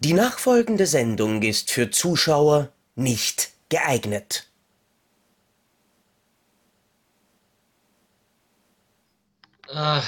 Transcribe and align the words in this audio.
Die 0.00 0.12
nachfolgende 0.12 0.86
Sendung 0.86 1.42
ist 1.42 1.72
für 1.72 1.90
Zuschauer 1.90 2.72
nicht 2.94 3.50
geeignet. 3.68 4.48
Ah, 9.68 10.02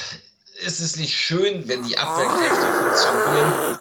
ist 0.62 0.80
es 0.80 0.96
nicht 0.96 1.16
schön, 1.16 1.66
wenn 1.68 1.82
die 1.82 1.98
Abwehrkräfte 1.98 2.72
funktionieren 2.78 3.78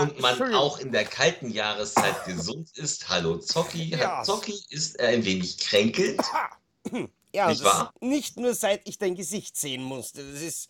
und 0.00 0.20
man 0.20 0.54
auch 0.54 0.78
in 0.78 0.90
der 0.92 1.04
kalten 1.04 1.50
Jahreszeit 1.50 2.24
gesund 2.26 2.70
ist? 2.76 3.08
Hallo 3.08 3.38
Zocki. 3.38 3.90
Ja. 3.90 4.22
Zocki 4.24 4.60
ist 4.70 4.98
ein 5.00 5.24
wenig 5.24 5.58
kränkelnd. 5.58 6.20
Ja, 7.34 7.48
Nicht 7.48 7.62
das 7.62 7.66
wahr? 7.66 7.92
ist 7.94 8.02
nicht 8.02 8.36
nur 8.36 8.52
seit 8.54 8.86
ich 8.86 8.98
dein 8.98 9.14
Gesicht 9.14 9.56
sehen 9.56 9.82
musste. 9.82 10.22
Das 10.22 10.42
ist. 10.42 10.68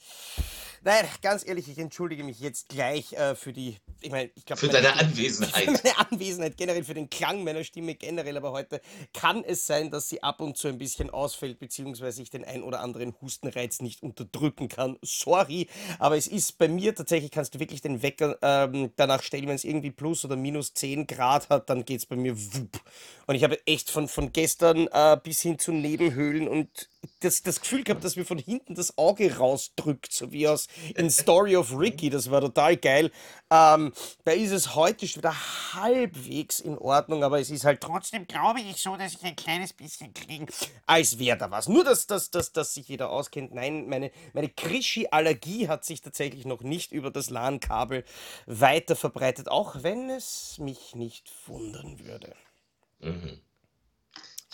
Nein, 0.85 1.07
ganz 1.23 1.47
ehrlich, 1.47 1.69
ich 1.69 1.79
entschuldige 1.79 2.25
mich 2.25 2.41
jetzt 2.41 2.69
gleich 2.69 3.13
äh, 3.13 3.37
für 3.37 3.53
die. 3.53 3.77
Ich 4.01 4.11
meine, 4.11 4.31
ich 4.35 4.45
glaube. 4.45 4.59
Für 4.59 4.69
deine 4.69 4.93
Anwesenheit. 4.95 5.65
Für 5.65 5.71
meine 5.85 6.11
Anwesenheit 6.11 6.57
generell, 6.57 6.83
für 6.83 6.95
den 6.95 7.09
Klang 7.09 7.45
meiner 7.45 7.63
Stimme 7.63 7.95
generell, 7.95 8.37
aber 8.37 8.51
heute 8.51 8.81
kann 9.13 9.45
es 9.45 9.65
sein, 9.65 9.93
dass 9.93 10.09
sie 10.09 10.25
ab 10.25 10.41
und 10.41 10.57
zu 10.57 10.67
ein 10.67 10.79
bisschen 10.79 11.09
ausfällt, 11.11 11.61
beziehungsweise 11.61 12.21
ich 12.21 12.31
den 12.31 12.45
ein 12.45 12.65
oder 12.65 12.81
anderen 12.81 13.15
Hustenreiz 13.21 13.81
nicht 13.81 14.03
unterdrücken 14.03 14.69
kann. 14.69 14.99
Sorry, 15.03 15.69
aber 16.01 16.17
es 16.17 16.27
ist 16.27 16.59
bei 16.59 16.67
mir 16.67 16.97
tatsächlich, 16.97 17.31
kannst 17.31 17.55
du 17.55 17.61
wirklich 17.61 17.81
den 17.81 18.03
Wecker 18.03 18.39
ähm, 18.43 18.91
danach 18.97 19.23
stellen, 19.23 19.47
wenn 19.47 19.55
es 19.55 19.65
irgendwie 19.65 19.93
plus 19.93 20.25
oder 20.25 20.35
minus 20.35 20.75
10 20.75 21.07
Grad 21.07 21.49
hat, 21.49 21.71
dann 21.71 21.85
geht 21.85 22.01
es 22.01 22.07
bei 22.07 22.17
mir 22.17 22.37
wupp. 22.37 22.81
Und 23.29 23.37
ich 23.37 23.45
habe 23.45 23.65
echt 23.69 23.89
von, 23.89 24.09
von 24.09 24.33
gestern 24.33 24.89
äh, 24.89 25.17
bis 25.23 25.43
hin 25.43 25.61
zu 25.61 25.71
Nebenhöhlen 25.71 26.49
und 26.49 26.89
das, 27.21 27.43
das 27.43 27.61
Gefühl 27.61 27.85
gehabt, 27.85 28.05
dass 28.05 28.17
mir 28.17 28.25
von 28.25 28.39
hinten 28.39 28.75
das 28.75 28.97
Auge 28.99 29.37
rausdrückt, 29.37 30.13
so 30.13 30.33
wie 30.33 30.47
aus 30.49 30.67
in 30.95 31.11
Story 31.11 31.57
of 31.57 31.77
Ricky. 31.77 32.11
Das 32.11 32.31
war 32.31 32.41
total 32.41 32.77
geil. 32.77 33.11
Ähm, 33.51 33.93
da 34.25 34.33
ist 34.33 34.53
es 34.53 34.75
heute 34.75 35.07
schon 35.07 35.23
wieder 35.23 35.35
halbwegs 35.75 36.61
in 36.61 36.79
Ordnung, 36.79 37.25
aber 37.25 37.41
es 37.41 37.51
ist 37.51 37.65
halt 37.65 37.81
trotzdem, 37.81 38.27
glaube 38.27 38.61
ich, 38.61 38.77
so, 38.77 38.97
dass 38.97 39.15
ich 39.15 39.25
ein 39.25 39.37
kleines 39.37 39.73
bisschen 39.73 40.15
klinge, 40.15 40.47
als 40.87 41.19
wäre 41.19 41.39
da 41.39 41.51
was. 41.51 41.69
Nur, 41.69 41.85
dass, 41.85 42.07
dass, 42.07 42.31
dass, 42.31 42.53
dass 42.53 42.75
sich 42.75 42.89
jeder 42.89 43.11
auskennt. 43.11 43.55
Nein, 43.55 43.89
meine, 43.89 44.11
meine 44.33 44.49
Krischi-Allergie 44.49 45.69
hat 45.69 45.85
sich 45.85 46.01
tatsächlich 46.01 46.45
noch 46.45 46.63
nicht 46.63 46.93
über 46.93 47.11
das 47.11 47.31
LAN-Kabel 47.31 48.05
weiter 48.47 48.97
verbreitet, 48.97 49.49
auch 49.49 49.83
wenn 49.83 50.11
es 50.11 50.59
mich 50.59 50.95
nicht 50.95 51.31
wundern 51.47 51.99
würde. 52.01 52.35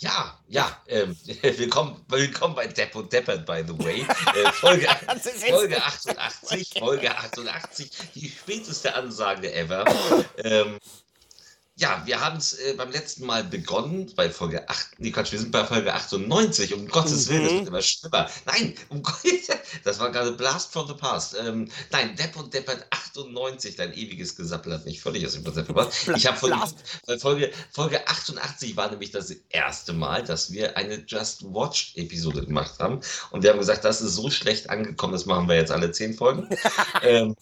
Ja, 0.01 0.39
ja, 0.47 0.81
ähm, 0.87 1.17
willkommen, 1.41 2.05
willkommen 2.07 2.55
bei 2.55 2.67
Depp 2.67 2.95
und 2.95 3.11
Deppert, 3.11 3.45
by 3.45 3.65
the 3.67 3.77
way. 3.83 3.99
Äh, 3.99 4.51
Folge, 4.53 4.87
Folge 5.49 5.83
88, 5.83 6.75
Folge 6.79 7.17
88, 7.17 7.91
die 8.15 8.29
späteste 8.29 8.95
Ansage 8.95 9.53
ever. 9.53 9.83
Ähm, 10.41 10.79
ja, 11.79 12.01
wir 12.05 12.19
haben 12.19 12.37
es 12.37 12.53
äh, 12.53 12.73
beim 12.73 12.91
letzten 12.91 13.25
Mal 13.25 13.43
begonnen, 13.43 14.11
bei 14.15 14.29
Folge 14.29 14.67
8, 14.67 14.99
nee 14.99 15.11
Quatsch, 15.11 15.31
wir 15.31 15.39
sind 15.39 15.51
bei 15.51 15.63
Folge 15.63 15.93
98, 15.93 16.73
um 16.73 16.87
Gottes 16.87 17.29
Willen, 17.29 17.43
das 17.43 17.53
wird 17.53 17.67
immer 17.67 17.81
schlimmer. 17.81 18.29
Nein, 18.45 18.75
um 18.89 19.01
Gottes 19.01 19.47
das 19.83 19.99
war 19.99 20.11
gerade 20.11 20.33
Blast 20.33 20.73
from 20.73 20.87
the 20.87 20.93
Past. 20.93 21.35
Ähm, 21.39 21.69
nein, 21.91 22.15
Depp 22.17 22.35
und 22.35 22.53
Deppert 22.53 22.85
98, 22.89 23.77
dein 23.77 23.93
ewiges 23.93 24.35
Gesappel 24.35 24.73
hat 24.73 24.85
mich 24.85 25.01
völlig 25.01 25.25
aus 25.25 25.33
dem 25.33 25.43
Konzept 25.43 25.67
gebracht. 25.67 25.91
Ich 26.15 26.27
habe 26.27 26.37
von 26.37 26.53
Folge, 27.19 27.51
Folge 27.71 28.05
88 28.07 28.75
war 28.75 28.89
nämlich 28.89 29.11
das 29.11 29.33
erste 29.49 29.93
Mal, 29.93 30.23
dass 30.23 30.51
wir 30.51 30.75
eine 30.75 31.03
Just 31.07 31.43
Watch-Episode 31.43 32.45
gemacht 32.45 32.79
haben. 32.79 32.99
Und 33.31 33.43
wir 33.43 33.51
haben 33.51 33.59
gesagt, 33.59 33.85
das 33.85 34.01
ist 34.01 34.15
so 34.15 34.29
schlecht 34.29 34.69
angekommen, 34.69 35.13
das 35.13 35.25
machen 35.25 35.47
wir 35.47 35.55
jetzt 35.55 35.71
alle 35.71 35.91
zehn 35.91 36.13
Folgen. 36.13 36.49
ähm, 37.03 37.35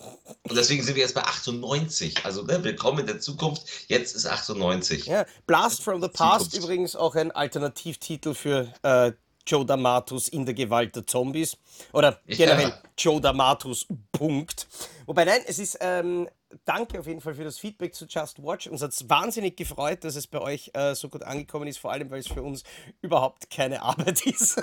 und 0.44 0.56
deswegen 0.56 0.84
sind 0.84 0.96
wir 0.96 1.04
jetzt 1.04 1.16
bei 1.16 1.24
98. 1.24 2.26
Also 2.26 2.44
ne, 2.44 2.64
willkommen 2.64 3.00
in 3.00 3.08
der 3.08 3.20
Zukunft. 3.20 3.64
Jetzt 3.88 4.16
ist 4.16 4.27
98. 4.28 5.06
Ja, 5.06 5.26
Blast 5.46 5.84
from 5.84 6.02
the 6.02 6.08
Past 6.10 6.52
Zukunft. 6.52 6.64
übrigens 6.66 6.96
auch 6.96 7.16
ein 7.16 7.32
Alternativtitel 7.32 8.34
für 8.34 8.72
äh, 8.84 9.12
Joe 9.46 9.64
D'Amatus 9.64 10.30
in 10.30 10.46
der 10.46 10.54
Gewalt 10.54 10.96
der 10.96 11.06
Zombies. 11.08 11.58
Oder 11.94 12.20
Ja. 12.26 12.36
generell 12.38 12.74
Joe 12.98 13.20
D'Amatus, 13.22 13.86
Punkt. 14.12 14.68
Wobei, 15.06 15.24
nein, 15.24 15.40
es 15.48 15.58
ist, 15.58 15.78
ähm, 15.80 16.28
danke 16.66 17.00
auf 17.00 17.08
jeden 17.08 17.22
Fall 17.22 17.34
für 17.34 17.46
das 17.46 17.58
Feedback 17.58 17.96
zu 17.96 18.06
Just 18.06 18.44
Watch. 18.44 18.68
Uns 18.68 18.82
hat 18.82 18.92
es 18.92 19.10
wahnsinnig 19.10 19.56
gefreut, 19.56 20.04
dass 20.04 20.18
es 20.18 20.28
bei 20.28 20.40
euch 20.42 20.72
äh, 20.74 20.96
so 20.96 21.08
gut 21.08 21.24
angekommen 21.24 21.68
ist, 21.68 21.78
vor 21.80 21.94
allem, 21.94 22.10
weil 22.12 22.20
es 22.20 22.28
für 22.28 22.44
uns 22.44 22.64
überhaupt 23.02 23.50
keine 23.50 23.82
Arbeit 23.84 24.26
ist. 24.26 24.62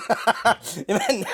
ich 0.86 0.94
meine, 0.94 1.24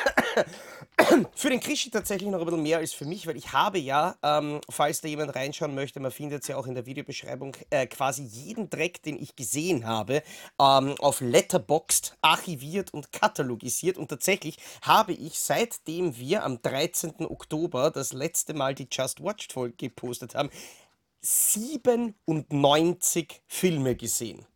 für 1.34 1.50
den 1.50 1.60
Krischi 1.60 1.90
tatsächlich 1.90 2.30
noch 2.30 2.40
ein 2.40 2.46
bisschen 2.46 2.62
mehr 2.62 2.78
als 2.78 2.92
für 2.92 3.04
mich, 3.04 3.26
weil 3.26 3.36
ich 3.36 3.52
habe 3.52 3.78
ja, 3.78 4.16
ähm, 4.22 4.60
falls 4.68 5.00
da 5.00 5.08
jemand 5.08 5.34
reinschauen 5.34 5.74
möchte, 5.74 6.00
man 6.00 6.10
findet 6.10 6.42
es 6.42 6.48
ja 6.48 6.56
auch 6.56 6.66
in 6.66 6.74
der 6.74 6.86
Videobeschreibung, 6.86 7.56
äh, 7.70 7.86
quasi 7.86 8.22
jeden 8.22 8.70
Dreck, 8.70 9.02
den 9.02 9.20
ich 9.20 9.36
gesehen 9.36 9.86
habe, 9.86 10.22
ähm, 10.60 10.94
auf 10.98 11.20
Letterboxd 11.20 12.16
archiviert 12.20 12.92
und 12.92 13.12
katalogisiert. 13.12 13.98
Und 13.98 14.08
tatsächlich 14.08 14.56
habe 14.82 15.12
ich, 15.12 15.40
seitdem 15.40 16.16
wir 16.16 16.44
am 16.44 16.60
13. 16.62 17.26
Oktober 17.26 17.90
das 17.90 18.12
letzte 18.12 18.54
Mal 18.54 18.74
die 18.74 18.88
Just 18.90 19.22
Watched 19.22 19.52
Folge 19.52 19.76
gepostet 19.76 20.34
haben, 20.34 20.50
97 21.22 23.42
Filme 23.46 23.94
gesehen. 23.94 24.46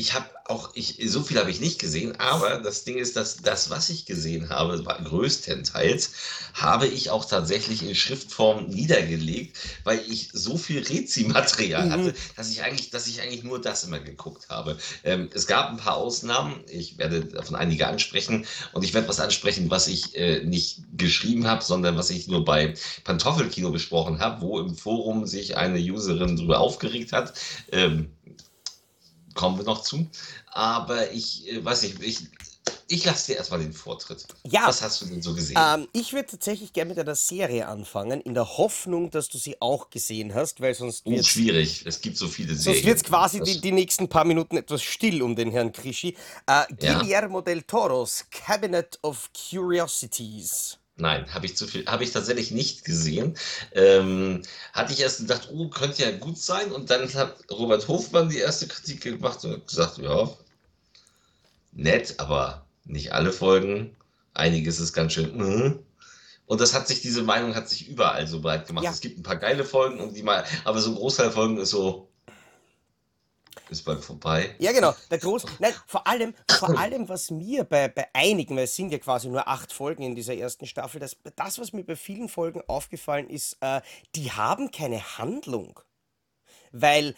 Ich 0.00 0.14
habe 0.14 0.24
auch, 0.46 0.70
ich, 0.72 0.96
so 1.04 1.22
viel 1.22 1.38
habe 1.38 1.50
ich 1.50 1.60
nicht 1.60 1.78
gesehen, 1.78 2.18
aber 2.18 2.56
das 2.56 2.84
Ding 2.84 2.96
ist, 2.96 3.16
dass 3.16 3.36
das, 3.36 3.68
was 3.68 3.90
ich 3.90 4.06
gesehen 4.06 4.48
habe, 4.48 4.86
war 4.86 4.98
größtenteils, 4.98 6.12
habe 6.54 6.86
ich 6.86 7.10
auch 7.10 7.26
tatsächlich 7.26 7.82
in 7.82 7.94
Schriftform 7.94 8.68
niedergelegt, 8.68 9.58
weil 9.84 10.00
ich 10.08 10.30
so 10.32 10.56
viel 10.56 10.82
Rezi-Material 10.82 11.90
hatte, 11.90 12.14
dass 12.34 12.50
ich 12.50 12.62
eigentlich, 12.62 12.88
dass 12.88 13.08
ich 13.08 13.20
eigentlich 13.20 13.44
nur 13.44 13.60
das 13.60 13.84
immer 13.84 14.00
geguckt 14.00 14.48
habe. 14.48 14.78
Ähm, 15.04 15.28
es 15.34 15.46
gab 15.46 15.68
ein 15.68 15.76
paar 15.76 15.98
Ausnahmen, 15.98 16.64
ich 16.70 16.96
werde 16.96 17.26
davon 17.26 17.56
einige 17.56 17.86
ansprechen 17.86 18.46
und 18.72 18.82
ich 18.82 18.94
werde 18.94 19.06
was 19.06 19.20
ansprechen, 19.20 19.70
was 19.70 19.86
ich 19.86 20.16
äh, 20.16 20.42
nicht 20.44 20.80
geschrieben 20.96 21.46
habe, 21.46 21.62
sondern 21.62 21.98
was 21.98 22.08
ich 22.08 22.26
nur 22.26 22.42
bei 22.46 22.72
Pantoffelkino 23.04 23.70
besprochen 23.70 24.18
habe, 24.18 24.40
wo 24.40 24.60
im 24.60 24.74
Forum 24.74 25.26
sich 25.26 25.58
eine 25.58 25.78
Userin 25.78 26.36
darüber 26.36 26.60
aufgeregt 26.60 27.12
hat. 27.12 27.34
Ähm, 27.70 28.10
kommen 29.40 29.56
wir 29.58 29.64
noch 29.64 29.82
zu. 29.82 30.06
Aber 30.52 31.10
ich 31.12 31.50
äh, 31.50 31.64
weiß 31.64 31.82
nicht, 31.82 32.02
ich, 32.02 32.18
ich 32.88 33.04
lasse 33.04 33.28
dir 33.32 33.38
erstmal 33.38 33.60
den 33.60 33.72
Vortritt. 33.72 34.26
Ja. 34.46 34.66
Was 34.66 34.82
hast 34.82 35.00
du 35.00 35.06
denn 35.06 35.22
so 35.22 35.32
gesehen? 35.34 35.56
Ähm, 35.58 35.88
ich 35.92 36.12
würde 36.12 36.28
tatsächlich 36.28 36.72
gerne 36.72 36.90
mit 36.90 36.98
einer 36.98 37.14
Serie 37.14 37.66
anfangen, 37.66 38.20
in 38.20 38.34
der 38.34 38.58
Hoffnung, 38.58 39.10
dass 39.10 39.28
du 39.28 39.38
sie 39.38 39.56
auch 39.62 39.88
gesehen 39.90 40.34
hast, 40.34 40.60
weil 40.60 40.74
sonst 40.74 41.02
Oh, 41.06 41.10
wird 41.10 41.24
schwierig. 41.26 41.84
Es 41.86 42.00
gibt 42.00 42.18
so 42.18 42.28
viele 42.28 42.48
Sonst 42.54 42.64
Serien. 42.64 42.84
wird 42.86 42.96
es 42.98 43.04
quasi 43.04 43.40
die, 43.40 43.60
die 43.60 43.72
nächsten 43.72 44.08
paar 44.08 44.24
Minuten 44.24 44.56
etwas 44.58 44.82
still 44.82 45.22
um 45.22 45.34
den 45.36 45.50
Herrn 45.52 45.72
Krischi. 45.72 46.16
Äh, 46.46 46.64
Ja. 46.80 46.98
Guillermo 47.00 47.40
del 47.40 47.62
Toros 47.62 48.24
Cabinet 48.30 48.98
of 49.02 49.30
Curiosities. 49.32 50.76
Nein, 51.00 51.32
habe 51.32 51.46
ich 51.46 51.56
zu 51.56 51.66
viel, 51.66 51.86
habe 51.86 52.04
ich 52.04 52.12
tatsächlich 52.12 52.50
nicht 52.50 52.84
gesehen. 52.84 53.36
Ähm, 53.72 54.42
hatte 54.72 54.92
ich 54.92 55.00
erst 55.00 55.20
gedacht, 55.20 55.48
oh, 55.52 55.68
könnte 55.68 56.02
ja 56.02 56.10
gut 56.16 56.38
sein. 56.38 56.70
Und 56.70 56.90
dann 56.90 57.12
hat 57.14 57.36
Robert 57.50 57.88
Hofmann 57.88 58.28
die 58.28 58.38
erste 58.38 58.68
Kritik 58.68 59.00
gemacht 59.00 59.44
und 59.44 59.66
gesagt, 59.66 59.98
ja, 59.98 60.30
nett, 61.72 62.14
aber 62.18 62.66
nicht 62.84 63.12
alle 63.12 63.32
Folgen. 63.32 63.96
Einiges 64.34 64.78
ist 64.78 64.92
ganz 64.92 65.14
schön. 65.14 65.36
mhm. 65.36 65.78
Und 66.46 66.60
das 66.60 66.74
hat 66.74 66.88
sich, 66.88 67.00
diese 67.00 67.22
Meinung 67.22 67.54
hat 67.54 67.68
sich 67.68 67.88
überall 67.88 68.26
so 68.26 68.40
breit 68.40 68.66
gemacht. 68.66 68.84
Ja. 68.84 68.90
Es 68.90 69.00
gibt 69.00 69.18
ein 69.18 69.22
paar 69.22 69.36
geile 69.36 69.64
Folgen 69.64 70.00
und 70.00 70.16
die 70.16 70.24
mal, 70.24 70.44
aber 70.64 70.80
so 70.80 70.90
ein 70.90 70.96
Großteil 70.96 71.30
Folgen 71.30 71.58
ist 71.58 71.70
so, 71.70 72.09
ist 73.70 73.84
bald 73.84 74.04
vorbei. 74.04 74.54
Ja, 74.58 74.72
genau. 74.72 74.94
Der 75.10 75.18
Groß. 75.18 75.44
Nein, 75.58 75.72
vor 75.86 76.06
allem, 76.06 76.34
vor 76.50 76.78
allem, 76.78 77.08
was 77.08 77.30
mir 77.30 77.64
bei, 77.64 77.88
bei 77.88 78.08
einigen, 78.12 78.56
weil 78.56 78.64
es 78.64 78.76
sind 78.76 78.90
ja 78.92 78.98
quasi 78.98 79.28
nur 79.28 79.46
acht 79.46 79.72
Folgen 79.72 80.02
in 80.02 80.14
dieser 80.14 80.34
ersten 80.34 80.66
Staffel, 80.66 81.00
das, 81.00 81.16
das 81.36 81.58
was 81.58 81.72
mir 81.72 81.84
bei 81.84 81.96
vielen 81.96 82.28
Folgen 82.28 82.62
aufgefallen 82.66 83.28
ist, 83.28 83.56
äh, 83.60 83.80
die 84.14 84.32
haben 84.32 84.70
keine 84.70 85.18
Handlung. 85.18 85.80
Weil, 86.72 87.14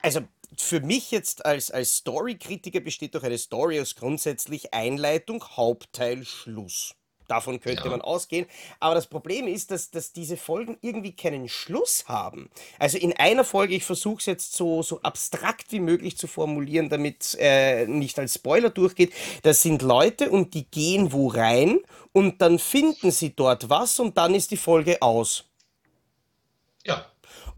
also 0.00 0.20
für 0.56 0.80
mich 0.80 1.10
jetzt 1.10 1.44
als, 1.44 1.70
als 1.70 1.96
Story-Kritiker 1.96 2.80
besteht 2.80 3.14
doch 3.14 3.22
eine 3.22 3.38
Story 3.38 3.80
aus 3.80 3.94
grundsätzlich 3.94 4.72
Einleitung, 4.72 5.44
Hauptteil, 5.56 6.24
Schluss. 6.24 6.94
Davon 7.28 7.60
könnte 7.60 7.84
Ja. 7.84 7.90
man 7.90 8.00
ausgehen. 8.00 8.46
Aber 8.80 8.94
das 8.94 9.06
Problem 9.06 9.46
ist, 9.46 9.70
dass, 9.70 9.90
dass 9.90 10.12
diese 10.12 10.36
Folgen 10.36 10.76
irgendwie 10.80 11.12
keinen 11.14 11.48
Schluss 11.48 12.04
haben. 12.08 12.50
Also 12.78 12.98
in 12.98 13.12
einer 13.12 13.44
Folge, 13.44 13.74
ich 13.74 13.84
versuche 13.84 14.18
es 14.18 14.26
jetzt 14.26 14.54
so, 14.56 14.82
so 14.82 15.00
abstrakt 15.02 15.70
wie 15.70 15.80
möglich 15.80 16.16
zu 16.16 16.26
formulieren, 16.26 16.88
damit 16.88 17.36
äh, 17.38 17.86
nicht 17.86 18.18
als 18.18 18.34
Spoiler 18.34 18.70
durchgeht. 18.70 19.12
Das 19.42 19.62
sind 19.62 19.82
Leute 19.82 20.30
und 20.30 20.54
die 20.54 20.64
gehen 20.64 21.12
wo 21.12 21.28
rein 21.28 21.78
und 22.12 22.40
dann 22.42 22.58
finden 22.58 23.10
sie 23.10 23.34
dort 23.36 23.68
was 23.70 24.00
und 24.00 24.16
dann 24.18 24.34
ist 24.34 24.50
die 24.50 24.56
Folge 24.56 25.02
aus. 25.02 25.44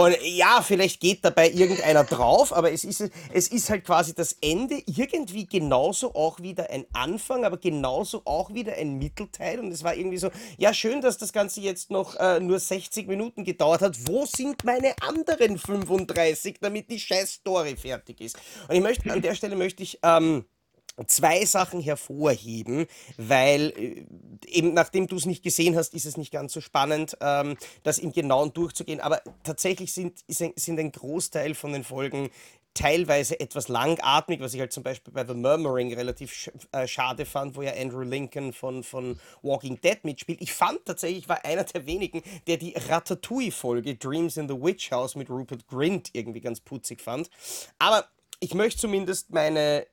Und 0.00 0.16
ja, 0.22 0.62
vielleicht 0.62 0.98
geht 1.00 1.22
dabei 1.26 1.50
irgendeiner 1.50 2.04
drauf, 2.04 2.54
aber 2.54 2.72
es 2.72 2.84
ist, 2.84 3.10
es 3.34 3.48
ist 3.48 3.68
halt 3.68 3.84
quasi 3.84 4.14
das 4.14 4.34
Ende 4.40 4.82
irgendwie 4.86 5.44
genauso 5.44 6.14
auch 6.14 6.40
wieder 6.40 6.70
ein 6.70 6.86
Anfang, 6.94 7.44
aber 7.44 7.58
genauso 7.58 8.22
auch 8.24 8.54
wieder 8.54 8.72
ein 8.76 8.96
Mittelteil. 8.96 9.60
Und 9.60 9.70
es 9.70 9.84
war 9.84 9.94
irgendwie 9.94 10.16
so, 10.16 10.30
ja, 10.56 10.72
schön, 10.72 11.02
dass 11.02 11.18
das 11.18 11.34
Ganze 11.34 11.60
jetzt 11.60 11.90
noch 11.90 12.16
äh, 12.16 12.40
nur 12.40 12.58
60 12.58 13.08
Minuten 13.08 13.44
gedauert 13.44 13.82
hat. 13.82 14.08
Wo 14.08 14.24
sind 14.24 14.64
meine 14.64 14.94
anderen 15.02 15.58
35, 15.58 16.56
damit 16.62 16.90
die 16.90 16.98
scheiß 16.98 17.32
Story 17.34 17.76
fertig 17.76 18.22
ist? 18.22 18.38
Und 18.68 18.76
ich 18.76 18.80
möchte, 18.80 19.12
an 19.12 19.20
der 19.20 19.34
Stelle 19.34 19.54
möchte 19.54 19.82
ich, 19.82 19.98
ähm, 20.02 20.46
zwei 21.06 21.44
Sachen 21.44 21.80
hervorheben, 21.80 22.86
weil 23.16 23.72
äh, 23.76 24.04
eben 24.46 24.74
nachdem 24.74 25.06
du 25.06 25.16
es 25.16 25.26
nicht 25.26 25.42
gesehen 25.42 25.76
hast, 25.76 25.94
ist 25.94 26.06
es 26.06 26.16
nicht 26.16 26.32
ganz 26.32 26.52
so 26.52 26.60
spannend, 26.60 27.16
ähm, 27.20 27.56
das 27.82 27.98
im 27.98 28.12
Genauen 28.12 28.52
durchzugehen. 28.52 29.00
Aber 29.00 29.22
tatsächlich 29.42 29.92
sind, 29.92 30.20
ein, 30.28 30.52
sind 30.56 30.78
ein 30.78 30.92
Großteil 30.92 31.54
von 31.54 31.72
den 31.72 31.84
Folgen 31.84 32.30
teilweise 32.74 33.40
etwas 33.40 33.68
langatmig, 33.68 34.40
was 34.40 34.54
ich 34.54 34.60
halt 34.60 34.72
zum 34.72 34.82
Beispiel 34.82 35.12
bei 35.12 35.24
The 35.24 35.34
Murmuring 35.34 35.92
relativ 35.92 36.32
sch 36.32 36.50
äh, 36.72 36.86
schade 36.86 37.26
fand, 37.26 37.56
wo 37.56 37.62
ja 37.62 37.72
Andrew 37.74 38.02
Lincoln 38.02 38.52
von, 38.52 38.84
von 38.84 39.18
Walking 39.42 39.80
Dead 39.80 39.98
mitspielt. 40.04 40.40
Ich 40.40 40.52
fand 40.52 40.84
tatsächlich, 40.84 41.24
ich 41.24 41.28
war 41.28 41.44
einer 41.44 41.64
der 41.64 41.86
wenigen, 41.86 42.22
der 42.46 42.56
die 42.58 42.74
Ratatouille-Folge 42.76 43.96
Dreams 43.96 44.36
in 44.36 44.48
the 44.48 44.54
Witch 44.54 44.90
House 44.92 45.16
mit 45.16 45.30
Rupert 45.30 45.66
Grint 45.66 46.10
irgendwie 46.12 46.40
ganz 46.40 46.60
putzig 46.60 47.00
fand. 47.00 47.28
Aber 47.78 48.06
ich 48.38 48.54
möchte 48.54 48.80
zumindest 48.80 49.30
meine 49.30 49.86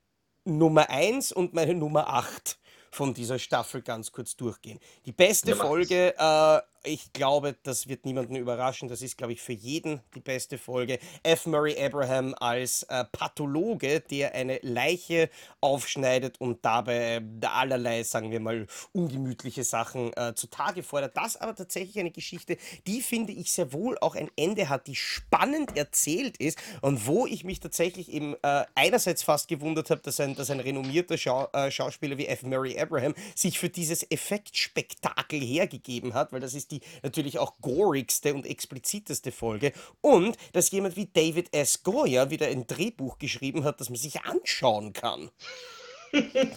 Nummer 0.48 0.90
1 0.90 1.32
und 1.32 1.54
meine 1.54 1.76
Nummer 1.76 2.08
8 2.10 2.58
von 2.92 3.14
dieser 3.14 3.38
Staffel 3.38 3.82
ganz 3.82 4.12
kurz 4.12 4.36
durchgehen. 4.36 4.80
Die 5.06 5.12
beste 5.12 5.52
ja, 5.52 5.56
Folge 5.56 6.16
äh, 6.18 6.60
ich 6.88 7.14
glaube, 7.14 7.56
das 7.64 7.88
wird 7.88 8.06
niemanden 8.06 8.36
überraschen. 8.36 8.90
Das 8.90 9.02
ist, 9.02 9.18
glaube 9.18 9.34
ich, 9.34 9.42
für 9.42 9.54
jeden 9.54 10.02
die 10.16 10.20
beste 10.20 10.58
Folge. 10.58 11.00
F. 11.24 11.46
Murray 11.46 11.78
Abraham 11.80 12.34
als 12.40 12.84
äh, 12.84 13.04
Pathologe, 13.12 14.00
der 14.00 14.34
eine 14.34 14.60
Leiche 14.62 15.30
aufschneidet 15.62 16.40
und 16.40 16.64
dabei 16.64 17.22
allerlei, 17.44 18.04
sagen 18.04 18.32
wir 18.32 18.40
mal, 18.40 18.68
ungemütliche 18.94 19.64
Sachen 19.64 20.14
äh, 20.14 20.34
zutage 20.36 20.84
fordert. 20.84 21.18
Das 21.18 21.36
aber 21.38 21.56
tatsächlich 21.56 22.00
eine 22.00 22.12
Geschichte, 22.12 22.58
die 22.86 23.02
finde 23.02 23.34
ich 23.34 23.52
sehr 23.52 23.74
wohl 23.74 23.98
auch 24.00 24.16
ein 24.16 24.30
Ende 24.36 24.70
hat, 24.70 24.88
die 24.88 24.96
spannend 24.96 25.76
erzählt 25.76 26.38
ist 26.38 26.58
und 26.82 27.06
wo 27.06 27.26
ich 27.26 27.44
mich 27.44 27.60
tatsächlich 27.60 28.12
eben 28.12 28.36
äh, 28.42 28.66
einerseits 28.76 29.24
fast 29.24 29.48
gewundert 29.48 29.90
habe, 29.90 30.02
dass 30.02 30.20
ein, 30.20 30.36
dass 30.36 30.50
ein 30.50 30.60
renommierter 30.60 31.18
Schau 31.18 31.48
äh, 31.54 31.70
Schauspieler 31.72 32.18
wie 32.18 32.28
F. 32.28 32.44
Murray 32.44 32.80
Abraham 32.80 33.14
sich 33.36 33.60
für 33.60 33.70
dieses 33.70 34.10
Effektspektakel 34.10 35.40
hergegeben 35.40 36.14
hat, 36.14 36.32
weil 36.32 36.40
das 36.40 36.54
ist 36.54 36.72
die 36.72 36.77
natürlich 37.04 37.40
auch 37.40 37.60
gorigste 37.62 38.34
und 38.34 38.46
expliziteste 38.46 39.32
Folge. 39.32 39.74
Und 40.02 40.38
dass 40.54 40.72
jemand 40.72 40.96
wie 40.96 41.08
David 41.08 41.54
S. 41.54 41.84
Goyer 41.84 42.30
wieder 42.30 42.48
ein 42.48 42.68
Drehbuch 42.68 43.18
geschrieben 43.20 43.64
hat, 43.64 43.80
das 43.80 43.90
man 43.90 43.98
sich 43.98 44.22
anschauen 44.22 44.94
kann 44.94 45.30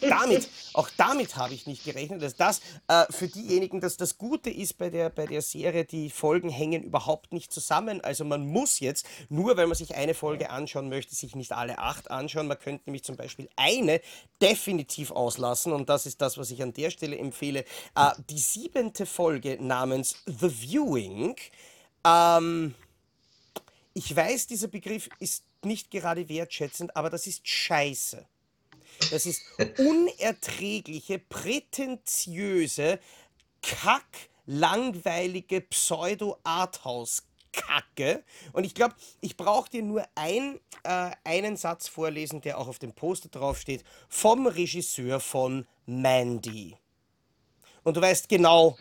damit, 0.00 0.48
auch 0.72 0.88
damit 0.96 1.36
habe 1.36 1.54
ich 1.54 1.66
nicht 1.66 1.84
gerechnet, 1.84 2.22
dass 2.22 2.36
das 2.36 2.60
äh, 2.88 3.04
für 3.10 3.28
diejenigen, 3.28 3.80
dass 3.80 3.96
das 3.96 4.18
Gute 4.18 4.50
ist 4.50 4.78
bei 4.78 4.90
der, 4.90 5.10
bei 5.10 5.26
der 5.26 5.42
Serie, 5.42 5.84
die 5.84 6.10
Folgen 6.10 6.48
hängen 6.48 6.82
überhaupt 6.82 7.32
nicht 7.32 7.52
zusammen. 7.52 8.00
Also 8.00 8.24
man 8.24 8.46
muss 8.46 8.80
jetzt, 8.80 9.06
nur 9.28 9.56
weil 9.56 9.66
man 9.66 9.76
sich 9.76 9.94
eine 9.94 10.14
Folge 10.14 10.50
anschauen 10.50 10.88
möchte, 10.88 11.14
sich 11.14 11.34
nicht 11.34 11.52
alle 11.52 11.78
acht 11.78 12.10
anschauen. 12.10 12.46
Man 12.46 12.58
könnte 12.58 12.84
nämlich 12.86 13.04
zum 13.04 13.16
Beispiel 13.16 13.48
eine 13.56 14.00
definitiv 14.40 15.10
auslassen 15.10 15.72
und 15.72 15.88
das 15.88 16.06
ist 16.06 16.20
das, 16.20 16.38
was 16.38 16.50
ich 16.50 16.62
an 16.62 16.72
der 16.72 16.90
Stelle 16.90 17.18
empfehle. 17.18 17.64
Äh, 17.94 18.10
die 18.28 18.38
siebente 18.38 19.06
Folge 19.06 19.58
namens 19.60 20.16
The 20.26 20.50
Viewing. 20.50 21.36
Ähm, 22.04 22.74
ich 23.94 24.14
weiß, 24.14 24.46
dieser 24.46 24.68
Begriff 24.68 25.08
ist 25.18 25.44
nicht 25.64 25.90
gerade 25.90 26.28
wertschätzend, 26.28 26.96
aber 26.96 27.10
das 27.10 27.26
ist 27.26 27.46
scheiße. 27.46 28.24
Das 29.10 29.26
ist 29.26 29.42
unerträgliche, 29.78 31.18
prätentiöse, 31.18 33.00
kack, 33.62 34.28
langweilige 34.46 35.60
Pseudo-Arthouse-Kacke. 35.62 38.22
Und 38.52 38.64
ich 38.64 38.74
glaube, 38.74 38.94
ich 39.20 39.36
brauche 39.36 39.70
dir 39.70 39.82
nur 39.82 40.04
ein, 40.14 40.60
äh, 40.84 41.10
einen 41.24 41.56
Satz 41.56 41.88
vorlesen, 41.88 42.40
der 42.40 42.58
auch 42.58 42.68
auf 42.68 42.78
dem 42.78 42.92
Poster 42.92 43.28
draufsteht, 43.28 43.84
vom 44.08 44.46
Regisseur 44.46 45.18
von 45.20 45.66
Mandy. 45.86 46.76
Und 47.82 47.96
du 47.96 48.00
weißt 48.00 48.28
genau, 48.28 48.78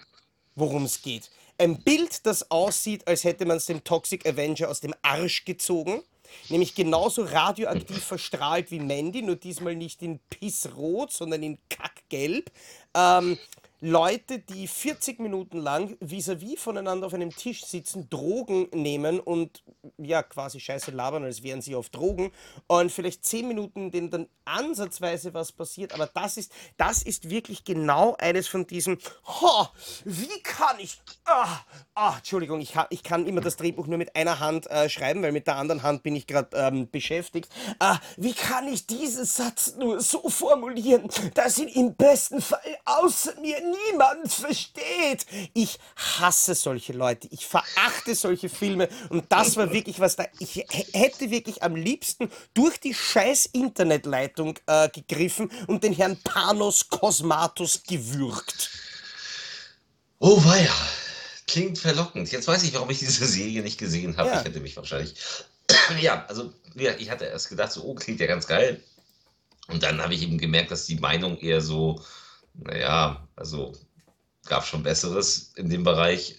worum 0.55 0.85
es 0.85 1.01
geht. 1.01 1.31
Ein 1.57 1.81
Bild, 1.81 2.25
das 2.25 2.51
aussieht, 2.51 3.07
als 3.07 3.23
hätte 3.23 3.45
man 3.45 3.57
es 3.57 3.65
dem 3.65 3.83
Toxic 3.83 4.25
Avenger 4.25 4.69
aus 4.69 4.79
dem 4.79 4.93
Arsch 5.01 5.45
gezogen 5.45 6.03
Nämlich 6.49 6.75
genauso 6.75 7.23
radioaktiv 7.31 8.03
verstrahlt 8.03 8.71
wie 8.71 8.79
Mandy, 8.79 9.21
nur 9.21 9.35
diesmal 9.35 9.75
nicht 9.75 10.01
in 10.01 10.19
Pissrot, 10.29 11.11
sondern 11.11 11.43
in 11.43 11.57
Kackgelb. 11.69 12.51
Ähm, 12.93 13.37
Leute, 13.81 14.39
die 14.39 14.67
40 14.67 15.19
Minuten 15.19 15.57
lang 15.57 15.97
vis-à-vis 16.01 16.55
-vis 16.55 16.59
voneinander 16.59 17.07
auf 17.07 17.13
einem 17.13 17.29
Tisch 17.29 17.63
sitzen, 17.65 18.09
Drogen 18.09 18.67
nehmen 18.73 19.19
und 19.19 19.63
ja, 19.97 20.21
quasi 20.21 20.59
scheiße 20.59 20.91
labern, 20.91 21.23
als 21.23 21.43
wären 21.43 21.61
sie 21.61 21.75
auf 21.75 21.89
Drogen 21.89 22.31
und 22.67 22.91
vielleicht 22.91 23.25
10 23.25 23.47
Minuten, 23.47 23.85
in 23.85 23.91
denen 23.91 24.09
dann 24.09 24.27
ansatzweise 24.43 25.33
was 25.33 25.51
passiert, 25.51 25.93
aber 25.93 26.07
das 26.07 26.37
ist, 26.37 26.51
das 26.77 27.03
ist 27.03 27.29
wirklich 27.29 27.63
genau 27.63 28.15
eines 28.17 28.47
von 28.47 28.67
diesen, 28.67 28.97
oh, 29.41 29.65
wie 30.03 30.41
kann 30.43 30.79
ich, 30.79 30.99
ah, 31.25 31.59
ah, 31.93 32.15
Entschuldigung, 32.17 32.59
ich, 32.59 32.73
ich 32.89 33.03
kann 33.03 33.27
immer 33.27 33.41
das 33.41 33.57
Drehbuch 33.57 33.87
nur 33.87 33.97
mit 33.97 34.15
einer 34.15 34.39
Hand 34.39 34.67
äh, 34.67 34.89
schreiben, 34.89 35.21
weil 35.21 35.31
mit 35.31 35.47
der 35.47 35.55
anderen 35.55 35.83
Hand 35.83 36.03
bin 36.03 36.15
ich 36.15 36.27
gerade 36.27 36.49
ähm, 36.57 36.89
beschäftigt. 36.89 37.49
Ah, 37.79 37.99
wie 38.17 38.33
kann 38.33 38.67
ich 38.67 38.87
diesen 38.87 39.25
Satz 39.25 39.75
nur 39.77 40.01
so 40.01 40.29
formulieren, 40.29 41.09
dass 41.35 41.59
ihn 41.59 41.67
im 41.69 41.95
besten 41.95 42.41
Fall 42.41 42.59
außer 42.85 43.39
mir 43.39 43.68
niemand 43.71 44.31
versteht. 44.31 45.25
Ich 45.53 45.79
hasse 45.95 46.55
solche 46.55 46.93
Leute. 46.93 47.27
Ich 47.31 47.45
verachte 47.45 48.15
solche 48.15 48.49
Filme. 48.49 48.89
Und 49.09 49.25
das 49.29 49.57
war 49.57 49.71
wirklich 49.71 49.99
was 49.99 50.15
da. 50.15 50.25
Ich 50.39 50.65
hätte 50.93 51.31
wirklich 51.31 51.63
am 51.63 51.75
liebsten 51.75 52.29
durch 52.53 52.79
die 52.79 52.93
scheiß 52.93 53.47
Internetleitung 53.47 54.57
äh, 54.67 54.89
gegriffen 54.89 55.51
und 55.67 55.83
den 55.83 55.93
Herrn 55.93 56.17
Panos 56.23 56.89
Cosmatos 56.89 57.83
gewürgt. 57.83 58.69
Oh 60.19 60.43
weia. 60.43 60.73
Klingt 61.47 61.79
verlockend. 61.79 62.31
Jetzt 62.31 62.47
weiß 62.47 62.63
ich, 62.63 62.73
warum 62.73 62.89
ich 62.89 62.99
diese 62.99 63.25
Serie 63.25 63.61
nicht 63.63 63.79
gesehen 63.79 64.17
habe. 64.17 64.29
Ja. 64.29 64.39
Ich 64.39 64.45
hätte 64.45 64.59
mich 64.59 64.77
wahrscheinlich. 64.77 65.15
ja, 66.01 66.25
also 66.27 66.53
ich 66.75 67.09
hatte 67.09 67.25
erst 67.25 67.49
gedacht, 67.49 67.71
so, 67.71 67.83
oh, 67.83 67.95
klingt 67.95 68.19
ja 68.19 68.27
ganz 68.27 68.45
geil. 68.45 68.83
Und 69.67 69.83
dann 69.83 70.01
habe 70.01 70.13
ich 70.13 70.23
eben 70.23 70.37
gemerkt, 70.37 70.71
dass 70.71 70.85
die 70.85 70.95
Meinung 70.95 71.37
eher 71.37 71.61
so 71.61 72.01
naja, 72.63 73.27
also 73.35 73.73
gab 74.49 74.65
schon 74.65 74.83
Besseres 74.83 75.53
in 75.55 75.69
dem 75.69 75.83
Bereich. 75.83 76.35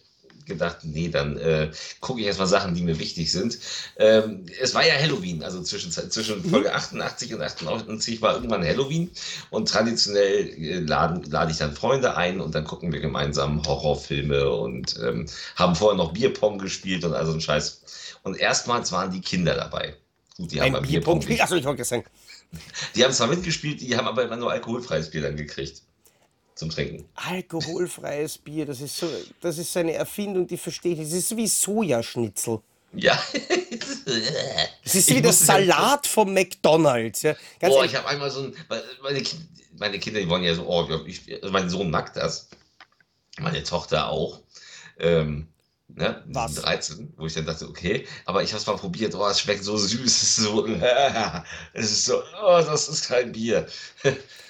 Gedacht, 0.46 0.78
nee, 0.82 1.08
dann 1.08 1.36
äh, 1.36 1.70
gucke 2.00 2.20
ich 2.20 2.26
erstmal 2.26 2.48
Sachen, 2.48 2.74
die 2.74 2.82
mir 2.82 2.98
wichtig 2.98 3.30
sind. 3.30 3.56
Ähm, 3.98 4.46
es 4.60 4.74
war 4.74 4.84
ja 4.84 4.94
Halloween, 4.94 5.44
also 5.44 5.62
zwischen, 5.62 5.92
zwischen 5.92 6.42
mhm. 6.42 6.50
Folge 6.50 6.74
88 6.74 7.34
und 7.34 7.42
88 7.42 8.20
war 8.20 8.34
irgendwann 8.34 8.64
Halloween 8.64 9.12
und 9.50 9.68
traditionell 9.68 10.48
äh, 10.48 10.80
lade 10.80 11.50
ich 11.52 11.58
dann 11.58 11.76
Freunde 11.76 12.16
ein 12.16 12.40
und 12.40 12.52
dann 12.54 12.64
gucken 12.64 12.92
wir 12.92 12.98
gemeinsam 12.98 13.64
Horrorfilme 13.64 14.50
und 14.50 14.98
ähm, 15.04 15.26
haben 15.54 15.76
vorher 15.76 15.96
noch 15.96 16.12
Bierpong 16.14 16.58
gespielt 16.58 17.04
und 17.04 17.14
also 17.14 17.32
ein 17.32 17.40
Scheiß. 17.40 17.82
Und 18.24 18.36
erstmals 18.36 18.90
waren 18.90 19.12
die 19.12 19.20
Kinder 19.20 19.54
dabei. 19.54 19.94
Gut, 20.36 20.50
die 20.50 20.60
haben 20.60 20.72
beim 20.72 20.82
Bierpong. 20.82 21.20
Bierpong 21.20 21.44
Achso, 21.44 21.54
ich 21.54 21.64
wollte 21.64 21.84
sagen. 21.84 22.04
Die 22.96 23.04
haben 23.04 23.12
zwar 23.12 23.28
mitgespielt, 23.28 23.80
die 23.82 23.96
haben 23.96 24.08
aber 24.08 24.24
immer 24.24 24.36
nur 24.36 24.50
alkoholfreies 24.50 25.10
Bier 25.10 25.22
dann 25.22 25.36
gekriegt 25.36 25.82
zum 26.60 26.70
Trinken. 26.70 27.08
Alkoholfreies 27.14 28.36
Bier, 28.38 28.66
das 28.66 28.82
ist 28.82 28.96
so, 28.96 29.08
das 29.40 29.56
ist 29.56 29.72
so 29.72 29.80
eine 29.80 29.94
Erfindung, 29.94 30.46
die 30.46 30.58
verstehe 30.58 30.92
ich. 30.92 31.00
Das 31.00 31.12
ist 31.12 31.34
wie 31.34 31.48
Sojaschnitzel. 31.48 32.60
Ja. 32.92 33.20
Das 34.82 34.94
ist 34.96 35.08
wie 35.10 35.22
der 35.22 35.32
Salat 35.32 36.06
vom 36.06 36.34
McDonalds. 36.34 37.22
Ja. 37.22 37.36
Ganz 37.60 37.74
Boah, 37.74 37.84
ich 37.84 37.94
habe 37.94 38.08
einmal 38.08 38.30
so 38.30 38.42
ein. 38.42 38.56
Meine, 39.00 39.22
meine, 39.78 39.98
Kinder, 40.00 40.20
die 40.20 40.28
wollen 40.28 40.42
ja 40.42 40.54
so, 40.54 40.66
oh, 40.66 40.88
ich, 41.06 41.32
also 41.40 41.52
mein 41.52 41.70
Sohn 41.70 41.90
mag 41.90 42.12
das. 42.14 42.48
Meine 43.38 43.62
Tochter 43.62 44.08
auch. 44.08 44.40
Ähm, 44.98 45.46
ne, 45.86 46.24
Was? 46.26 46.56
13, 46.56 47.14
wo 47.16 47.26
ich 47.26 47.34
dann 47.34 47.46
dachte, 47.46 47.68
okay, 47.68 48.06
aber 48.24 48.42
ich 48.42 48.50
habe 48.50 48.60
es 48.60 48.66
mal 48.66 48.76
probiert, 48.76 49.14
oh, 49.14 49.28
es 49.28 49.40
schmeckt 49.40 49.62
so 49.62 49.76
süß, 49.76 50.00
es 50.04 50.22
ist 50.22 50.36
so, 50.36 50.66
es 51.74 51.92
ist 51.92 52.04
so, 52.06 52.20
oh, 52.42 52.60
das 52.66 52.88
ist 52.88 53.06
kein 53.06 53.30
Bier. 53.30 53.66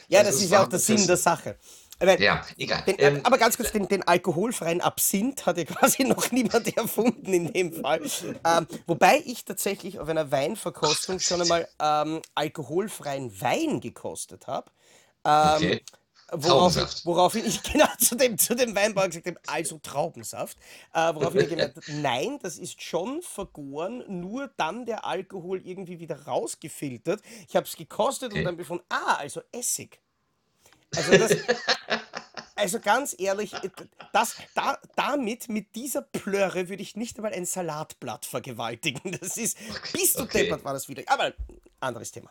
Ja, 0.08 0.22
das, 0.22 0.36
das 0.36 0.44
ist 0.44 0.50
ja 0.50 0.62
auch 0.62 0.68
der 0.68 0.78
Sinn 0.78 1.06
der 1.06 1.18
Sache. 1.18 1.56
Meine, 2.02 2.22
ja, 2.22 2.42
egal. 2.56 2.82
Den, 2.86 2.96
ähm, 2.98 3.20
aber 3.24 3.36
ganz 3.36 3.56
kurz, 3.56 3.72
den, 3.72 3.86
den, 3.86 4.02
alkoholfreien 4.02 4.80
Absinth 4.80 5.44
hat 5.44 5.58
ja 5.58 5.64
quasi 5.66 6.04
noch 6.04 6.30
niemand 6.32 6.74
erfunden 6.76 7.32
in 7.32 7.52
dem 7.52 7.72
Fall. 7.72 8.00
Ähm, 8.44 8.66
wobei 8.86 9.22
ich 9.26 9.44
tatsächlich 9.44 9.98
auf 9.98 10.08
einer 10.08 10.30
Weinverkostung 10.30 11.20
schon 11.20 11.42
einmal 11.42 11.68
ähm, 11.78 12.22
alkoholfreien 12.34 13.38
Wein 13.40 13.80
gekostet 13.80 14.46
habe. 14.46 14.70
Ähm, 15.26 15.56
okay. 15.56 15.84
woraufhin, 16.32 16.50
Traubensaft. 16.50 17.04
woraufhin 17.04 17.44
ich 17.46 17.62
genau 17.70 17.88
zu 17.98 18.14
dem, 18.14 18.38
zu 18.38 18.54
dem 18.54 18.74
Weinbauer 18.74 19.08
gesagt 19.08 19.26
habe, 19.26 19.40
also 19.46 19.78
Traubensaft. 19.78 20.56
Äh, 20.94 21.14
woraufhin 21.14 21.40
er 21.40 21.46
gemeint 21.46 21.76
hat, 21.76 21.84
nein, 21.88 22.38
das 22.42 22.56
ist 22.56 22.82
schon 22.82 23.20
vergoren, 23.20 24.04
nur 24.08 24.48
dann 24.56 24.86
der 24.86 25.04
Alkohol 25.04 25.60
irgendwie 25.66 26.00
wieder 26.00 26.24
rausgefiltert. 26.26 27.20
Ich 27.46 27.56
habe 27.56 27.66
es 27.66 27.76
gekostet 27.76 28.32
und 28.32 28.38
Okay. 28.38 28.44
dann 28.44 28.56
befunden, 28.56 28.84
ah, 28.88 29.16
also 29.16 29.42
Essig. 29.52 30.00
Also 30.96 31.16
das, 31.18 31.36
also 32.56 32.80
ganz 32.80 33.14
ehrlich, 33.18 33.52
das, 34.12 34.36
da, 34.54 34.78
damit, 34.96 35.48
mit 35.48 35.74
dieser 35.74 36.02
Plörre 36.02 36.68
würde 36.68 36.82
ich 36.82 36.96
nicht 36.96 37.16
einmal 37.16 37.32
ein 37.32 37.46
Salatblatt 37.46 38.26
vergewaltigen. 38.26 39.18
Das 39.20 39.36
ist, 39.36 39.56
bist 39.92 40.18
du 40.18 40.24
Okay. 40.24 40.44
deppert, 40.44 40.64
war 40.64 40.72
das 40.72 40.88
wieder. 40.88 41.02
Aber 41.06 41.32
anderes 41.80 42.10
Thema. 42.10 42.30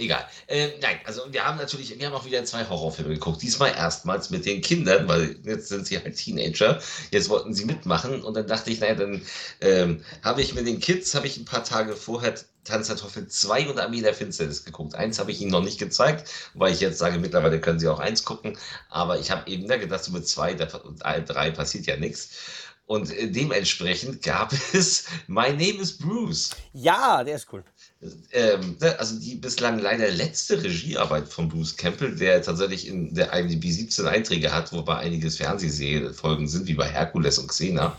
Egal. 0.00 0.24
Ähm, 0.46 0.70
nein, 0.80 1.00
also 1.04 1.22
wir 1.32 1.44
haben 1.44 1.58
natürlich, 1.58 1.98
wir 1.98 2.06
haben 2.06 2.14
auch 2.14 2.24
wieder 2.24 2.44
zwei 2.44 2.64
Horrorfilme 2.68 3.14
geguckt. 3.14 3.42
Diesmal 3.42 3.72
erstmals 3.74 4.30
mit 4.30 4.46
den 4.46 4.60
Kindern, 4.60 5.08
weil 5.08 5.34
jetzt 5.42 5.68
sind 5.68 5.88
sie 5.88 5.98
halt 5.98 6.16
Teenager. 6.16 6.80
Jetzt 7.10 7.28
wollten 7.28 7.52
sie 7.52 7.64
mitmachen 7.64 8.22
und 8.22 8.34
dann 8.36 8.46
dachte 8.46 8.70
ich, 8.70 8.78
naja, 8.78 8.94
dann 8.94 9.22
ähm, 9.60 10.04
habe 10.22 10.40
ich 10.40 10.54
mit 10.54 10.68
den 10.68 10.78
Kids, 10.78 11.16
habe 11.16 11.26
ich 11.26 11.36
ein 11.36 11.44
paar 11.44 11.64
Tage 11.64 11.96
vorher 11.96 12.34
Tanz 12.62 12.86
der 12.86 12.96
Teufel 12.96 13.26
2 13.26 13.70
und 13.70 13.80
Armee 13.80 14.02
der 14.02 14.14
Finsternis 14.14 14.64
geguckt. 14.64 14.94
Eins 14.94 15.18
habe 15.18 15.32
ich 15.32 15.40
ihnen 15.40 15.50
noch 15.50 15.64
nicht 15.64 15.78
gezeigt, 15.78 16.30
weil 16.54 16.72
ich 16.72 16.80
jetzt 16.80 16.98
sage, 16.98 17.18
mittlerweile 17.18 17.60
können 17.60 17.80
sie 17.80 17.88
auch 17.88 17.98
eins 17.98 18.24
gucken. 18.24 18.56
Aber 18.90 19.18
ich 19.18 19.30
habe 19.30 19.50
eben 19.50 19.64
ne, 19.66 19.78
gedacht, 19.78 20.04
so 20.04 20.12
mit 20.12 20.28
zwei 20.28 20.54
da- 20.54 20.78
und 20.78 21.00
drei 21.00 21.50
passiert 21.50 21.86
ja 21.86 21.96
nichts. 21.96 22.30
Und 22.88 23.10
äh, 23.14 23.30
dementsprechend 23.30 24.22
gab 24.22 24.50
es 24.72 25.04
My 25.26 25.50
Name 25.50 25.80
is 25.82 25.96
Bruce. 25.96 26.50
Ja, 26.72 27.22
der 27.22 27.36
ist 27.36 27.46
cool. 27.52 27.62
Ähm, 28.32 28.76
ne, 28.80 28.98
also 28.98 29.18
die 29.18 29.34
bislang 29.34 29.78
leider 29.80 30.08
letzte 30.10 30.62
Regiearbeit 30.62 31.28
von 31.28 31.48
Bruce 31.48 31.76
Campbell, 31.76 32.14
der 32.16 32.40
tatsächlich 32.40 32.86
in 32.86 33.12
der 33.12 33.32
IMDb 33.32 33.64
17 33.66 34.06
Einträge 34.06 34.52
hat, 34.52 34.72
wobei 34.72 34.98
einiges 34.98 35.36
Fernsehfolgen 35.36 36.46
sind, 36.48 36.66
wie 36.68 36.74
bei 36.74 36.88
Hercules 36.88 37.38
und 37.38 37.48
Xena, 37.48 37.94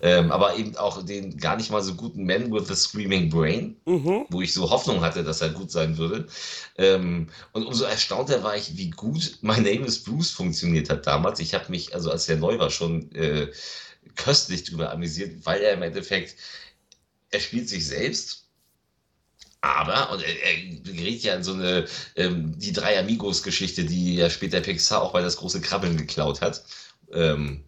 ähm, 0.00 0.32
aber 0.32 0.56
eben 0.56 0.74
auch 0.76 1.04
den 1.04 1.36
gar 1.36 1.56
nicht 1.56 1.70
mal 1.70 1.82
so 1.82 1.94
guten 1.94 2.24
Man 2.24 2.50
with 2.50 2.66
the 2.66 2.74
Screaming 2.74 3.28
Brain, 3.28 3.76
Mhm. 3.84 4.24
wo 4.30 4.40
ich 4.40 4.54
so 4.54 4.70
Hoffnung 4.70 5.02
hatte, 5.02 5.22
dass 5.22 5.42
er 5.42 5.50
gut 5.50 5.70
sein 5.70 5.98
würde. 5.98 6.26
Ähm, 6.78 7.28
und 7.52 7.64
umso 7.66 7.84
erstaunter 7.84 8.42
war 8.42 8.56
ich, 8.56 8.76
wie 8.76 8.90
gut 8.90 9.38
My 9.42 9.56
Name 9.56 9.84
is 9.86 10.02
Bruce 10.02 10.30
funktioniert 10.30 10.88
hat 10.90 11.06
damals. 11.06 11.38
Ich 11.40 11.52
habe 11.54 11.70
mich, 11.70 11.94
also 11.94 12.10
als 12.10 12.26
der 12.26 12.38
neu 12.38 12.58
war, 12.58 12.70
schon 12.70 13.12
äh, 13.14 13.48
köstlich 14.16 14.64
drüber 14.64 14.92
amüsiert, 14.92 15.44
weil 15.44 15.60
er 15.62 15.74
im 15.74 15.82
Endeffekt, 15.82 16.36
er 17.30 17.40
spielt 17.40 17.68
sich 17.68 17.86
selbst. 17.86 18.48
Aber, 19.60 20.10
und 20.12 20.22
er, 20.22 20.42
er 20.42 20.56
gerät 20.82 21.22
ja 21.22 21.36
in 21.36 21.44
so 21.44 21.54
eine, 21.54 21.86
ähm, 22.16 22.58
die 22.58 22.72
drei 22.72 22.98
Amigos-Geschichte, 22.98 23.84
die 23.84 24.16
ja 24.16 24.28
später 24.28 24.60
Pixar 24.60 25.02
auch 25.02 25.12
bei 25.12 25.22
das 25.22 25.36
große 25.36 25.60
Krabbeln 25.60 25.96
geklaut 25.96 26.40
hat. 26.40 26.64
Ähm, 27.12 27.64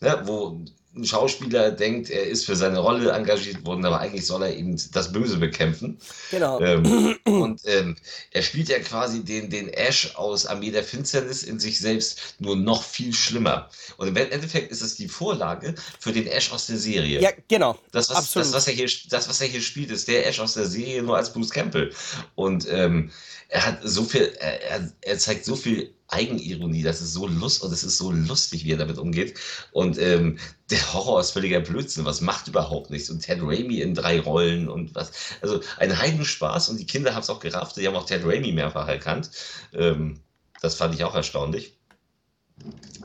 ne, 0.00 0.20
wo 0.24 0.62
ein 0.98 1.04
Schauspieler 1.04 1.70
denkt, 1.70 2.10
er 2.10 2.24
ist 2.26 2.44
für 2.46 2.56
seine 2.56 2.78
Rolle 2.80 3.10
engagiert 3.12 3.64
worden, 3.64 3.84
aber 3.84 4.00
eigentlich 4.00 4.26
soll 4.26 4.42
er 4.42 4.54
eben 4.56 4.76
das 4.92 5.12
Böse 5.12 5.36
bekämpfen. 5.38 5.98
Genau. 6.30 6.60
Ähm, 6.60 7.16
und 7.24 7.60
ähm, 7.64 7.96
er 8.32 8.42
spielt 8.42 8.68
ja 8.68 8.78
quasi 8.80 9.24
den, 9.24 9.48
den 9.48 9.68
Ash 9.68 10.14
aus 10.16 10.46
Armee 10.46 10.70
der 10.70 10.84
Finsternis 10.84 11.42
in 11.42 11.58
sich 11.60 11.78
selbst 11.78 12.36
nur 12.38 12.56
noch 12.56 12.82
viel 12.82 13.12
schlimmer. 13.14 13.70
Und 13.96 14.08
im 14.08 14.16
Endeffekt 14.16 14.70
ist 14.72 14.82
es 14.82 14.96
die 14.96 15.08
Vorlage 15.08 15.74
für 16.00 16.12
den 16.12 16.26
Ash 16.26 16.52
aus 16.52 16.66
der 16.66 16.76
Serie. 16.78 17.20
Ja, 17.20 17.30
genau. 17.48 17.78
Das 17.92 18.10
was, 18.10 18.16
absolut. 18.16 18.46
das, 18.48 18.54
was 18.54 18.66
er 18.68 18.74
hier, 18.74 18.90
das, 19.10 19.28
was 19.28 19.40
er 19.40 19.46
hier 19.46 19.62
spielt, 19.62 19.90
ist 19.90 20.08
der 20.08 20.26
Ash 20.26 20.40
aus 20.40 20.54
der 20.54 20.66
Serie 20.66 21.02
nur 21.02 21.16
als 21.16 21.32
Bruce 21.32 21.50
Campbell. 21.50 21.92
Und 22.34 22.66
ähm, 22.70 23.10
er 23.48 23.64
hat 23.64 23.78
so 23.82 24.04
viel, 24.04 24.32
er, 24.40 24.62
er- 24.62 24.92
er 25.00 25.18
zeigt 25.18 25.44
so 25.44 25.56
viel 25.56 25.94
Eigenironie, 26.08 26.82
das 26.82 27.00
ist 27.00 27.12
so 27.12 27.26
lust 27.26 27.62
und 27.62 27.72
es 27.72 27.84
ist 27.84 27.98
so 27.98 28.10
lustig, 28.10 28.64
wie 28.64 28.72
er 28.72 28.78
damit 28.78 28.98
umgeht. 28.98 29.38
Und 29.72 29.98
ähm, 29.98 30.38
der 30.70 30.92
Horror 30.92 31.20
ist 31.20 31.32
völliger 31.32 31.60
Blödsinn, 31.60 32.04
was 32.04 32.20
macht 32.20 32.48
überhaupt 32.48 32.90
nichts. 32.90 33.10
Und 33.10 33.20
Ted 33.20 33.40
Raimi 33.42 33.80
in 33.80 33.94
drei 33.94 34.20
Rollen 34.20 34.68
und 34.68 34.94
was. 34.94 35.12
Also 35.42 35.60
ein 35.76 35.96
Heidenspaß 35.96 36.70
und 36.70 36.78
die 36.80 36.86
Kinder 36.86 37.14
haben 37.14 37.22
es 37.22 37.30
auch 37.30 37.40
gerafft, 37.40 37.76
die 37.76 37.86
haben 37.86 37.96
auch 37.96 38.06
Ted 38.06 38.24
Raimi 38.24 38.52
mehrfach 38.52 38.88
erkannt. 38.88 39.30
Ähm, 39.74 40.20
das 40.60 40.74
fand 40.74 40.94
ich 40.94 41.04
auch 41.04 41.14
erstaunlich. 41.14 41.74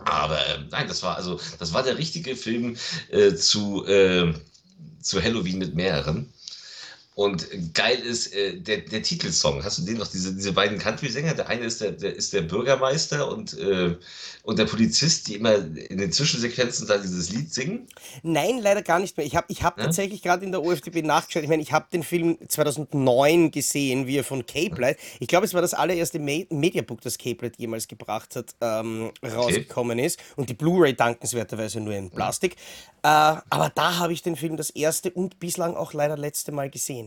Aber 0.05 0.39
ähm, 0.47 0.67
nein, 0.71 0.87
das 0.87 1.03
war 1.03 1.15
also, 1.15 1.39
das 1.59 1.73
war 1.73 1.83
der 1.83 1.97
richtige 1.97 2.35
Film 2.35 2.77
äh, 3.09 3.35
zu, 3.35 3.85
äh, 3.85 4.33
zu 5.01 5.21
Halloween 5.21 5.59
mit 5.59 5.75
mehreren. 5.75 6.33
Und 7.15 7.47
geil 7.73 7.99
ist 7.99 8.33
äh, 8.33 8.57
der, 8.59 8.79
der 8.79 9.03
Titelsong. 9.03 9.63
Hast 9.63 9.77
du 9.77 9.83
den 9.83 9.97
noch? 9.97 10.07
Diese, 10.07 10.33
diese 10.33 10.51
beiden 10.51 10.79
Country-Sänger. 10.79 11.35
Der 11.35 11.47
eine 11.47 11.65
ist 11.65 11.81
der, 11.81 11.91
der, 11.91 12.15
ist 12.15 12.33
der 12.33 12.41
Bürgermeister 12.41 13.31
und, 13.31 13.57
äh, 13.57 13.95
und 14.43 14.57
der 14.57 14.65
Polizist, 14.65 15.27
die 15.27 15.35
immer 15.35 15.55
in 15.55 15.97
den 15.97 16.11
Zwischensequenzen 16.11 16.87
da 16.87 16.97
dieses 16.97 17.29
Lied 17.29 17.53
singen. 17.53 17.87
Nein, 18.23 18.59
leider 18.59 18.81
gar 18.81 18.99
nicht 18.99 19.15
mehr. 19.17 19.25
Ich 19.25 19.35
habe 19.35 19.45
ich 19.49 19.61
hab 19.63 19.77
Ja? 19.77 19.85
tatsächlich 19.85 20.21
gerade 20.21 20.45
in 20.45 20.51
der 20.51 20.63
OFDB 20.63 21.03
nachgeschaut. 21.03 21.43
Ich 21.43 21.49
meine, 21.49 21.61
ich 21.61 21.71
habe 21.71 21.85
den 21.93 22.03
Film 22.03 22.37
2009 22.47 23.51
gesehen, 23.51 24.07
wie 24.07 24.17
er 24.17 24.23
von 24.23 24.45
Cape 24.45 24.79
Light, 24.81 24.97
ich 25.19 25.27
glaube, 25.27 25.45
es 25.45 25.53
war 25.53 25.61
das 25.61 25.73
allererste 25.73 26.19
Me 26.19 26.45
Mediabook, 26.49 27.01
das 27.01 27.17
Cape 27.17 27.45
Light 27.45 27.57
jemals 27.57 27.87
gebracht 27.87 28.35
hat, 28.35 28.55
ähm, 28.61 29.11
rausgekommen 29.23 29.99
ist. 29.99 30.19
Und 30.35 30.49
die 30.49 30.53
Blu-ray 30.53 30.93
dankenswerterweise 30.95 31.79
nur 31.79 31.93
in 31.93 32.09
Plastik. 32.09 32.55
Äh, 33.03 33.07
aber 33.07 33.71
da 33.75 33.97
habe 33.97 34.13
ich 34.13 34.21
den 34.21 34.35
Film 34.35 34.55
das 34.57 34.69
erste 34.69 35.11
und 35.11 35.39
bislang 35.39 35.75
auch 35.75 35.93
leider 35.93 36.17
letzte 36.17 36.51
Mal 36.51 36.69
gesehen. 36.69 37.02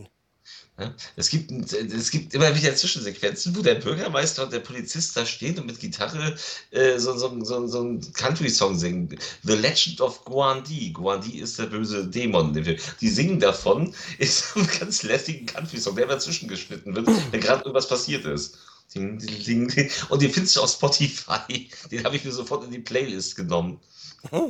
Ja? 0.79 0.93
Es, 1.15 1.29
gibt, 1.29 1.51
es 1.73 2.11
gibt 2.11 2.33
immer 2.33 2.55
wieder 2.55 2.75
Zwischensequenzen, 2.75 3.55
wo 3.55 3.61
der 3.61 3.75
Bürgermeister 3.75 4.43
und 4.43 4.53
der 4.53 4.59
Polizist 4.59 5.17
da 5.17 5.25
stehen 5.25 5.57
und 5.57 5.65
mit 5.65 5.79
Gitarre 5.79 6.35
äh, 6.71 6.99
so, 6.99 7.17
so, 7.17 7.43
so, 7.43 7.67
so 7.67 7.79
einen 7.79 8.13
Country-Song 8.13 8.77
singen. 8.77 9.17
The 9.43 9.55
Legend 9.55 10.01
of 10.01 10.23
Guandi. 10.25 10.91
Guandi 10.91 11.39
ist 11.39 11.57
der 11.57 11.65
böse 11.65 12.07
Dämon. 12.07 12.55
in. 12.55 12.77
Die 13.01 13.09
singen 13.09 13.39
davon, 13.39 13.93
ist 14.19 14.53
so 14.53 14.59
ein 14.59 14.69
ganz 14.79 15.03
lässigen 15.03 15.47
Country-Song, 15.47 15.95
der 15.95 16.05
immer 16.05 16.19
zwischengeschnitten 16.19 16.95
wird, 16.95 17.07
wenn 17.31 17.41
gerade 17.41 17.61
irgendwas 17.61 17.87
passiert 17.87 18.25
ist. 18.25 18.57
Ding, 18.93 19.19
ding, 19.19 19.67
ding. 19.67 19.91
Und 20.09 20.21
den 20.21 20.31
findest 20.31 20.55
du 20.55 20.61
auf 20.61 20.71
Spotify. 20.71 21.69
Den 21.91 22.05
habe 22.05 22.15
ich 22.15 22.23
mir 22.23 22.31
sofort 22.31 22.63
in 22.63 22.71
die 22.71 22.79
Playlist 22.79 23.35
genommen. 23.35 23.79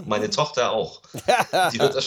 Meine 0.06 0.30
Tochter 0.30 0.72
auch. 0.72 1.02
Die 1.74 1.80
hört 1.80 1.96
das 1.96 2.06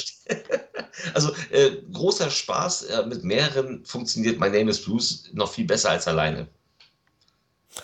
also 1.14 1.32
äh, 1.50 1.76
großer 1.92 2.30
Spaß 2.30 2.82
äh, 2.84 3.06
mit 3.06 3.24
mehreren 3.24 3.84
funktioniert 3.84 4.38
My 4.38 4.48
Name 4.48 4.70
is 4.70 4.82
Bruce 4.82 5.30
noch 5.32 5.52
viel 5.52 5.66
besser 5.66 5.90
als 5.90 6.06
alleine. 6.08 6.48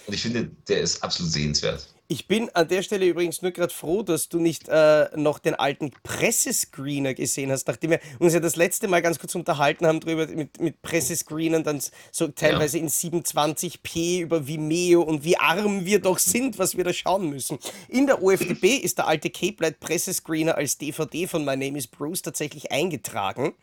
Und 0.07 0.15
ich 0.15 0.23
finde, 0.23 0.51
der 0.69 0.81
ist 0.81 1.03
absolut 1.03 1.33
sehenswert. 1.33 1.87
Ich 2.09 2.29
bin 2.29 2.49
an 2.51 2.69
der 2.69 2.83
Stelle 2.83 3.07
übrigens 3.07 3.43
nur 3.43 3.51
gerade 3.51 3.73
froh, 3.73 4.03
dass 4.03 4.29
du 4.29 4.39
nicht 4.39 4.69
äh, 4.69 5.09
noch 5.17 5.41
den 5.41 5.57
alten 5.57 5.91
Pressescreener 6.05 7.15
gesehen 7.15 7.51
hast, 7.51 7.67
nachdem 7.67 7.91
wir 7.91 8.01
uns 8.21 8.33
ja 8.33 8.39
das 8.39 8.55
letzte 8.55 8.87
Mal 8.87 9.03
ganz 9.03 9.19
kurz 9.19 9.35
unterhalten 9.35 9.87
haben 9.87 9.99
drüber 9.99 10.29
mit, 10.29 10.61
mit 10.61 10.83
Pressescreenern, 10.83 11.65
dann 11.65 11.81
so 12.13 12.29
teilweise 12.29 12.79
in 12.79 12.89
27p 12.89 14.21
über 14.21 14.47
Vimeo 14.47 15.03
und 15.03 15.25
wie 15.25 15.37
arm 15.37 15.85
wir 15.85 16.01
doch 16.01 16.19
sind, 16.19 16.61
was 16.61 16.77
wir 16.77 16.85
da 16.85 16.93
schauen 16.93 17.29
müssen. 17.29 17.59
In 17.89 18.07
der 18.07 18.23
OFDB 18.23 18.77
ist 18.77 18.99
der 18.99 19.09
alte 19.09 19.29
Cape 19.29 19.57
Light 19.65 19.81
Pressescreener 19.81 20.57
als 20.57 20.79
DVD 20.79 21.27
von 21.27 21.45
My 21.45 21.57
Name 21.57 21.77
is 21.77 21.89
Bruce 21.89 22.23
tatsächlich 22.23 22.71
eingetragen. 22.71 23.55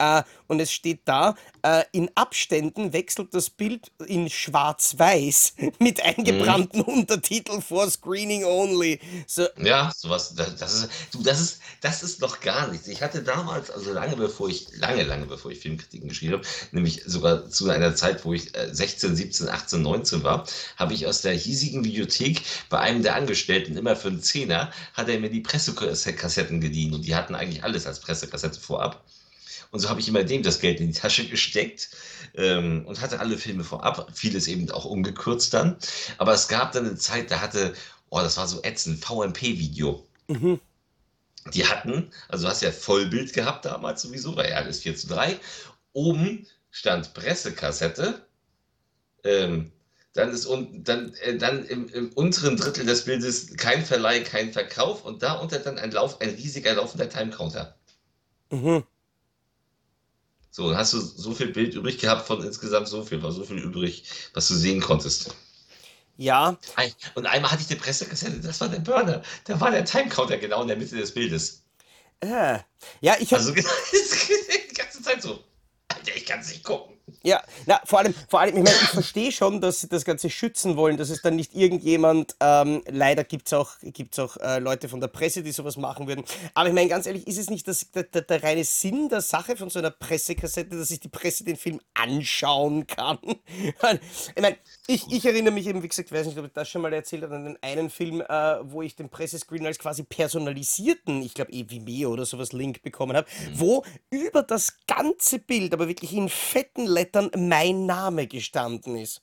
Äh, 0.00 0.22
und 0.46 0.58
es 0.60 0.72
steht 0.72 1.02
da, 1.04 1.36
äh, 1.62 1.84
in 1.92 2.10
Abständen 2.14 2.94
wechselt 2.94 3.34
das 3.34 3.50
Bild 3.50 3.92
in 4.06 4.30
schwarz-weiß 4.30 5.54
mit 5.78 6.02
eingebrannten 6.02 6.80
Untertiteln 6.80 7.60
for 7.60 7.88
Screening 7.88 8.44
Only. 8.44 8.98
So, 9.26 9.46
Ja, 9.58 9.92
sowas, 9.94 10.34
das, 10.34 10.56
das 10.56 10.74
ist, 10.74 10.90
du, 11.12 11.22
das 11.22 11.40
ist, 11.40 11.60
das 11.82 12.02
ist 12.02 12.20
noch 12.22 12.40
gar 12.40 12.68
nichts. 12.68 12.88
Ich 12.88 13.02
hatte 13.02 13.22
damals, 13.22 13.70
also 13.70 13.92
lange 13.92 14.16
bevor 14.16 14.48
ich, 14.48 14.68
lange, 14.72 15.02
lange 15.02 15.26
bevor 15.26 15.50
ich 15.50 15.60
Filmkritiken 15.60 16.08
geschrieben 16.08 16.32
habe, 16.32 16.46
nämlich 16.72 17.02
sogar 17.04 17.50
zu 17.50 17.68
einer 17.68 17.94
Zeit, 17.94 18.24
wo 18.24 18.32
ich 18.32 18.56
äh, 18.56 18.74
16, 18.74 19.14
17, 19.14 19.48
18, 19.50 19.82
19 19.82 20.22
war, 20.24 20.46
habe 20.76 20.94
ich 20.94 21.06
aus 21.06 21.20
der 21.20 21.34
hiesigen 21.34 21.84
Videothek 21.84 22.40
bei 22.70 22.78
einem 22.78 23.02
der 23.02 23.16
Angestellten 23.16 23.76
immer 23.76 23.96
für 23.96 24.08
einen 24.08 24.22
Zehner, 24.22 24.72
hat 24.94 25.10
er 25.10 25.20
mir 25.20 25.30
die 25.30 25.40
Pressekassetten 25.40 26.60
geliehen 26.62 26.94
und 26.94 27.04
die 27.04 27.14
hatten 27.14 27.34
eigentlich 27.34 27.64
alles 27.64 27.86
als 27.86 28.00
Pressekassette 28.00 28.58
vorab. 28.58 29.04
Und 29.70 29.80
so 29.80 29.88
habe 29.88 30.00
ich 30.00 30.08
immer 30.08 30.24
dem 30.24 30.42
das 30.42 30.60
Geld 30.60 30.80
in 30.80 30.88
die 30.88 30.98
Tasche 30.98 31.28
gesteckt 31.28 31.90
ähm, 32.34 32.84
und 32.86 33.00
hatte 33.00 33.20
alle 33.20 33.38
Filme 33.38 33.64
vorab, 33.64 34.10
vieles 34.12 34.48
eben 34.48 34.70
auch 34.70 34.84
umgekürzt 34.84 35.54
dann. 35.54 35.76
Aber 36.18 36.32
es 36.32 36.48
gab 36.48 36.72
dann 36.72 36.86
eine 36.86 36.96
Zeit, 36.96 37.30
da 37.30 37.40
hatte, 37.40 37.74
oh, 38.10 38.18
das 38.20 38.36
war 38.36 38.48
so 38.48 38.62
ätzend, 38.62 39.04
VMP-Video. 39.04 40.06
mhm. 40.28 40.60
Die 41.54 41.66
hatten, 41.66 42.10
also 42.28 42.44
du 42.44 42.50
hast 42.50 42.60
ja 42.60 42.70
Vollbild 42.70 43.32
gehabt 43.32 43.64
damals 43.64 44.02
sowieso, 44.02 44.36
weil 44.36 44.50
ja 44.50 44.56
alles 44.56 44.80
4 44.80 44.94
zu 44.94 45.08
3. 45.08 45.40
Oben 45.94 46.46
stand 46.70 47.14
Pressekassette. 47.14 48.26
Ähm, 49.24 49.72
dann 50.12 50.30
ist 50.30 50.44
unten, 50.46 50.84
dann, 50.84 51.14
äh, 51.14 51.36
dann 51.38 51.64
im, 51.64 51.88
im 51.88 52.12
unteren 52.12 52.56
Drittel 52.56 52.84
des 52.84 53.04
Bildes 53.04 53.56
kein 53.56 53.84
Verleih, 53.84 54.20
kein 54.20 54.52
Verkauf 54.52 55.04
und 55.04 55.22
darunter 55.22 55.60
dann 55.60 55.78
ein 55.78 55.92
Lauf, 55.92 56.20
ein 56.20 56.30
riesiger 56.30 56.74
laufender 56.74 57.08
Timecounter. 57.08 57.76
Mhm. 58.50 58.84
So, 60.50 60.68
dann 60.68 60.78
hast 60.78 60.92
du 60.92 61.00
so 61.00 61.32
viel 61.34 61.48
Bild 61.48 61.74
übrig 61.74 61.98
gehabt 61.98 62.26
von 62.26 62.42
insgesamt 62.44 62.88
so 62.88 63.04
viel, 63.04 63.22
war 63.22 63.32
so 63.32 63.44
viel 63.44 63.58
übrig, 63.58 64.04
was 64.34 64.48
du 64.48 64.54
sehen 64.54 64.80
konntest. 64.80 65.34
Ja, 66.16 66.58
Und 67.14 67.26
einmal 67.26 67.50
hatte 67.52 67.62
ich 67.62 67.70
eine 67.70 67.78
Pressekassette, 67.80 68.40
das 68.40 68.60
war 68.60 68.68
der 68.68 68.80
Burner. 68.80 69.22
Da 69.44 69.60
war 69.60 69.70
der 69.70 69.84
Timecounter 69.84 70.38
genau 70.38 70.62
in 70.62 70.68
der 70.68 70.76
Mitte 70.76 70.96
des 70.96 71.12
Bildes. 71.14 71.62
äh, 72.20 72.58
ja, 73.00 73.16
ich 73.18 73.32
habe 73.32 73.44
Also 73.44 73.52
die 73.54 74.74
ganze 74.74 75.02
Zeit 75.02 75.22
so. 75.22 75.42
Alter, 75.88 76.14
ich 76.16 76.26
kann 76.26 76.40
es 76.40 76.48
nicht 76.48 76.62
gucken. 76.64 76.96
Ja, 77.22 77.42
na, 77.66 77.79
vor 77.90 77.98
allem, 77.98 78.14
vor 78.28 78.38
allem, 78.38 78.56
ich 78.56 78.62
meine, 78.62 78.76
ich 78.76 78.88
verstehe 78.88 79.32
schon, 79.32 79.60
dass 79.60 79.80
sie 79.80 79.88
das 79.88 80.04
Ganze 80.04 80.30
schützen 80.30 80.76
wollen, 80.76 80.96
dass 80.96 81.10
es 81.10 81.22
dann 81.22 81.34
nicht 81.34 81.54
irgendjemand, 81.54 82.36
ähm, 82.38 82.82
leider 82.88 83.24
gibt 83.24 83.48
es 83.48 83.52
auch, 83.52 83.72
gibt's 83.82 84.16
auch 84.20 84.36
äh, 84.36 84.60
Leute 84.60 84.88
von 84.88 85.00
der 85.00 85.08
Presse, 85.08 85.42
die 85.42 85.50
sowas 85.50 85.76
machen 85.76 86.06
würden. 86.06 86.24
Aber 86.54 86.68
ich 86.68 86.74
meine, 86.74 86.88
ganz 86.88 87.06
ehrlich, 87.06 87.26
ist 87.26 87.38
es 87.38 87.50
nicht 87.50 87.66
das, 87.66 87.90
der, 87.90 88.04
der, 88.04 88.22
der 88.22 88.44
reine 88.44 88.62
Sinn 88.62 89.08
der 89.08 89.20
Sache 89.20 89.56
von 89.56 89.70
so 89.70 89.80
einer 89.80 89.90
Pressekassette, 89.90 90.76
dass 90.76 90.86
sich 90.86 91.00
die 91.00 91.08
Presse 91.08 91.42
den 91.42 91.56
Film 91.56 91.80
anschauen 91.94 92.86
kann? 92.86 93.18
ich 93.24 94.40
meine, 94.40 94.56
ich, 94.86 95.10
ich 95.10 95.26
erinnere 95.26 95.52
mich 95.52 95.66
eben, 95.66 95.82
wie 95.82 95.88
gesagt, 95.88 96.12
ich 96.12 96.16
weiß 96.16 96.28
nicht, 96.28 96.38
ob 96.38 96.46
ich 96.46 96.52
das 96.52 96.68
schon 96.68 96.82
mal 96.82 96.92
erzählt 96.92 97.24
habe, 97.24 97.34
an 97.34 97.44
den 97.44 97.58
einen 97.60 97.90
Film, 97.90 98.20
äh, 98.20 98.58
wo 98.62 98.82
ich 98.82 98.94
den 98.94 99.08
Pressescreen 99.08 99.66
als 99.66 99.80
quasi 99.80 100.04
personalisierten, 100.04 101.22
ich 101.22 101.34
glaube, 101.34 101.50
eh 101.50 101.68
Vimeo 101.68 102.12
oder 102.12 102.24
sowas 102.24 102.52
Link 102.52 102.82
bekommen 102.82 103.16
habe, 103.16 103.26
wo 103.54 103.84
über 104.10 104.44
das 104.44 104.78
ganze 104.86 105.40
Bild, 105.40 105.74
aber 105.74 105.88
wirklich 105.88 106.12
in 106.12 106.28
fetten 106.28 106.86
Lettern 106.86 107.32
mein 107.36 107.79
Name 107.86 108.26
gestanden 108.26 108.96
ist. 108.96 109.22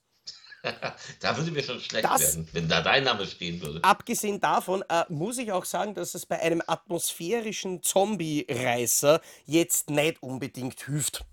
Da 1.22 1.38
würde 1.38 1.52
mir 1.52 1.64
schon 1.64 1.80
schlecht 1.80 2.04
Das- 2.04 2.22
werden, 2.22 2.50
wenn 2.52 2.68
da 2.68 2.82
dein 2.82 3.04
Name 3.04 3.26
stehen 3.26 3.62
würde. 3.62 3.82
Abgesehen 3.84 4.40
davon 4.42 4.84
äh, 4.90 5.06
muss 5.08 5.38
ich 5.38 5.52
auch 5.52 5.64
sagen, 5.66 5.94
dass 5.94 6.14
es 6.14 6.26
bei 6.26 6.40
einem 6.42 6.62
atmosphärischen 6.66 7.84
Zombie-Reißer 7.84 9.22
jetzt 9.46 9.90
nicht 9.90 10.22
unbedingt 10.22 10.82
hilft. 10.84 11.24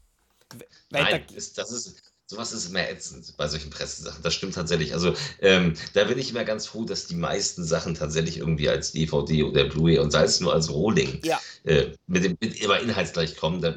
Nein, 0.90 1.24
da, 1.28 1.34
ist, 1.34 1.58
das 1.58 1.72
ist, 1.72 2.13
sowas 2.26 2.52
ist 2.52 2.68
immer 2.70 2.88
ätzend 2.88 3.36
bei 3.36 3.46
solchen 3.48 3.70
Pressesachen. 3.70 4.22
Das 4.22 4.34
stimmt 4.34 4.54
tatsächlich. 4.54 4.94
Also 4.94 5.14
ähm, 5.40 5.74
da 5.92 6.04
bin 6.04 6.18
ich 6.18 6.30
immer 6.30 6.44
ganz 6.44 6.66
froh, 6.66 6.84
dass 6.84 7.06
die 7.06 7.16
meisten 7.16 7.64
Sachen 7.64 7.94
tatsächlich 7.94 8.38
irgendwie 8.38 8.68
als 8.68 8.92
DVD 8.92 9.42
oder 9.44 9.64
Blu-ray 9.64 9.98
und 9.98 10.10
sei 10.10 10.24
es 10.24 10.40
nur 10.40 10.52
als 10.54 10.70
Rohling 10.70 11.20
ja, 11.22 11.38
äh, 11.64 11.88
mit 12.06 12.24
dem 12.24 12.36
mit 12.40 12.60
immer 12.60 12.80
inhaltsgleich 12.80 13.36
kommen. 13.36 13.60
Da- 13.60 13.76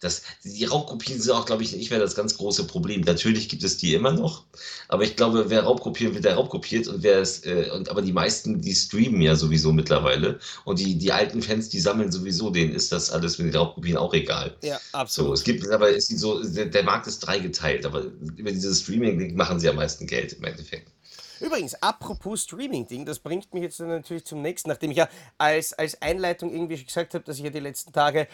Das, 0.00 0.22
die 0.44 0.64
Raubkopien 0.64 1.20
sind 1.20 1.32
auch, 1.32 1.46
glaube 1.46 1.62
ich, 1.62 1.72
nicht 1.74 1.90
mehr 1.90 1.98
das 2.00 2.14
ganz 2.14 2.36
große 2.36 2.66
Problem. 2.66 3.00
Natürlich 3.02 3.48
gibt 3.48 3.62
es 3.64 3.78
die 3.78 3.94
immer 3.94 4.12
noch, 4.12 4.44
aber 4.88 5.04
ich 5.04 5.16
glaube, 5.16 5.48
wer 5.48 5.62
Raubkopieren 5.64 6.14
will, 6.14 6.20
der 6.22 6.34
raubkopiert 6.34 6.88
und 6.88 7.02
wer 7.02 7.18
es, 7.20 7.44
äh, 7.44 7.70
und 7.72 7.88
aber 7.88 8.02
die 8.02 8.12
meisten, 8.12 8.60
die 8.60 8.74
streamen 8.74 9.20
ja 9.22 9.34
sowieso 9.36 9.72
mittlerweile 9.72 10.38
und 10.64 10.78
die, 10.78 10.96
die 10.98 11.12
alten 11.12 11.42
Fans, 11.42 11.68
die 11.68 11.80
sammeln 11.80 12.12
sowieso, 12.12 12.50
denen 12.50 12.74
ist 12.74 12.92
das 12.92 13.10
alles 13.10 13.38
mit 13.38 13.52
den 13.52 13.56
Raubkopien 13.56 13.96
auch 13.96 14.12
egal. 14.14 14.56
ja, 14.62 14.76
So, 14.76 14.88
absolut. 14.98 15.34
es 15.34 15.44
gibt, 15.44 15.68
aber 15.70 15.88
ist 15.90 16.08
so, 16.18 16.42
der 16.44 16.82
Markt 16.84 17.06
ist 17.06 17.20
dreigeteilt, 17.20 17.75
aber 17.84 18.04
über 18.36 18.50
dieses 18.52 18.82
Streaming 18.82 19.34
machen 19.36 19.60
sie 19.60 19.68
am 19.68 19.76
meisten 19.76 20.06
Geld 20.06 20.32
im 20.34 20.44
Endeffekt. 20.44 20.90
Übrigens, 21.40 21.74
apropos 21.82 22.44
Streaming-Ding, 22.44 23.04
das 23.04 23.18
bringt 23.18 23.52
mich 23.52 23.62
jetzt 23.62 23.78
natürlich 23.80 24.24
zum 24.24 24.40
nächsten, 24.40 24.70
nachdem 24.70 24.90
ich 24.90 24.96
ja 24.96 25.08
als, 25.36 25.74
als 25.74 26.00
Einleitung 26.00 26.50
irgendwie 26.50 26.82
gesagt 26.82 27.12
habe, 27.12 27.24
dass 27.24 27.36
ich 27.36 27.44
ja 27.44 27.50
die 27.50 27.60
letzten 27.60 27.92
Tage 27.92 28.26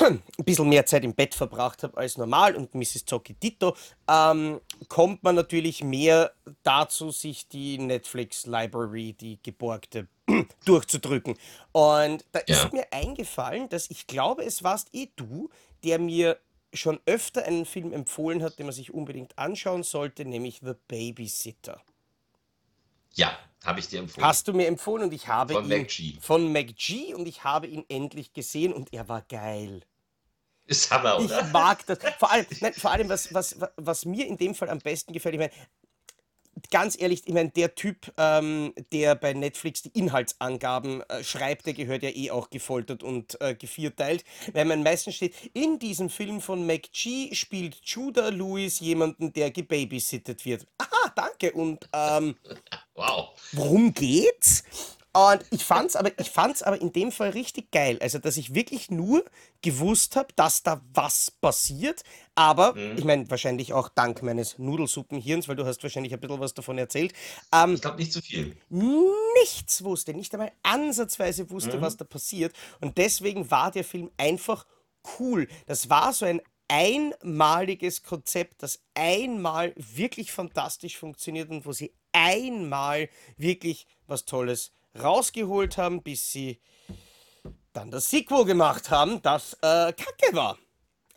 ein 0.00 0.22
bisschen 0.44 0.68
mehr 0.68 0.86
Zeit 0.86 1.04
im 1.04 1.14
Bett 1.14 1.34
verbracht 1.34 1.82
habe 1.82 1.96
als 1.96 2.16
normal 2.16 2.54
und 2.56 2.74
Mrs. 2.74 3.04
Dito, 3.42 3.76
ähm, 4.08 4.60
kommt 4.88 5.22
man 5.22 5.34
natürlich 5.34 5.82
mehr 5.82 6.32
dazu, 6.62 7.10
sich 7.10 7.48
die 7.48 7.78
Netflix 7.78 8.46
Library, 8.46 9.14
die 9.14 9.38
geborgte, 9.42 10.06
durchzudrücken. 10.64 11.36
Und 11.72 12.24
da 12.32 12.40
Ja. 12.46 12.62
ist 12.62 12.72
mir 12.72 12.86
eingefallen, 12.92 13.68
dass 13.68 13.90
ich 13.90 14.06
glaube, 14.06 14.44
es 14.44 14.62
warst 14.62 14.88
eh 14.92 15.08
du, 15.16 15.48
der 15.84 15.98
mir 15.98 16.38
schon 16.74 17.00
öfter 17.06 17.44
einen 17.44 17.64
Film 17.66 17.92
empfohlen 17.92 18.42
hat, 18.42 18.58
den 18.58 18.66
man 18.66 18.74
sich 18.74 18.92
unbedingt 18.92 19.38
anschauen 19.38 19.82
sollte, 19.82 20.24
nämlich 20.24 20.60
The 20.62 20.74
Babysitter. 20.88 21.80
Ja, 23.14 23.36
habe 23.64 23.80
ich 23.80 23.88
dir 23.88 24.00
empfohlen. 24.00 24.26
Hast 24.26 24.46
du 24.48 24.52
mir 24.52 24.66
empfohlen 24.66 25.04
und 25.04 25.12
ich 25.14 25.28
habe 25.28 25.54
Von 25.54 25.64
ihn 25.64 25.68
McG. 25.68 26.18
von 26.20 26.52
McG 26.52 27.14
und 27.14 27.26
ich 27.26 27.42
habe 27.44 27.66
ihn 27.66 27.84
endlich 27.88 28.32
gesehen 28.32 28.72
und 28.72 28.92
er 28.92 29.08
war 29.08 29.22
geil. 29.22 29.82
Ist 30.66 30.90
Hammer, 30.90 31.18
Ich 31.18 31.24
oder? 31.24 31.44
mag 31.46 31.84
das. 31.86 31.98
Vor 32.18 32.30
allem, 32.30 32.46
nein, 32.60 32.74
vor 32.74 32.90
allem 32.90 33.08
was, 33.08 33.32
was, 33.32 33.56
was 33.76 34.04
mir 34.04 34.26
in 34.26 34.36
dem 34.36 34.54
Fall 34.54 34.68
am 34.68 34.78
besten 34.80 35.14
gefällt, 35.14 35.34
ich 35.34 35.40
meine, 35.40 35.52
ganz 36.70 37.00
ehrlich, 37.00 37.22
ich 37.26 37.34
meine, 37.34 37.50
der 37.50 37.74
Typ, 37.74 38.12
ähm, 38.16 38.72
der 38.92 39.14
bei 39.14 39.32
Netflix 39.32 39.82
die 39.82 39.90
Inhaltsangaben 39.98 41.02
äh, 41.08 41.22
schreibt, 41.24 41.66
der 41.66 41.74
gehört 41.74 42.02
ja 42.02 42.10
eh 42.10 42.30
auch 42.30 42.50
gefoltert 42.50 43.02
und 43.02 43.40
äh, 43.40 43.54
gevierteilt. 43.54 44.24
Weil 44.52 44.64
man 44.64 44.82
meistens 44.82 45.16
steht, 45.16 45.34
in 45.54 45.78
diesem 45.78 46.10
Film 46.10 46.40
von 46.40 46.66
McG 46.66 47.34
spielt 47.34 47.76
Judah 47.84 48.30
Lewis 48.30 48.80
jemanden, 48.80 49.32
der 49.32 49.50
gebabysittet 49.50 50.44
wird. 50.44 50.66
Aha, 50.78 51.12
danke. 51.14 51.52
Und 51.52 51.88
ähm, 51.92 52.36
Wow. 52.94 53.28
worum 53.52 53.94
geht's? 53.94 54.64
Und 55.18 55.44
ich 55.50 55.64
fand's 55.64 55.96
aber, 55.96 56.16
ich 56.20 56.30
fand's 56.30 56.62
aber 56.62 56.80
in 56.80 56.92
dem 56.92 57.10
Fall 57.10 57.30
richtig 57.30 57.72
geil. 57.72 57.98
Also, 58.00 58.18
dass 58.20 58.36
ich 58.36 58.54
wirklich 58.54 58.88
nur 58.88 59.24
gewusst 59.62 60.14
habe, 60.14 60.28
dass 60.36 60.62
da 60.62 60.80
was 60.94 61.32
passiert. 61.32 62.02
Aber, 62.36 62.76
ich 62.96 63.04
meine, 63.04 63.28
wahrscheinlich 63.28 63.72
auch 63.72 63.88
dank 63.88 64.22
meines 64.22 64.58
Nudelsuppenhirns, 64.58 65.48
weil 65.48 65.56
du 65.56 65.66
hast 65.66 65.82
wahrscheinlich 65.82 66.14
ein 66.14 66.20
bisschen 66.20 66.38
was 66.38 66.54
davon 66.54 66.78
erzählt, 66.78 67.14
ähm, 67.52 67.74
Ich 67.74 67.80
glaube 67.80 67.96
nicht 67.96 68.12
zu 68.12 68.22
viel. 68.22 68.56
nichts 68.70 69.82
wusste, 69.82 70.14
nicht 70.14 70.32
einmal 70.34 70.52
ansatzweise 70.62 71.50
wusste, 71.50 71.80
was 71.80 71.96
da 71.96 72.04
passiert. 72.04 72.54
Und 72.80 72.96
deswegen 72.96 73.50
war 73.50 73.72
der 73.72 73.84
Film 73.84 74.12
einfach 74.18 74.66
cool. 75.18 75.48
Das 75.66 75.90
war 75.90 76.12
so 76.12 76.26
ein 76.26 76.40
einmaliges 76.68 78.02
Konzept, 78.04 78.62
das 78.62 78.80
einmal 78.94 79.72
wirklich 79.76 80.30
fantastisch 80.30 80.96
funktioniert 80.96 81.50
und 81.50 81.66
wo 81.66 81.72
sie 81.72 81.92
einmal 82.12 83.08
wirklich 83.36 83.86
was 84.06 84.24
Tolles 84.24 84.70
rausgeholt 85.00 85.78
haben, 85.78 86.02
bis 86.02 86.30
sie 86.30 86.60
dann 87.72 87.90
das 87.90 88.10
Sequel 88.10 88.44
gemacht 88.44 88.90
haben, 88.90 89.22
das 89.22 89.54
äh, 89.54 89.92
kacke 89.92 90.32
war. 90.32 90.58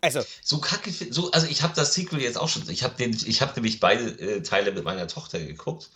Also, 0.00 0.20
So 0.42 0.58
kacke, 0.58 0.90
so, 0.90 1.30
also 1.30 1.46
ich 1.46 1.62
habe 1.62 1.74
das 1.76 1.94
Sequel 1.94 2.20
jetzt 2.20 2.36
auch 2.36 2.48
schon, 2.48 2.68
ich 2.68 2.82
habe 2.82 2.94
habe 3.40 3.52
nämlich 3.54 3.78
beide 3.78 4.04
äh, 4.20 4.42
Teile 4.42 4.72
mit 4.72 4.84
meiner 4.84 5.06
Tochter 5.06 5.38
geguckt. 5.38 5.90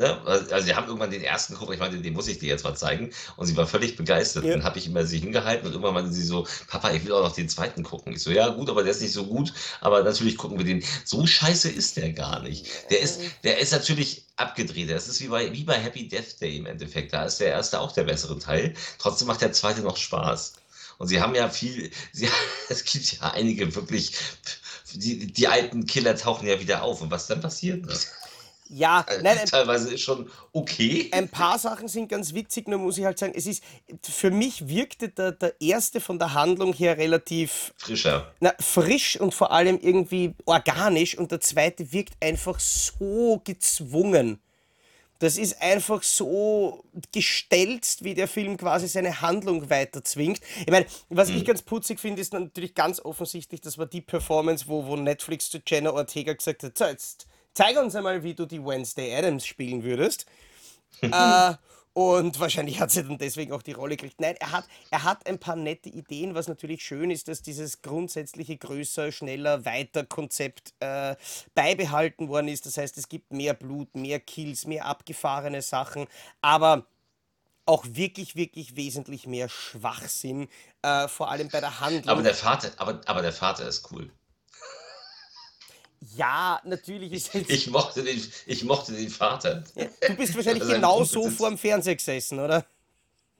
Ne? 0.00 0.18
Also 0.24 0.66
wir 0.66 0.76
haben 0.76 0.86
irgendwann 0.86 1.10
den 1.10 1.22
ersten 1.22 1.52
geguckt, 1.52 1.74
ich 1.74 1.78
meinte, 1.78 1.98
den 1.98 2.14
muss 2.14 2.26
ich 2.26 2.38
dir 2.38 2.48
jetzt 2.48 2.64
mal 2.64 2.74
zeigen. 2.74 3.10
Und 3.36 3.46
sie 3.46 3.56
war 3.58 3.66
völlig 3.66 3.96
begeistert. 3.96 4.44
Ja. 4.44 4.52
Dann 4.52 4.64
habe 4.64 4.78
ich 4.78 4.86
immer 4.86 5.04
sie 5.04 5.18
hingehalten 5.18 5.66
und 5.66 5.74
irgendwann 5.74 5.92
meinte 5.92 6.10
sie 6.10 6.22
so, 6.22 6.46
Papa, 6.68 6.90
ich 6.92 7.04
will 7.04 7.12
auch 7.12 7.22
noch 7.22 7.34
den 7.34 7.50
zweiten 7.50 7.82
gucken. 7.82 8.14
Ich 8.14 8.22
so, 8.22 8.30
ja 8.30 8.48
gut, 8.48 8.70
aber 8.70 8.82
der 8.82 8.92
ist 8.92 9.02
nicht 9.02 9.12
so 9.12 9.26
gut. 9.26 9.52
Aber 9.82 10.02
natürlich 10.02 10.38
gucken 10.38 10.56
wir 10.56 10.64
den. 10.64 10.82
So 11.04 11.26
scheiße 11.26 11.68
ist 11.68 11.98
der 11.98 12.14
gar 12.14 12.40
nicht. 12.40 12.66
Der 12.88 13.00
ist, 13.00 13.20
der 13.44 13.58
ist 13.58 13.72
natürlich 13.72 14.24
abgedreht. 14.36 14.90
Das 14.90 15.06
ist 15.06 15.20
wie 15.20 15.28
bei, 15.28 15.52
wie 15.52 15.64
bei 15.64 15.74
Happy 15.74 16.08
Death 16.08 16.40
Day 16.40 16.56
im 16.56 16.64
Endeffekt. 16.64 17.12
Da 17.12 17.24
ist 17.24 17.38
der 17.38 17.48
erste 17.48 17.78
auch 17.78 17.92
der 17.92 18.04
bessere 18.04 18.38
Teil. 18.38 18.72
Trotzdem 18.98 19.28
macht 19.28 19.42
der 19.42 19.52
zweite 19.52 19.82
noch 19.82 19.98
Spaß. 19.98 20.54
Und 20.96 21.08
sie 21.08 21.20
haben 21.20 21.34
ja 21.34 21.50
viel, 21.50 21.90
sie, 22.12 22.26
es 22.70 22.84
gibt 22.84 23.20
ja 23.20 23.32
einige 23.32 23.74
wirklich, 23.74 24.12
die, 24.94 25.30
die 25.30 25.46
alten 25.46 25.84
Killer 25.84 26.16
tauchen 26.16 26.48
ja 26.48 26.58
wieder 26.58 26.84
auf. 26.84 27.02
Und 27.02 27.10
was 27.10 27.26
dann 27.26 27.42
passiert? 27.42 27.86
Ja, 28.72 29.04
nein, 29.22 29.38
ein, 29.38 29.46
Teilweise 29.46 29.92
ist 29.92 30.02
schon 30.02 30.30
okay. 30.52 31.08
ein 31.12 31.28
paar 31.28 31.58
Sachen 31.58 31.88
sind 31.88 32.08
ganz 32.08 32.34
witzig, 32.34 32.68
nur 32.68 32.78
muss 32.78 32.98
ich 32.98 33.04
halt 33.04 33.18
sagen, 33.18 33.32
es 33.34 33.46
ist, 33.46 33.64
für 34.02 34.30
mich 34.30 34.68
wirkte 34.68 35.08
der, 35.08 35.32
der 35.32 35.60
erste 35.60 36.00
von 36.00 36.18
der 36.20 36.34
Handlung 36.34 36.72
her 36.72 36.96
relativ 36.96 37.74
Frischer. 37.76 38.32
na, 38.38 38.54
frisch 38.60 39.18
und 39.18 39.34
vor 39.34 39.50
allem 39.50 39.78
irgendwie 39.82 40.34
organisch 40.44 41.18
und 41.18 41.32
der 41.32 41.40
zweite 41.40 41.92
wirkt 41.92 42.14
einfach 42.20 42.60
so 42.60 43.40
gezwungen. 43.44 44.40
Das 45.18 45.36
ist 45.36 45.60
einfach 45.60 46.02
so 46.02 46.84
gestelzt, 47.12 48.04
wie 48.04 48.14
der 48.14 48.26
Film 48.26 48.56
quasi 48.56 48.88
seine 48.88 49.20
Handlung 49.20 49.68
weiter 49.68 50.02
zwingt. 50.02 50.40
Ich 50.60 50.70
meine, 50.70 50.86
was 51.10 51.28
ich 51.28 51.44
ganz 51.44 51.60
putzig 51.60 52.00
finde, 52.00 52.22
ist 52.22 52.32
natürlich 52.32 52.74
ganz 52.74 53.00
offensichtlich, 53.00 53.60
das 53.60 53.76
war 53.76 53.84
die 53.84 54.00
Performance, 54.00 54.64
wo, 54.66 54.86
wo 54.86 54.96
Netflix 54.96 55.50
zu 55.50 55.58
Jenna 55.66 55.90
Ortega 55.90 56.32
gesagt 56.32 56.62
hat, 56.62 56.78
so, 56.78 56.86
jetzt 56.86 57.26
zeig 57.54 57.78
uns 57.78 57.94
einmal, 57.94 58.22
wie 58.22 58.34
du 58.34 58.46
die 58.46 58.64
Wednesday 58.64 59.14
Adams 59.14 59.46
spielen 59.46 59.82
würdest. 59.82 60.26
äh, 61.02 61.54
und 61.92 62.38
wahrscheinlich 62.38 62.80
hat 62.80 62.92
sie 62.92 63.02
dann 63.02 63.18
deswegen 63.18 63.52
auch 63.52 63.62
die 63.62 63.72
Rolle 63.72 63.96
gekriegt. 63.96 64.20
Nein, 64.20 64.36
er 64.38 64.52
hat, 64.52 64.64
er 64.90 65.02
hat 65.02 65.26
ein 65.26 65.40
paar 65.40 65.56
nette 65.56 65.88
Ideen, 65.88 66.34
was 66.34 66.46
natürlich 66.46 66.84
schön 66.84 67.10
ist, 67.10 67.26
dass 67.26 67.42
dieses 67.42 67.82
grundsätzliche 67.82 68.56
größer, 68.56 69.10
schneller, 69.10 69.64
weiter 69.64 70.04
Konzept 70.06 70.72
äh, 70.78 71.16
beibehalten 71.54 72.28
worden 72.28 72.48
ist. 72.48 72.66
Das 72.66 72.76
heißt, 72.76 72.96
es 72.96 73.08
gibt 73.08 73.32
mehr 73.32 73.54
Blut, 73.54 73.96
mehr 73.96 74.20
Kills, 74.20 74.66
mehr 74.66 74.86
abgefahrene 74.86 75.62
Sachen, 75.62 76.06
aber 76.40 76.86
auch 77.66 77.84
wirklich, 77.86 78.36
wirklich 78.36 78.76
wesentlich 78.76 79.26
mehr 79.26 79.48
Schwachsinn, 79.48 80.48
äh, 80.82 81.08
vor 81.08 81.30
allem 81.30 81.48
bei 81.48 81.60
der 81.60 81.80
Handlung. 81.80 82.08
Aber 82.08 82.22
der 82.22 82.34
Vater, 82.34 82.70
aber, 82.76 83.00
aber 83.06 83.22
der 83.22 83.32
Vater 83.32 83.66
ist 83.66 83.90
cool. 83.90 84.10
Ja, 86.16 86.60
natürlich 86.64 87.12
ist 87.12 87.34
jetzt. 87.34 87.50
Ich 87.50 87.68
mochte 87.70 88.02
den, 88.02 88.20
ich 88.46 88.64
mochte 88.64 88.92
den 88.92 89.08
Vater. 89.10 89.62
du 89.74 90.14
bist 90.16 90.34
wahrscheinlich 90.34 90.44
Das 90.60 90.68
ist 90.68 90.74
ein 90.74 90.80
genau 90.80 90.98
gutes- 90.98 91.10
so 91.12 91.30
vor 91.30 91.48
dem 91.48 91.58
Fernseher 91.58 91.96
gesessen, 91.96 92.38
oder? 92.40 92.64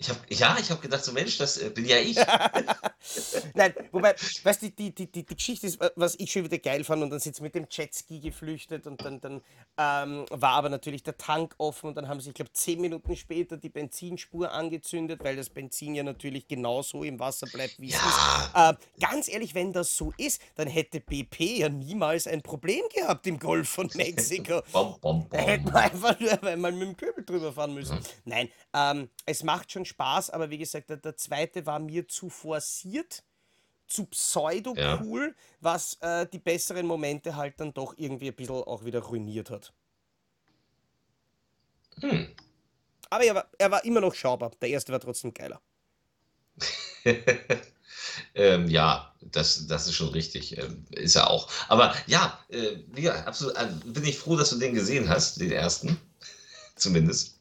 Ich 0.03 0.09
hab, 0.09 0.17
ja, 0.33 0.57
ich 0.59 0.71
habe 0.71 0.81
gedacht, 0.81 1.05
so 1.05 1.13
Mensch, 1.13 1.37
das 1.37 1.59
äh, 1.59 1.69
bin 1.69 1.85
ja 1.85 1.99
ich. 1.99 2.17
Nein, 3.55 3.75
wobei, 3.93 4.15
weißt 4.43 4.63
du, 4.63 4.71
die, 4.71 4.95
die, 4.95 5.11
die, 5.13 5.25
die 5.25 5.27
Geschichte 5.37 5.67
ist, 5.67 5.79
was 5.95 6.15
ich 6.19 6.33
schon 6.33 6.45
wieder 6.45 6.57
geil 6.57 6.85
fand, 6.85 7.03
und 7.03 7.11
dann 7.11 7.21
sind 7.21 7.37
sie 7.37 7.43
mit 7.43 7.55
dem 7.55 7.67
Jetski 7.71 8.19
geflüchtet 8.21 8.87
und 8.87 9.05
dann, 9.05 9.21
dann 9.21 9.43
ähm, 9.77 10.25
war 10.31 10.53
aber 10.53 10.71
natürlich 10.71 11.03
der 11.03 11.19
Tank 11.19 11.55
offen 11.59 11.89
und 11.89 11.97
dann 11.97 12.09
haben 12.09 12.19
sie, 12.19 12.31
ich 12.31 12.35
glaube, 12.35 12.51
zehn 12.55 12.81
Minuten 12.81 13.15
später 13.15 13.59
die 13.59 13.69
Benzinspur 13.69 14.51
angezündet, 14.53 15.23
weil 15.23 15.37
das 15.37 15.51
Benzin 15.51 15.95
ja 15.95 16.03
natürlich 16.03 16.49
genauso 16.49 17.05
im 17.05 17.19
Wasser 17.19 17.47
bleibt, 17.47 17.79
wie 17.79 17.91
es 17.91 17.97
ist. 17.97 18.03
Ja, 18.55 18.71
Äh, 18.71 18.75
ganz 19.01 19.29
ehrlich, 19.29 19.55
wenn 19.55 19.75
das 19.75 19.95
so 19.95 20.15
ist, 20.17 20.41
dann 20.55 20.67
hätte 20.69 21.01
BP 21.01 21.59
ja 21.59 21.69
niemals 21.69 22.27
ein 22.27 22.41
Problem 22.41 22.83
gehabt 22.95 23.27
im 23.27 23.39
Golf 23.39 23.69
von 23.69 23.91
Mexiko. 23.95 24.63
bom, 24.73 24.97
bom, 25.01 25.27
Da 25.31 25.39
hätten 25.39 25.65
bom. 25.65 25.75
wir 25.75 25.81
einfach 25.81 26.19
nur 26.19 26.43
einmal 26.43 26.73
mit 26.73 26.89
dem 26.89 26.97
Köbel 26.97 27.23
drüber 27.25 27.53
fahren 27.53 27.75
müssen. 27.75 27.99
Nein, 28.25 28.49
ähm, 28.75 29.11
es 29.27 29.43
macht 29.43 29.71
schon 29.71 29.85
Spaß, 29.91 30.31
aber 30.31 30.51
wie 30.51 30.59
gesagt, 30.59 30.91
der, 30.91 30.97
der 30.97 31.17
zweite 31.17 31.67
war 31.67 31.79
mir 31.79 32.09
zu 32.09 32.29
forciert, 32.29 33.23
zu 33.87 34.07
pseudo-cool, 34.07 35.35
was 35.61 35.95
äh, 36.01 36.27
die 36.27 36.39
besseren 36.39 36.87
Momente 36.87 37.37
halt 37.37 37.61
dann 37.61 37.75
doch 37.75 37.95
irgendwie 37.97 38.29
ein 38.29 38.37
bisschen 38.37 38.55
auch 38.55 38.85
wieder 38.85 39.01
ruiniert 39.01 39.51
hat. 39.51 39.73
Hm. 42.01 42.29
Aber 43.11 43.25
er 43.25 43.35
war, 43.35 43.51
er 43.59 43.71
war 43.71 43.85
immer 43.85 44.01
noch 44.01 44.15
schaubar. 44.15 44.53
Der 44.63 44.69
erste 44.69 44.93
war 44.93 45.01
trotzdem 45.01 45.35
geiler. 45.35 45.61
Ähm, 48.35 48.69
ja, 48.69 49.15
das, 49.21 49.67
das 49.67 49.87
ist 49.87 49.95
schon 49.95 50.11
richtig. 50.11 50.57
Ähm, 50.59 50.85
ist 50.91 51.17
er 51.17 51.31
auch. 51.31 51.51
Aber 51.69 51.95
ja, 52.07 52.39
äh, 52.49 52.77
gesagt, 52.95 53.27
absolut, 53.27 53.57
äh, 53.57 53.69
bin 53.85 54.05
ich 54.05 54.19
froh, 54.19 54.37
dass 54.37 54.51
du 54.51 54.59
den 54.59 54.75
gesehen 54.75 55.09
hast, 55.09 55.41
den 55.41 55.53
ersten. 55.53 56.01
Zumindest. 56.77 57.40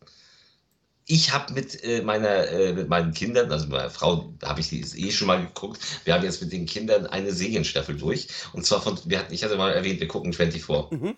Ich 1.12 1.34
habe 1.34 1.54
mit 1.54 1.84
äh, 1.84 2.04
meiner, 2.04 2.48
äh, 2.50 2.72
mit 2.72 2.88
meinen 2.88 3.16
Kindern, 3.16 3.52
also 3.52 3.66
meiner 3.66 3.90
Frau, 3.90 4.32
habe 4.44 4.60
ich 4.60 4.70
die 4.70 4.82
eh 4.82 5.12
schon 5.12 5.26
mal 5.26 5.44
geguckt. 5.44 5.82
Wir 6.06 6.14
haben 6.14 6.24
jetzt 6.24 6.40
mit 6.40 6.52
den 6.52 6.68
Kindern 6.68 7.08
eine 7.08 7.32
Serienstaffel 7.34 7.98
durch. 7.98 8.28
Und 8.54 8.64
zwar 8.64 8.80
von, 8.80 9.00
wir 9.06 9.18
hatten, 9.18 9.34
ich 9.34 9.44
hatte 9.44 9.58
mal 9.58 9.72
erwähnt, 9.72 10.00
wir 10.00 10.08
gucken 10.08 10.34
24. 10.34 10.68
Mhm. 10.92 11.16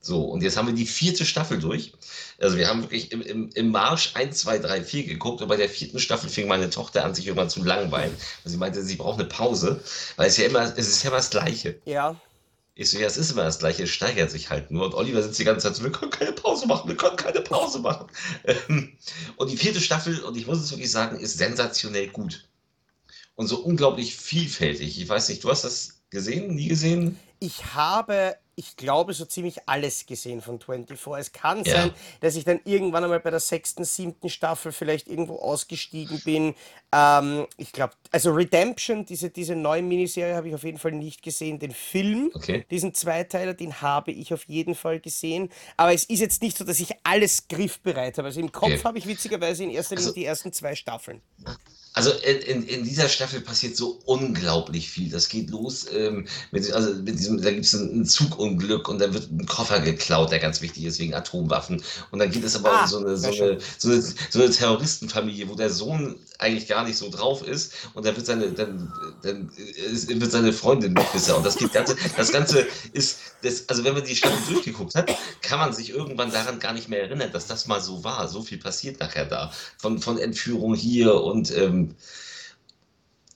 So, 0.00 0.22
und 0.24 0.42
jetzt 0.42 0.56
haben 0.56 0.68
wir 0.68 0.74
die 0.74 0.86
vierte 0.86 1.26
Staffel 1.26 1.58
durch. 1.58 1.92
Also 2.40 2.56
wir 2.56 2.68
haben 2.68 2.80
wirklich 2.84 3.12
im, 3.12 3.20
im, 3.20 3.50
im 3.50 3.70
Marsch 3.70 4.12
1, 4.14 4.38
2, 4.38 4.60
3, 4.60 4.82
4 4.82 5.04
geguckt 5.04 5.42
und 5.42 5.48
bei 5.48 5.56
der 5.56 5.68
vierten 5.68 5.98
Staffel 5.98 6.30
fing 6.30 6.48
meine 6.48 6.70
Tochter 6.70 7.04
an, 7.04 7.14
sich 7.14 7.26
irgendwann 7.26 7.50
zu 7.50 7.62
langweilen. 7.62 8.16
Weil 8.44 8.50
sie 8.50 8.56
meinte, 8.56 8.82
sie 8.82 8.96
braucht 8.96 9.20
eine 9.20 9.28
Pause, 9.28 9.82
weil 10.16 10.28
es 10.28 10.38
ja 10.38 10.46
immer, 10.46 10.62
es 10.62 10.88
ist 10.88 11.02
ja 11.02 11.10
immer 11.10 11.18
das 11.18 11.28
Gleiche. 11.28 11.78
Ja, 11.84 12.16
Ich 12.78 12.90
so, 12.90 12.98
ja, 12.98 13.06
es 13.06 13.16
ist 13.16 13.30
immer 13.32 13.44
das 13.44 13.58
Gleiche, 13.58 13.84
es 13.84 13.90
steigert 13.90 14.30
sich 14.30 14.50
halt 14.50 14.70
nur. 14.70 14.84
Und 14.84 14.94
Oliver 14.94 15.22
sitzt 15.22 15.38
die 15.38 15.44
ganze 15.44 15.66
Zeit 15.66 15.76
so, 15.76 15.82
wir 15.82 15.90
können 15.90 16.10
keine 16.10 16.32
Pause 16.32 16.66
machen, 16.66 16.88
wir 16.88 16.96
können 16.96 17.16
keine 17.16 17.40
Pause 17.40 17.78
machen. 17.78 18.06
Ähm, 18.44 18.92
Und 19.36 19.50
die 19.50 19.56
vierte 19.56 19.80
Staffel, 19.80 20.22
und 20.22 20.36
ich 20.36 20.46
muss 20.46 20.58
es 20.58 20.70
wirklich 20.70 20.90
sagen, 20.90 21.18
ist 21.18 21.38
sensationell 21.38 22.08
gut. 22.08 22.46
Und 23.34 23.48
so 23.48 23.60
unglaublich 23.60 24.14
vielfältig. 24.14 25.00
Ich 25.00 25.08
weiß 25.08 25.30
nicht, 25.30 25.42
du 25.42 25.50
hast 25.50 25.64
das 25.64 26.02
gesehen, 26.10 26.54
nie 26.54 26.68
gesehen? 26.68 27.18
ich 27.40 27.74
habe, 27.74 28.36
ich 28.58 28.74
glaube, 28.76 29.12
so 29.12 29.26
ziemlich 29.26 29.68
alles 29.68 30.06
gesehen 30.06 30.40
von 30.40 30.58
24. 30.58 31.12
Es 31.28 31.32
kann 31.32 31.62
Ja. 31.64 31.72
sein, 31.82 31.90
dass 32.20 32.36
ich 32.36 32.44
dann 32.44 32.58
irgendwann 32.64 33.04
einmal 33.04 33.20
bei 33.20 33.30
der 33.30 33.38
sechsten, 33.40 33.84
siebten 33.84 34.30
Staffel 34.30 34.72
vielleicht 34.72 35.08
irgendwo 35.08 35.36
ausgestiegen 35.36 36.20
bin. 36.24 36.54
Ähm, 36.90 37.46
ich 37.58 37.70
glaube, 37.72 37.92
also 38.12 38.32
Redemption, 38.32 39.04
diese, 39.04 39.28
diese 39.28 39.54
neue 39.54 39.82
Miniserie 39.82 40.34
habe 40.34 40.48
ich 40.48 40.54
auf 40.54 40.64
jeden 40.64 40.78
Fall 40.78 40.92
nicht 40.92 41.22
gesehen. 41.22 41.58
Den 41.58 41.72
Film, 41.72 42.30
Okay. 42.32 42.64
diesen 42.70 42.94
Zweiteiler, 42.94 43.52
den 43.52 43.82
habe 43.82 44.10
ich 44.12 44.32
auf 44.32 44.44
jeden 44.44 44.74
Fall 44.74 45.00
gesehen. 45.00 45.50
Aber 45.76 45.92
es 45.92 46.04
ist 46.04 46.20
jetzt 46.20 46.40
nicht 46.40 46.56
so, 46.56 46.64
dass 46.64 46.80
ich 46.80 46.94
alles 47.02 47.48
griffbereit 47.48 48.16
habe. 48.16 48.28
Also 48.28 48.40
im 48.40 48.52
Kopf 48.52 48.70
Okay. 48.72 48.84
habe 48.84 48.96
ich 48.98 49.06
witzigerweise 49.06 49.64
in 49.64 49.70
erster 49.70 49.96
Linie 49.96 50.06
Also- 50.08 50.14
die 50.14 50.24
ersten 50.24 50.52
zwei 50.54 50.74
Staffeln. 50.74 51.20
Also 51.96 52.10
in, 52.10 52.42
in, 52.42 52.68
in 52.68 52.84
dieser 52.84 53.08
Staffel 53.08 53.40
passiert 53.40 53.74
so 53.74 53.98
unglaublich 54.04 54.90
viel. 54.90 55.08
Das 55.08 55.30
geht 55.30 55.48
los 55.48 55.86
ähm, 55.90 56.26
mit, 56.50 56.70
also 56.70 56.92
mit 56.92 57.18
diesem, 57.18 57.40
da 57.40 57.50
gibt 57.50 57.64
es 57.64 57.72
ein, 57.72 58.04
Zugunglück 58.04 58.90
und 58.90 58.98
dann 58.98 59.14
wird 59.14 59.32
ein 59.32 59.46
Koffer 59.46 59.80
geklaut, 59.80 60.30
der 60.30 60.38
ganz 60.38 60.60
wichtig 60.60 60.84
ist 60.84 60.98
wegen 60.98 61.14
Atomwaffen. 61.14 61.82
Und 62.10 62.18
dann 62.18 62.30
geht 62.30 62.44
es 62.44 62.54
aber 62.54 62.70
Ah, 62.70 62.82
um 62.82 62.86
so 62.86 62.98
eine, 62.98 63.16
so, 63.16 63.28
eine, 63.28 63.58
so, 63.78 63.88
eine, 63.88 64.02
so 64.02 64.42
eine 64.42 64.50
Terroristenfamilie, 64.50 65.48
wo 65.48 65.54
der 65.54 65.70
Sohn 65.70 66.16
eigentlich 66.38 66.68
gar 66.68 66.84
nicht 66.84 66.98
so 66.98 67.08
drauf 67.08 67.46
ist 67.46 67.72
und 67.94 68.04
dann 68.04 68.14
wird 68.14 68.26
seine, 68.26 68.52
dann, 68.52 68.92
dann 69.22 69.50
wird 69.56 70.30
seine 70.30 70.52
Freundin 70.52 70.92
Mitwisser. 70.92 71.38
Und 71.38 71.46
das 71.46 71.56
geht 71.56 71.72
ganze, 71.72 71.96
das 72.14 72.30
Ganze 72.30 72.66
ist, 72.92 73.20
das, 73.40 73.66
also 73.70 73.84
wenn 73.84 73.94
man 73.94 74.04
die 74.04 74.16
Staffel 74.16 74.52
durchgeguckt 74.52 74.94
hat, 74.96 75.10
kann 75.40 75.58
man 75.58 75.72
sich 75.72 75.90
irgendwann 75.90 76.30
daran 76.30 76.58
gar 76.58 76.74
nicht 76.74 76.90
mehr 76.90 77.04
erinnern, 77.04 77.30
dass 77.32 77.46
das 77.46 77.66
mal 77.66 77.80
so 77.80 78.04
war. 78.04 78.28
So 78.28 78.42
viel 78.42 78.58
passiert 78.58 79.00
nachher 79.00 79.24
da. 79.24 79.50
Von, 79.78 79.98
von 79.98 80.18
Entführung 80.18 80.74
hier 80.74 81.14
und 81.22 81.56
ähm, 81.56 81.85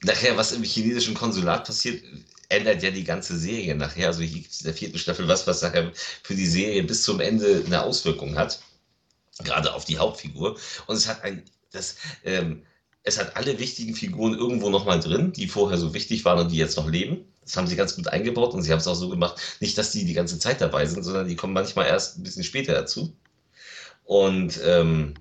nachher, 0.03 0.37
was 0.37 0.53
im 0.53 0.63
chinesischen 0.63 1.15
Konsulat 1.15 1.67
passiert, 1.67 2.03
ändert 2.49 2.83
ja 2.83 2.91
die 2.91 3.05
ganze 3.05 3.37
Serie 3.39 3.75
nachher. 3.75 4.09
Also 4.09 4.23
hier 4.23 4.41
gibt 4.41 4.53
es 4.53 4.61
in 4.61 4.67
der 4.67 4.75
vierten 4.75 4.99
Staffel 4.99 5.29
was, 5.29 5.47
was 5.47 5.63
nachher 5.63 5.93
für 6.23 6.35
die 6.35 6.47
Serie 6.47 6.83
bis 6.83 7.03
zum 7.03 7.21
Ende 7.21 7.63
eine 7.65 7.83
Auswirkung 7.83 8.37
hat. 8.37 8.61
Gerade 9.39 9.73
auf 9.73 9.85
die 9.85 9.99
Hauptfigur. 9.99 10.59
Und 10.87 10.97
es 10.97 11.07
hat 11.07 11.23
ein, 11.23 11.45
das, 11.71 11.97
ähm, 12.25 12.65
es 13.05 13.19
hat 13.19 13.37
alle 13.37 13.59
wichtigen 13.59 13.95
Figuren 13.95 14.35
irgendwo 14.35 14.69
nochmal 14.69 15.01
drin, 15.01 15.33
die 15.33 15.49
vorher 15.49 15.79
so 15.79 15.95
wichtig 15.95 16.25
waren 16.25 16.41
und 16.41 16.51
die 16.51 16.59
jetzt 16.59 16.77
noch 16.77 16.89
leben. 16.89 17.25
Das 17.43 17.57
haben 17.57 17.67
sie 17.67 17.77
ganz 17.77 17.97
gut 17.97 18.09
eingebaut 18.09 18.53
und 18.53 18.63
sie 18.63 18.71
haben 18.71 18.81
es 18.81 18.87
auch 18.87 18.95
so 18.95 19.09
gemacht, 19.09 19.41
nicht, 19.61 19.79
dass 19.79 19.93
die 19.93 20.05
die 20.05 20.13
ganze 20.13 20.39
Zeit 20.39 20.61
dabei 20.61 20.87
sind, 20.87 21.03
sondern 21.03 21.27
die 21.27 21.37
kommen 21.37 21.55
manchmal 21.55 21.87
erst 21.87 22.19
ein 22.19 22.23
bisschen 22.23 22.45
später 22.45 22.75
dazu. 22.75 23.17
Und 24.05 24.61
ähm, 24.65 25.15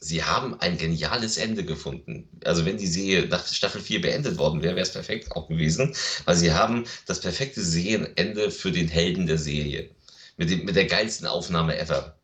sie 0.00 0.22
haben 0.24 0.58
ein 0.60 0.78
geniales 0.78 1.36
Ende 1.38 1.64
gefunden. 1.64 2.28
Also 2.44 2.64
wenn 2.64 2.76
die 2.78 2.86
Serie 2.86 3.26
nach 3.28 3.46
Staffel 3.46 3.80
4 3.80 4.00
beendet 4.00 4.38
worden 4.38 4.62
wäre, 4.62 4.74
wäre 4.76 4.86
es 4.86 4.92
perfekt 4.92 5.32
auch 5.32 5.48
gewesen, 5.48 5.94
weil 6.24 6.36
sie 6.36 6.52
haben 6.52 6.84
das 7.06 7.20
perfekte 7.20 7.62
Serienende 7.62 8.50
für 8.50 8.70
den 8.72 8.88
Helden 8.88 9.26
der 9.26 9.38
Serie. 9.38 9.90
Mit, 10.36 10.50
dem, 10.50 10.64
mit 10.64 10.76
der 10.76 10.86
geilsten 10.86 11.26
Aufnahme 11.26 11.78
ever. 11.78 12.16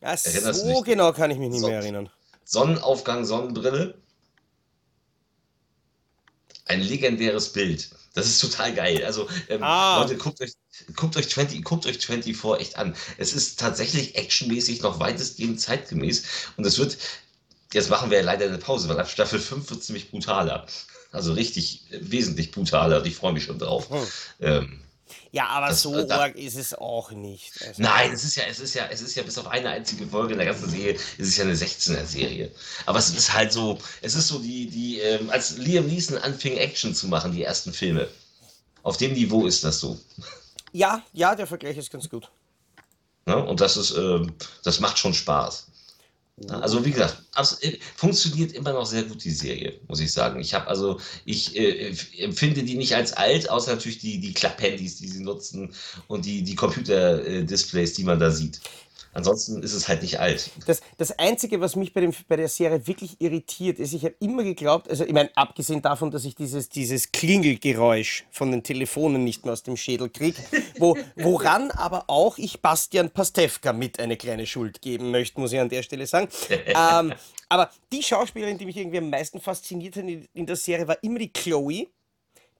Ja, 0.00 0.14
Erinnerst 0.14 0.60
so 0.60 0.80
genau 0.82 1.12
kann 1.12 1.30
ich 1.30 1.38
mich 1.38 1.50
nicht 1.50 1.60
So. 1.60 1.68
mehr 1.68 1.78
erinnern. 1.78 2.10
Sonnenaufgang, 2.44 3.24
Sonnenbrille. 3.24 4.00
Ein 6.66 6.80
legendäres 6.80 7.52
Bild. 7.52 7.90
Das 8.16 8.26
ist 8.26 8.40
total 8.40 8.74
geil. 8.74 9.04
Also, 9.04 9.28
ähm, 9.48 9.62
Ah. 9.62 10.00
Leute, 10.00 10.16
guckt 10.16 10.40
euch, 10.40 10.52
guckt, 10.96 11.16
euch 11.18 11.28
20, 11.28 11.62
guckt 11.62 11.86
euch 11.86 11.98
24 11.98 12.60
echt 12.60 12.76
an. 12.78 12.96
Es 13.18 13.34
ist 13.34 13.60
tatsächlich 13.60 14.16
actionmäßig 14.16 14.80
noch 14.80 14.98
weitestgehend 14.98 15.60
zeitgemäß. 15.60 16.24
Und 16.56 16.64
es 16.64 16.78
wird, 16.78 16.96
jetzt 17.74 17.90
machen 17.90 18.10
wir 18.10 18.18
ja 18.18 18.24
leider 18.24 18.46
eine 18.46 18.56
Pause, 18.58 18.88
weil 18.88 18.98
ab 18.98 19.10
Staffel 19.10 19.38
5 19.38 19.68
wird 19.68 19.80
es 19.80 19.86
ziemlich 19.86 20.10
brutaler. 20.10 20.66
Also 21.12 21.34
richtig, 21.34 21.82
äh, 21.90 21.98
wesentlich 22.00 22.52
brutaler. 22.52 23.00
Und 23.00 23.06
ich 23.06 23.16
freue 23.16 23.34
mich 23.34 23.44
schon 23.44 23.58
drauf. 23.58 23.90
Hm. 23.90 24.06
Ähm, 24.40 24.80
Ja, 25.30 25.46
aber 25.48 25.68
Das- 25.68 25.82
so 25.82 25.94
äh, 25.96 26.06
da- 26.06 26.18
arg 26.20 26.36
ist 26.36 26.56
es 26.56 26.74
auch 26.74 27.10
nicht. 27.12 27.52
Also, 27.62 27.82
Nein, 27.82 28.12
es 28.12 28.24
ist 28.24 28.36
ja, 28.36 28.44
es 28.48 28.58
ist 28.58 28.74
ja, 28.74 28.86
es 28.90 29.00
ist 29.00 29.14
ja 29.14 29.22
bis 29.22 29.38
auf 29.38 29.46
eine 29.46 29.68
einzige 29.70 30.06
Folge 30.06 30.32
in 30.32 30.38
der 30.38 30.46
ganzen 30.46 30.68
Serie, 30.68 30.94
ist 30.94 31.28
es 31.28 31.36
ja 31.36 31.44
eine 31.44 31.54
16er-Serie. 31.54 32.50
Aber 32.86 32.98
es 32.98 33.10
ist 33.10 33.32
halt 33.32 33.52
so, 33.52 33.78
es 34.02 34.14
ist 34.14 34.28
so 34.28 34.38
die, 34.38 34.66
die, 34.68 34.98
ähm, 35.00 35.30
als 35.30 35.58
Liam 35.58 35.86
Neeson 35.86 36.18
anfing, 36.18 36.56
Action 36.56 36.94
zu 36.94 37.08
machen, 37.08 37.32
die 37.32 37.42
ersten 37.44 37.72
Filme. 37.72 38.08
Auf 38.82 38.96
dem 38.96 39.12
Niveau 39.14 39.46
ist 39.46 39.62
das 39.64 39.80
so. 39.80 39.98
Ja, 40.72 41.02
ja, 41.12 41.34
der 41.34 41.46
Vergleich 41.46 41.76
ist 41.76 41.90
ganz 41.90 42.08
gut. 42.08 42.28
Ne? 43.26 43.36
Und 43.44 43.60
das 43.60 43.76
ist, 43.76 43.92
ähm, 43.96 44.34
das 44.64 44.80
macht 44.80 44.98
schon 44.98 45.14
Spaß. 45.14 45.66
Ja, 46.38 46.60
Also 46.60 46.84
wie 46.84 46.90
gesagt, 46.90 47.22
äh, 47.62 47.78
funktioniert 47.96 48.52
immer 48.52 48.74
noch 48.74 48.84
sehr 48.84 49.04
gut 49.04 49.24
die 49.24 49.30
Serie, 49.30 49.80
muss 49.88 50.00
ich 50.00 50.12
sagen. 50.12 50.38
Ich 50.38 50.52
habe 50.52 50.66
also, 50.66 51.00
ich 51.24 51.56
äh, 51.56 51.94
empfinde 52.18 52.62
die 52.62 52.76
nicht 52.76 52.94
als 52.94 53.14
alt, 53.14 53.48
außer 53.48 53.74
natürlich 53.74 54.00
die, 54.00 54.20
die 54.20 54.34
Klapphandys, 54.34 54.98
die 54.98 55.08
sie 55.08 55.22
nutzen 55.22 55.72
und 56.08 56.26
die, 56.26 56.42
die 56.42 56.54
Computer-Displays, 56.54 57.94
die 57.94 58.04
man 58.04 58.20
da 58.20 58.30
sieht. 58.30 58.60
Ansonsten 59.16 59.62
ist 59.62 59.72
es 59.72 59.88
halt 59.88 60.02
nicht 60.02 60.20
alt. 60.20 60.50
Das, 60.66 60.82
das 60.98 61.18
Einzige, 61.18 61.62
was 61.62 61.74
mich 61.74 61.94
bei, 61.94 62.02
dem, 62.02 62.12
bei 62.28 62.36
der 62.36 62.48
Serie 62.48 62.86
wirklich 62.86 63.18
irritiert, 63.18 63.78
ist, 63.78 63.94
ich 63.94 64.04
habe 64.04 64.14
immer 64.20 64.44
geglaubt, 64.44 64.90
also 64.90 65.04
ich 65.04 65.12
meine, 65.12 65.30
abgesehen 65.36 65.80
davon, 65.80 66.10
dass 66.10 66.26
ich 66.26 66.34
dieses, 66.34 66.68
dieses 66.68 67.12
Klingelgeräusch 67.12 68.26
von 68.30 68.50
den 68.50 68.62
Telefonen 68.62 69.24
nicht 69.24 69.46
mehr 69.46 69.54
aus 69.54 69.62
dem 69.62 69.78
Schädel 69.78 70.10
kriege, 70.10 70.36
wo, 70.78 70.98
woran 71.16 71.70
aber 71.70 72.04
auch 72.08 72.36
ich 72.36 72.60
Bastian 72.60 73.08
Pastewka 73.08 73.72
mit 73.72 73.98
eine 73.98 74.18
kleine 74.18 74.46
Schuld 74.46 74.82
geben 74.82 75.10
möchte, 75.10 75.40
muss 75.40 75.52
ich 75.52 75.60
an 75.60 75.70
der 75.70 75.82
Stelle 75.82 76.06
sagen. 76.06 76.28
ähm, 76.66 77.14
aber 77.48 77.70
die 77.92 78.02
Schauspielerin, 78.02 78.58
die 78.58 78.66
mich 78.66 78.76
irgendwie 78.76 78.98
am 78.98 79.08
meisten 79.08 79.40
fasziniert 79.40 79.96
hat 79.96 80.02
in, 80.02 80.28
in 80.34 80.44
der 80.44 80.56
Serie, 80.56 80.86
war 80.86 81.02
immer 81.02 81.20
die 81.20 81.32
Chloe. 81.32 81.86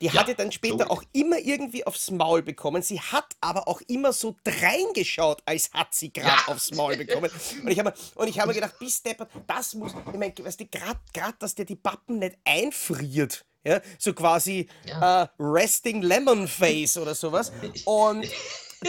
Die 0.02 0.06
Ja, 0.06 0.14
hatte 0.14 0.34
dann 0.34 0.52
später 0.52 0.76
Chloe. 0.76 0.90
auch 0.90 1.02
immer 1.12 1.38
irgendwie 1.38 1.86
aufs 1.86 2.10
Maul 2.10 2.42
bekommen. 2.42 2.82
Sie 2.82 3.00
hat 3.00 3.34
aber 3.40 3.66
auch 3.66 3.80
immer 3.88 4.12
so 4.12 4.36
dreingeschaut, 4.44 5.42
als 5.46 5.70
hat 5.72 5.94
sie 5.94 6.12
gerade 6.12 6.28
Ja. 6.46 6.48
aufs 6.48 6.70
Maul 6.72 6.96
bekommen. 6.96 7.30
Und 7.62 7.70
ich 7.70 7.78
habe 7.78 7.94
mir, 8.18 8.32
hab 8.34 8.46
mir 8.46 8.54
gedacht, 8.54 8.78
bis 8.78 9.02
deppert, 9.02 9.30
das 9.46 9.74
muss, 9.74 9.92
ich 10.12 10.18
meine, 10.18 10.34
weißt 10.38 10.60
du, 10.60 10.66
gerade, 10.66 11.36
dass 11.38 11.54
der 11.54 11.64
die 11.64 11.76
Pappen 11.76 12.18
nicht 12.18 12.36
einfriert. 12.44 13.44
Ja, 13.64 13.80
so 13.98 14.12
quasi 14.12 14.68
Ja. 14.84 15.22
äh, 15.24 15.28
Resting 15.40 16.02
Lemon 16.02 16.46
Face 16.46 16.98
oder 16.98 17.14
sowas. 17.14 17.50
Und 17.84 18.28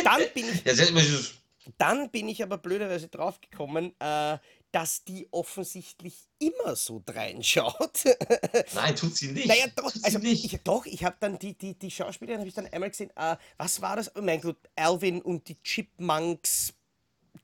dann 0.04 0.22
bin 0.34 0.50
ich 0.50 0.64
Ja, 0.66 0.74
hat 0.76 1.34
dann 1.78 2.10
bin 2.12 2.30
ich 2.30 2.42
aber 2.44 2.58
blöderweise 2.58 3.08
draufgekommen, 3.10 3.94
äh, 4.00 4.38
dass 4.78 5.04
die 5.04 5.28
offensichtlich 5.32 6.14
immer 6.38 6.76
so 6.76 7.02
dreinschaut. 7.04 8.04
Nein, 8.76 8.96
tut 8.96 9.18
sie 9.18 9.30
nicht. 9.32 9.48
Naja, 9.48 9.66
doch, 9.76 9.92
tut 9.92 10.04
also 10.06 10.20
nicht. 10.20 10.46
ich, 10.46 10.60
doch, 10.64 10.86
ich 10.86 11.04
habe 11.04 11.16
dann 11.20 11.40
die, 11.40 11.58
die, 11.58 11.74
die 11.74 11.90
Schauspielerin, 11.90 12.42
habe 12.42 12.48
ich 12.48 12.54
dann 12.54 12.68
einmal 12.68 12.92
gesehen, 12.92 13.10
äh, 13.16 13.38
was 13.58 13.82
war 13.82 13.96
das? 13.96 14.16
Oh 14.16 14.22
mein 14.22 14.40
Gott, 14.40 14.58
Alvin 14.76 15.20
und 15.24 15.48
die 15.48 15.58
Chipmunks 15.64 16.74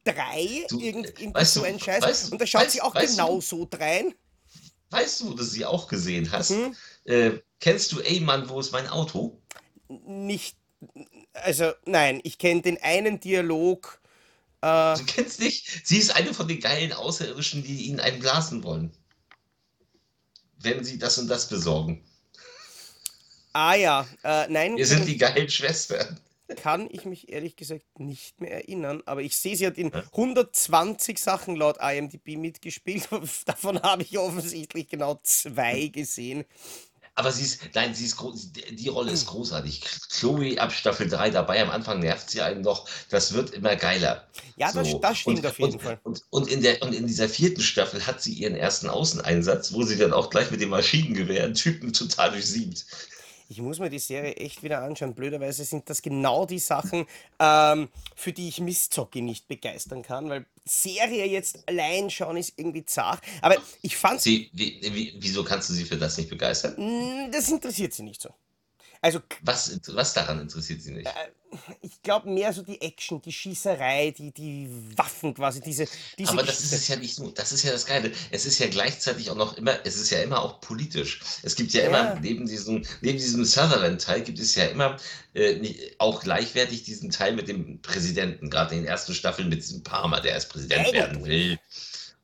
3, 0.03 0.67
Du, 0.69 0.79
irgend, 0.79 1.07
äh, 1.07 1.21
irgend 1.21 1.33
weißt 1.33 1.53
so 1.55 1.63
ein 1.63 1.79
Scheiß. 1.79 2.03
weißt- 2.03 2.31
und 2.33 2.39
da 2.39 2.45
schaut 2.45 2.61
weißt- 2.65 2.69
sie 2.69 2.81
auch 2.83 2.93
genau 2.93 3.41
so 3.41 3.65
drein. 3.67 4.13
Weißt 4.91 5.21
du, 5.21 5.29
dass 5.33 5.47
du 5.47 5.51
sie 5.53 5.65
auch 5.65 5.87
gesehen 5.87 6.31
hast? 6.31 6.51
Mhm. 6.51 6.75
Äh, 7.05 7.31
kennst 7.59 7.93
du, 7.93 7.99
ey 8.01 8.19
Mann, 8.19 8.47
wo 8.47 8.59
ist 8.59 8.71
mein 8.71 8.87
Auto? 8.87 9.41
Nicht, 9.87 10.55
also 11.33 11.71
nein, 11.85 12.21
ich 12.23 12.37
kenne 12.37 12.61
den 12.61 12.79
einen 12.83 13.19
Dialog, 13.19 14.02
äh, 14.63 14.97
Du 14.97 15.05
kennst 15.05 15.39
nicht? 15.39 15.67
Sie 15.87 15.97
ist 15.99 16.15
eine 16.15 16.33
von 16.33 16.47
den 16.47 16.59
geilen 16.59 16.93
Außerirdischen, 16.93 17.63
die 17.63 17.83
ihnen 17.87 17.99
einen 17.99 18.19
blasen 18.19 18.63
wollen. 18.63 18.91
Wenn 20.57 20.83
sie 20.83 20.97
das 20.97 21.19
und 21.19 21.27
das 21.27 21.47
besorgen. 21.47 22.03
ah 23.53 23.75
ja, 23.75 24.07
äh, 24.23 24.47
nein, 24.49 24.77
Wir 24.77 24.85
sind 24.87 25.05
die 25.07 25.17
geilen 25.17 25.49
Schwestern. 25.49 26.19
kann 26.55 26.87
ich 26.91 27.05
mich 27.05 27.29
ehrlich 27.29 27.55
gesagt 27.55 27.99
nicht 27.99 28.39
mehr 28.41 28.51
erinnern, 28.51 29.01
aber 29.05 29.21
ich 29.21 29.35
sehe, 29.37 29.55
sie 29.57 29.65
hat 29.67 29.77
in 29.77 29.93
120 29.93 31.17
Sachen 31.19 31.55
laut 31.55 31.77
IMDb 31.81 32.37
mitgespielt, 32.37 33.09
davon 33.45 33.81
habe 33.81 34.03
ich 34.03 34.17
offensichtlich 34.17 34.87
genau 34.89 35.19
zwei 35.23 35.87
gesehen. 35.87 36.45
Aber 37.15 37.31
sie 37.31 37.43
ist, 37.43 37.59
nein, 37.75 37.93
sie 37.93 38.05
ist 38.05 38.17
groß, 38.17 38.53
die 38.71 38.87
Rolle 38.87 39.11
ist 39.11 39.27
großartig. 39.27 39.81
Chloe 40.09 40.57
ab 40.57 40.71
Staffel 40.71 41.07
3 41.07 41.29
dabei, 41.29 41.61
am 41.61 41.69
Anfang 41.69 41.99
nervt 41.99 42.29
sie 42.31 42.41
einen 42.41 42.61
noch, 42.61 42.89
das 43.09 43.33
wird 43.33 43.51
immer 43.51 43.75
geiler. 43.75 44.27
Ja, 44.57 44.71
das, 44.71 44.89
So. 44.89 44.99
das 44.99 45.19
stimmt 45.19 45.39
und, 45.39 45.45
auf 45.45 45.59
jeden 45.59 45.73
und, 45.73 45.81
Fall. 45.81 45.99
Und, 46.03 46.23
und, 46.31 46.47
in 46.47 46.63
der, 46.63 46.81
und 46.81 46.93
in 46.93 47.05
dieser 47.05 47.29
vierten 47.29 47.61
Staffel 47.61 48.07
hat 48.07 48.21
sie 48.21 48.33
ihren 48.33 48.55
ersten 48.55 48.89
Außeneinsatz, 48.89 49.73
wo 49.73 49.83
sie 49.83 49.97
dann 49.97 50.11
auch 50.11 50.31
gleich 50.31 50.49
mit 50.49 50.61
dem 50.61 50.69
Maschinengewehr 50.69 51.43
einen 51.43 51.53
Typen 51.53 51.93
total 51.93 52.31
durchsiebt. 52.31 52.85
Ich 53.53 53.61
muss 53.61 53.77
mir 53.77 53.91
die 53.91 53.99
Serie 53.99 54.33
echt 54.37 54.63
wieder 54.63 54.81
anschauen. 54.81 55.13
Blöderweise 55.13 55.63
sind 55.63 55.87
das 55.87 56.01
genau 56.01 56.47
die 56.47 56.57
Sachen, 56.57 57.05
ähm, 57.39 57.87
für 58.15 58.33
die 58.33 58.47
ich 58.47 58.59
Mistzocki 58.59 59.21
nicht 59.21 59.47
begeistern 59.47 60.01
kann, 60.01 60.27
weil 60.27 60.47
Serie 60.65 61.27
jetzt 61.27 61.59
allein 61.67 62.09
schauen 62.09 62.37
ist 62.37 62.53
irgendwie 62.57 62.83
zart. 62.83 63.21
Aber 63.43 63.57
ich 63.83 63.95
fand 63.95 64.21
Sie, 64.21 64.49
wie, 64.53 64.81
wie, 64.81 65.13
wieso 65.19 65.43
kannst 65.43 65.69
du 65.69 65.73
sie 65.73 65.85
für 65.85 65.97
das 65.97 66.17
nicht 66.17 66.31
begeistern? 66.31 66.73
Mm, 66.77 67.31
das 67.31 67.47
interessiert 67.49 67.93
sie 67.93 68.01
nicht 68.01 68.23
so. 68.23 68.33
Also 69.03 69.19
Was, 69.41 69.79
was 69.87 70.13
daran 70.13 70.39
interessiert 70.39 70.81
sie 70.81 70.91
nicht? 70.91 71.09
ich 71.81 72.01
glaube 72.01 72.29
mehr 72.31 72.51
so 72.53 72.63
die 72.63 72.81
Action, 72.81 73.21
die 73.21 73.33
Schießerei, 73.33 74.11
die, 74.17 74.31
die 74.31 74.67
Waffen 74.95 75.33
quasi, 75.35 75.59
diese, 75.59 75.85
diese 76.17 76.31
Aber 76.31 76.41
das 76.41 76.55
ist 76.61 76.71
Geschichte. 76.71 76.75
es 76.77 76.87
ja 76.87 76.95
nicht 76.95 77.19
nur. 77.19 77.33
Das 77.33 77.51
ist 77.51 77.63
ja 77.63 77.71
das 77.73 77.85
Geile. 77.85 78.11
Es 78.31 78.45
ist 78.45 78.57
ja 78.59 78.67
gleichzeitig 78.69 79.29
auch 79.29 79.35
noch 79.35 79.57
immer, 79.57 79.77
es 79.85 79.97
ist 79.97 80.09
ja 80.09 80.21
immer 80.21 80.41
auch 80.41 80.61
politisch. 80.61 81.19
Es 81.43 81.55
gibt 81.55 81.73
ja 81.73 81.81
Ja. 81.83 81.87
immer, 81.89 82.19
neben 82.21 82.47
diesem, 82.47 82.85
neben 83.01 83.17
diesem 83.19 83.43
Sutherland-Teil 83.43 84.21
gibt 84.21 84.39
es 84.39 84.55
ja 84.55 84.65
immer 84.65 84.97
äh, 85.35 85.55
nicht- 85.55 85.99
auch 85.99 86.23
gleichwertig 86.23 86.83
diesen 86.83 87.11
Teil 87.11 87.33
mit 87.35 87.49
dem 87.49 87.81
Präsidenten, 87.81 88.49
gerade 88.49 88.73
in 88.75 88.81
den 88.83 88.87
ersten 88.87 89.13
Staffeln 89.13 89.49
mit 89.49 89.61
diesem 89.61 89.83
Palmer, 89.83 90.21
der 90.21 90.35
als 90.35 90.47
Präsident 90.47 90.79
Eigentlich. 90.87 90.93
werden 90.93 91.25
will. 91.25 91.59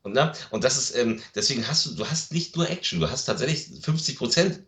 Und, 0.02 0.14
ne? 0.14 0.32
und 0.52 0.64
das 0.64 0.78
ist, 0.78 0.96
ähm, 0.96 1.22
deswegen 1.36 1.68
hast 1.68 1.86
du, 1.86 1.92
du 1.92 2.10
hast 2.10 2.32
nicht 2.32 2.56
nur 2.56 2.70
Action, 2.70 3.02
du 3.02 3.10
hast 3.10 3.26
tatsächlich 3.26 3.68
50 3.84 4.18
Prozent, 4.18 4.62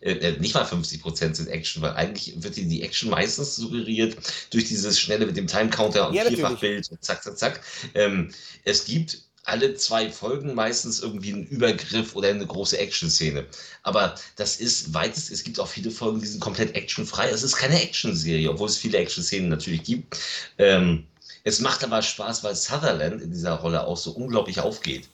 äh, 0.00 0.12
äh, 0.12 0.38
nicht 0.38 0.54
mal 0.54 0.64
50 0.64 1.02
Prozent 1.02 1.36
sind 1.36 1.48
Action, 1.48 1.82
weil 1.82 1.92
eigentlich 1.94 2.40
wird 2.40 2.56
dir 2.56 2.66
die 2.66 2.82
Action 2.82 3.10
meistens 3.10 3.56
suggeriert 3.56 4.16
durch 4.50 4.66
dieses 4.66 5.00
schnelle 5.00 5.26
mit 5.26 5.36
dem 5.36 5.48
Time-Counter 5.48 6.08
und 6.08 6.14
Ja. 6.14 6.24
Vierfachbild 6.24 6.88
und 6.90 7.02
zack, 7.02 7.22
zack, 7.24 7.36
zack. 7.36 7.60
Ähm, 7.94 8.32
es 8.64 8.84
gibt 8.84 9.24
alle 9.44 9.74
zwei 9.74 10.10
Folgen 10.10 10.54
meistens 10.54 11.00
irgendwie 11.00 11.32
einen 11.32 11.46
Übergriff 11.46 12.14
oder 12.14 12.28
eine 12.28 12.46
große 12.46 12.78
Action-Szene. 12.78 13.46
Aber 13.82 14.14
das 14.36 14.60
ist 14.60 14.94
weitest, 14.94 15.32
es 15.32 15.42
gibt 15.42 15.58
auch 15.58 15.66
viele 15.66 15.90
Folgen, 15.90 16.20
die 16.20 16.26
sind 16.26 16.40
komplett 16.40 16.76
actionfrei. 16.76 17.28
Es 17.28 17.42
ist 17.42 17.56
keine 17.56 17.82
Action-Serie, 17.82 18.50
obwohl 18.50 18.68
es 18.68 18.76
viele 18.76 18.98
Action-Szenen 18.98 19.48
natürlich 19.48 19.82
gibt. 19.82 20.16
Ähm, 20.58 21.06
es 21.44 21.60
macht 21.60 21.82
aber 21.84 22.02
Spaß, 22.02 22.42
weil 22.44 22.54
Sutherland 22.54 23.22
in 23.22 23.30
dieser 23.30 23.54
Rolle 23.54 23.86
auch 23.86 23.96
so 23.96 24.12
unglaublich 24.12 24.60
aufgeht. 24.60 25.08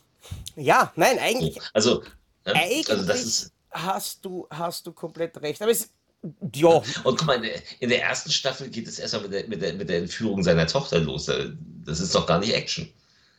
Ja, 0.57 0.93
nein, 0.97 1.19
eigentlich, 1.19 1.59
also, 1.73 2.03
ne? 2.45 2.55
eigentlich 2.55 2.91
also 2.91 3.05
das 3.05 3.23
ist. 3.23 3.53
hast, 3.71 4.25
du, 4.25 4.47
hast 4.51 4.87
du 4.87 4.93
komplett 4.93 5.37
recht. 5.41 5.63
Aber 5.63 5.71
es, 5.71 5.89
ja, 6.55 6.69
Und 7.05 7.19
guck 7.19 7.27
mal, 7.27 7.37
in 7.37 7.43
der, 7.43 7.63
in 7.81 7.89
der 7.91 8.03
ersten 8.03 8.31
Staffel 8.33 8.69
geht 8.69 8.89
es 8.89 8.99
erstmal 8.99 9.23
mit 9.23 9.33
der, 9.33 9.47
mit, 9.49 9.63
der, 9.63 9.75
mit 9.75 9.89
der 9.89 9.99
Entführung 9.99 10.43
seiner 10.43 10.67
Tochter 10.67 10.99
los. 10.99 11.27
Da- 11.27 11.47
Das 11.85 12.01
ist 12.01 12.13
doch 12.15 12.27
gar 12.27 12.41
nicht 12.41 12.53
Action. 12.53 12.89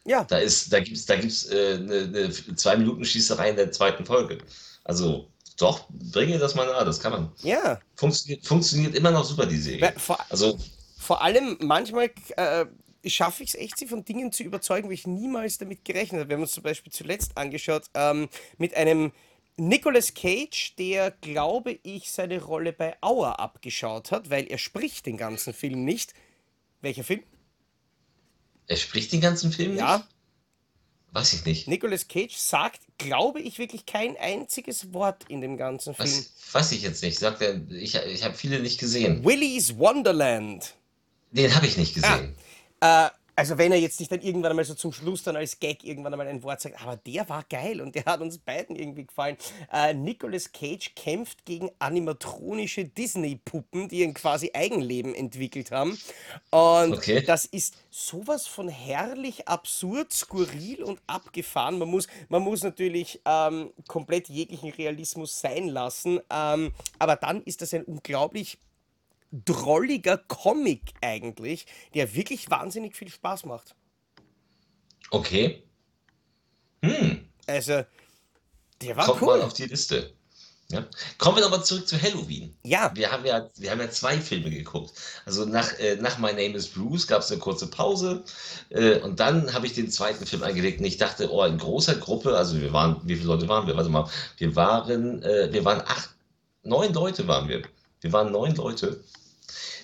ja, 0.05 0.23
Da, 0.23 0.37
ist, 0.37 0.71
da 0.71 0.79
gibt 0.79 0.95
es 0.95 1.05
da 1.05 1.17
gibt's, 1.17 1.45
äh, 1.49 1.73
eine, 1.75 1.95
eine 2.03 2.31
zwei 2.55 2.77
Minuten 2.77 3.03
Schießerei 3.03 3.49
in 3.49 3.57
der 3.57 3.71
zweiten 3.73 4.05
Folge. 4.05 4.37
Also, 4.85 5.27
doch, 5.57 5.87
bringe 5.89 6.37
das 6.39 6.55
mal 6.55 6.65
nahe, 6.67 6.85
das 6.85 6.99
kann 7.01 7.11
man. 7.11 7.31
ja. 7.41 7.79
Funktioniert, 7.95 8.45
funktioniert 8.45 8.95
immer 8.95 9.11
noch 9.11 9.25
super, 9.25 9.45
die 9.45 9.57
Serie. 9.57 9.91
Vor, 9.97 10.17
Also, 10.29 10.57
vor 11.07 11.21
allem 11.21 11.57
manchmal 11.61 12.11
äh, 12.35 12.65
schaffe 13.05 13.43
ich 13.43 13.49
es 13.49 13.55
echt, 13.55 13.77
sie 13.77 13.87
von 13.87 14.03
Dingen 14.03 14.33
zu 14.33 14.43
überzeugen, 14.43 14.89
wo 14.89 14.91
ich 14.91 15.07
niemals 15.07 15.57
damit 15.57 15.85
gerechnet 15.85 16.19
habe. 16.19 16.29
Wir 16.29 16.35
haben 16.35 16.43
uns 16.43 16.51
zum 16.51 16.63
Beispiel 16.63 16.91
zuletzt 16.91 17.37
angeschaut 17.37 17.85
ähm, 17.93 18.27
mit 18.57 18.75
einem 18.75 19.13
Nicolas 19.55 20.13
Cage, 20.13 20.75
der, 20.75 21.11
glaube 21.11 21.79
ich, 21.81 22.11
seine 22.11 22.43
Rolle 22.43 22.73
bei 22.73 22.97
Auer 23.01 23.39
abgeschaut 23.39 24.11
hat, 24.11 24.29
weil 24.29 24.47
er 24.47 24.57
spricht 24.57 25.05
den 25.05 25.15
ganzen 25.15 25.53
Film 25.53 25.85
nicht. 25.85 26.13
Welcher 26.81 27.05
Film? 27.05 27.23
er 28.67 28.75
spricht 28.75 29.13
den 29.13 29.21
ganzen 29.21 29.53
Film 29.53 29.77
Ja, 29.77 29.97
nicht? 29.97 30.07
Weiß 31.13 31.31
ich 31.31 31.45
nicht. 31.45 31.69
Nicolas 31.69 32.09
Cage 32.09 32.35
sagt, 32.35 32.81
glaube 32.97 33.39
ich, 33.39 33.59
wirklich 33.59 33.85
kein 33.85 34.17
einziges 34.17 34.93
Wort 34.93 35.23
in 35.29 35.39
dem 35.39 35.55
ganzen 35.55 35.95
Film. 35.95 36.09
Was, 36.09 36.53
weiß 36.53 36.73
ich 36.73 36.81
jetzt 36.81 37.01
nicht. 37.01 37.17
Sagt 37.17 37.41
er, 37.41 37.61
ich, 37.71 37.95
ich 37.95 38.23
habe 38.23 38.35
viele 38.35 38.59
nicht 38.59 38.77
gesehen. 38.77 39.23
Willy's 39.23 39.77
Wonderland. 39.77 40.75
Den 41.31 41.53
habe 41.55 41.65
ich 41.65 41.77
nicht 41.77 41.93
gesehen. 41.93 42.35
Äh, 42.79 43.09
also 43.35 43.59
wenn 43.59 43.71
er 43.71 43.77
jetzt 43.77 43.99
nicht 43.99 44.11
dann 44.11 44.21
irgendwann 44.21 44.49
einmal 44.49 44.65
so 44.65 44.73
zum 44.73 44.91
Schluss 44.91 45.21
dann 45.21 45.35
als 45.35 45.59
Gag 45.59 45.83
irgendwann 45.83 46.11
einmal 46.11 46.27
ein 46.27 46.41
Wort 46.41 46.59
sagt, 46.59 46.81
aber 46.81 46.97
der 46.97 47.29
war 47.29 47.45
geil 47.47 47.81
und 47.81 47.93
der 47.93 48.05
hat 48.05 48.19
uns 48.19 48.39
beiden 48.39 48.75
irgendwie 48.75 49.05
gefallen. 49.05 49.37
Äh, 49.71 49.93
Nicolas 49.93 50.51
Cage 50.51 50.95
kämpft 50.95 51.45
gegen 51.45 51.69
animatronische 51.77 52.85
Disney-Puppen, 52.85 53.89
die 53.89 54.03
ein 54.03 54.15
quasi 54.15 54.49
Eigenleben 54.55 55.13
entwickelt 55.13 55.69
haben. 55.69 55.99
Und 56.49 56.93
Okay. 56.93 57.21
das 57.21 57.45
ist 57.45 57.75
sowas 57.91 58.47
von 58.47 58.69
herrlich 58.69 59.47
absurd, 59.47 60.11
skurril 60.11 60.81
und 60.83 60.99
abgefahren. 61.05 61.77
Man 61.77 61.89
muss, 61.89 62.07
man 62.29 62.41
muss 62.41 62.63
natürlich 62.63 63.21
ähm, 63.25 63.71
komplett 63.87 64.29
jeglichen 64.29 64.71
Realismus 64.71 65.39
sein 65.39 65.67
lassen, 65.67 66.19
ähm, 66.31 66.73
aber 66.97 67.15
dann 67.17 67.43
ist 67.43 67.61
das 67.61 67.71
ein 67.75 67.83
unglaublich 67.83 68.57
drolliger 69.31 70.17
Comic 70.17 70.93
eigentlich, 71.01 71.65
der 71.93 72.13
wirklich 72.15 72.49
wahnsinnig 72.49 72.95
viel 72.95 73.09
Spaß 73.09 73.45
macht. 73.45 73.75
Okay. 75.11 75.63
Hm. 76.83 77.27
Also, 77.47 77.83
der 78.81 78.97
war 78.97 79.05
Kommt 79.05 79.21
mal 79.21 79.37
cool. 79.39 79.41
auf 79.43 79.53
die 79.53 79.65
Liste. 79.65 80.13
Ja. 80.69 80.85
Kommen 81.17 81.37
wir 81.37 81.43
nochmal 81.43 81.63
zurück 81.63 81.87
zu 81.87 82.01
Halloween. 82.01 82.53
Ja, 82.63 82.91
Wir 82.93 83.09
haben 83.09 83.25
ja, 83.25 83.49
wir 83.55 83.71
haben 83.71 83.79
ja 83.79 83.89
zwei 83.89 84.19
Filme 84.19 84.49
geguckt. 84.49 84.91
Also 85.25 85.45
nach, 85.45 85.79
äh, 85.79 85.95
nach 85.95 86.17
My 86.17 86.31
Name 86.31 86.55
is 86.55 86.67
Bruce 86.67 87.07
gab 87.07 87.21
es 87.21 87.31
eine 87.31 87.39
kurze 87.39 87.67
Pause 87.67 88.25
äh, 88.69 88.99
und 88.99 89.17
dann 89.21 89.53
habe 89.53 89.65
ich 89.65 89.73
den 89.73 89.89
zweiten 89.89 90.25
Film 90.25 90.43
eingelegt 90.43 90.79
und 90.79 90.85
ich 90.85 90.97
dachte, 90.97 91.31
oh, 91.31 91.45
in 91.45 91.57
großer 91.57 91.95
Gruppe, 91.95 92.35
also 92.35 92.59
wir 92.59 92.73
waren, 92.73 92.99
wie 93.05 93.15
viele 93.15 93.27
Leute 93.27 93.47
waren 93.47 93.65
wir? 93.65 93.77
Warte 93.77 93.89
mal, 93.89 94.09
wir 94.37 94.55
waren, 94.57 95.23
äh, 95.23 95.47
wir 95.53 95.63
waren 95.63 95.79
acht, 95.81 96.09
neun 96.63 96.93
Leute 96.93 97.25
waren 97.29 97.47
wir. 97.47 97.61
Wir 98.01 98.11
waren 98.13 98.31
neun 98.31 98.55
Leute 98.55 99.03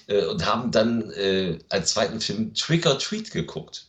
äh, 0.08 0.26
und 0.26 0.45
haben 0.45 0.71
dann 0.71 1.12
äh, 1.12 1.60
als 1.69 1.91
zweiten 1.93 2.21
Film 2.21 2.54
Trick 2.54 2.86
or 2.86 2.99
Treat 2.99 3.32
geguckt. 3.32 3.88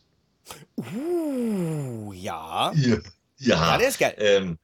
uh, 0.77 2.13
ja. 2.13 2.71
Ja. 2.73 2.97
Ja, 3.37 3.55
Ja. 3.71 3.77
der 3.77 3.89
ist 3.89 3.99
geil. 3.99 4.15
Ähm, 4.17 4.57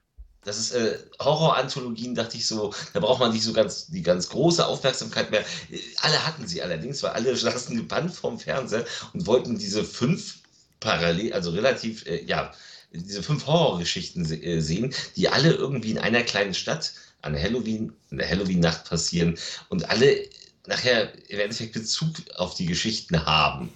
das 0.43 0.57
ist 0.57 0.71
äh, 0.71 0.97
Horror-Anthologien, 1.19 2.15
dachte 2.15 2.37
ich 2.37 2.47
so, 2.47 2.73
da 2.93 2.99
braucht 2.99 3.19
man 3.19 3.31
nicht 3.31 3.43
so 3.43 3.53
ganz 3.53 3.87
die 3.87 4.01
ganz 4.01 4.29
große 4.29 4.65
Aufmerksamkeit 4.65 5.29
mehr. 5.31 5.41
Äh, 5.69 5.79
Alle 6.01 6.25
hatten 6.25 6.47
sie 6.47 6.61
allerdings, 6.63 7.03
weil 7.03 7.11
alle 7.11 7.35
saßen 7.37 7.75
gebannt 7.77 8.13
vorm 8.15 8.39
Fernseher 8.39 8.85
und 9.13 9.27
wollten 9.27 9.57
diese 9.59 9.83
fünf 9.83 10.39
parallel, 10.79 11.33
also 11.33 11.51
relativ, 11.51 12.05
äh, 12.07 12.23
ja, 12.25 12.53
diese 12.93 13.23
fünf 13.23 13.45
Horrorgeschichten 13.45 14.25
se 14.25 14.35
äh, 14.37 14.61
sehen, 14.61 14.93
die 15.15 15.29
alle 15.29 15.51
irgendwie 15.53 15.91
in 15.91 15.99
einer 15.99 16.23
kleinen 16.23 16.53
Stadt 16.53 16.93
an 17.21 17.35
Halloween, 17.35 17.93
in 18.09 18.17
der 18.17 18.29
Halloween-Nacht 18.29 18.89
passieren 18.89 19.37
und 19.69 19.89
alle 19.89 20.27
nachher 20.67 21.11
im 21.29 21.39
Endeffekt 21.39 21.73
Bezug 21.73 22.15
auf 22.35 22.55
die 22.55 22.65
Geschichten 22.65 23.25
haben 23.25 23.69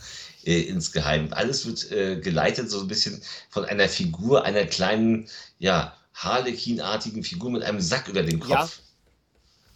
äh, 0.46 0.62
insgeheim. 0.62 1.30
Alles 1.32 1.66
wird 1.66 1.92
äh, 1.92 2.20
geleitet 2.20 2.70
so 2.70 2.82
ein 2.82 2.88
bisschen 2.88 3.22
von 3.50 3.66
einer 3.66 3.90
Figur, 3.90 4.46
einer 4.46 4.66
kleinen, 4.66 5.28
ja, 5.60 5.96
Harlequin-artigen 6.14 7.24
Figur 7.24 7.52
mit 7.52 7.64
einem 7.64 7.82
Sack 7.82 8.08
über 8.08 8.24
dem 8.24 8.40
Ja. 8.48 8.62
Kopf. 8.62 8.80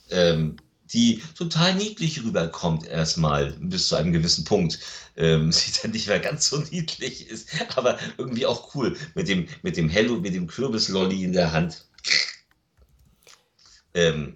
Ähm, 0.09 0.57
die 0.93 1.21
total 1.37 1.75
niedlich 1.75 2.23
rüberkommt 2.23 2.87
erstmal 2.87 3.51
bis 3.59 3.89
zu 3.89 3.95
einem 3.95 4.11
gewissen 4.11 4.43
Punkt. 4.43 4.79
Ähm, 5.17 5.51
sie 5.51 5.71
dann 5.81 5.91
nicht 5.91 6.07
mehr 6.07 6.19
ganz 6.19 6.49
so 6.49 6.57
niedlich 6.71 7.29
ist, 7.29 7.49
aber 7.75 7.99
irgendwie 8.17 8.45
auch 8.45 8.73
cool 8.73 8.97
mit 9.15 9.27
dem, 9.27 9.47
mit 9.61 9.77
dem 9.77 9.89
Hello, 9.89 10.15
mit 10.15 10.33
dem 10.33 10.47
Kürbislolli 10.47 11.23
in 11.23 11.33
der 11.33 11.51
Hand. 11.51 11.85
Ähm, 13.93 14.35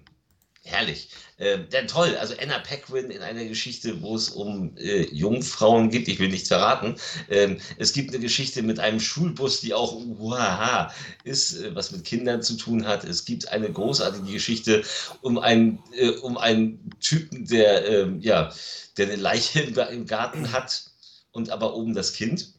herrlich. 0.64 1.10
Äh, 1.36 1.58
ja, 1.72 1.82
toll. 1.82 2.16
Also 2.16 2.34
Anna 2.40 2.58
Paquin 2.60 3.10
in 3.10 3.22
einer 3.22 3.44
Geschichte, 3.44 4.00
wo 4.02 4.16
es 4.16 4.30
um 4.30 4.76
äh, 4.76 5.02
Jungfrauen 5.12 5.90
geht. 5.90 6.08
Ich 6.08 6.18
will 6.18 6.28
nichts 6.28 6.48
verraten. 6.48 6.96
Ähm, 7.28 7.58
es 7.76 7.92
gibt 7.92 8.10
eine 8.10 8.20
Geschichte 8.20 8.62
mit 8.62 8.78
einem 8.78 9.00
Schulbus, 9.00 9.60
die 9.60 9.74
auch 9.74 9.94
uhaha, 9.94 10.92
ist, 11.24 11.60
äh, 11.60 11.74
was 11.74 11.90
mit 11.90 12.04
Kindern 12.04 12.42
zu 12.42 12.56
tun 12.56 12.86
hat. 12.86 13.04
Es 13.04 13.24
gibt 13.24 13.48
eine 13.48 13.70
großartige 13.70 14.32
Geschichte 14.32 14.84
um 15.22 15.38
einen, 15.38 15.82
äh, 15.92 16.10
um 16.10 16.38
einen 16.38 16.90
Typen, 17.00 17.46
der, 17.46 17.86
ähm, 17.88 18.20
ja, 18.20 18.52
der 18.96 19.06
eine 19.06 19.16
Leiche 19.16 19.60
im, 19.60 19.76
im 19.76 20.06
Garten 20.06 20.52
hat 20.52 20.84
und 21.32 21.50
aber 21.50 21.74
oben 21.74 21.94
das 21.94 22.12
Kind. 22.12 22.54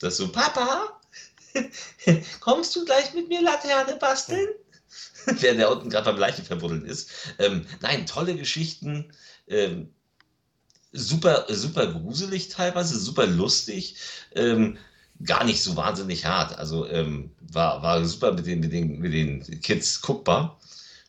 Das 0.00 0.16
so, 0.16 0.30
Papa, 0.30 1.00
kommst 2.40 2.76
du 2.76 2.84
gleich 2.84 3.14
mit 3.14 3.28
mir 3.28 3.40
Laterne 3.40 3.96
basteln? 3.96 4.48
Während 5.26 5.60
der 5.60 5.70
unten 5.70 5.90
gerade 5.90 6.10
beim 6.10 6.18
Leichen 6.18 6.44
verbuddeln 6.44 6.84
ist. 6.84 7.10
Ähm, 7.38 7.66
nein, 7.80 8.06
tolle 8.06 8.34
Geschichten. 8.36 9.12
Ähm, 9.46 9.90
super, 10.92 11.46
super 11.48 11.86
gruselig 11.86 12.48
teilweise, 12.48 12.98
super 12.98 13.26
lustig. 13.26 13.96
Ähm, 14.34 14.78
gar 15.24 15.44
nicht 15.44 15.62
so 15.62 15.76
wahnsinnig 15.76 16.24
hart. 16.24 16.56
Also 16.58 16.86
ähm, 16.88 17.30
war, 17.40 17.82
war 17.82 18.04
super 18.04 18.32
mit 18.32 18.46
den, 18.46 18.60
mit, 18.60 18.72
den, 18.72 18.98
mit 18.98 19.12
den 19.12 19.60
Kids 19.60 20.00
guckbar. 20.00 20.58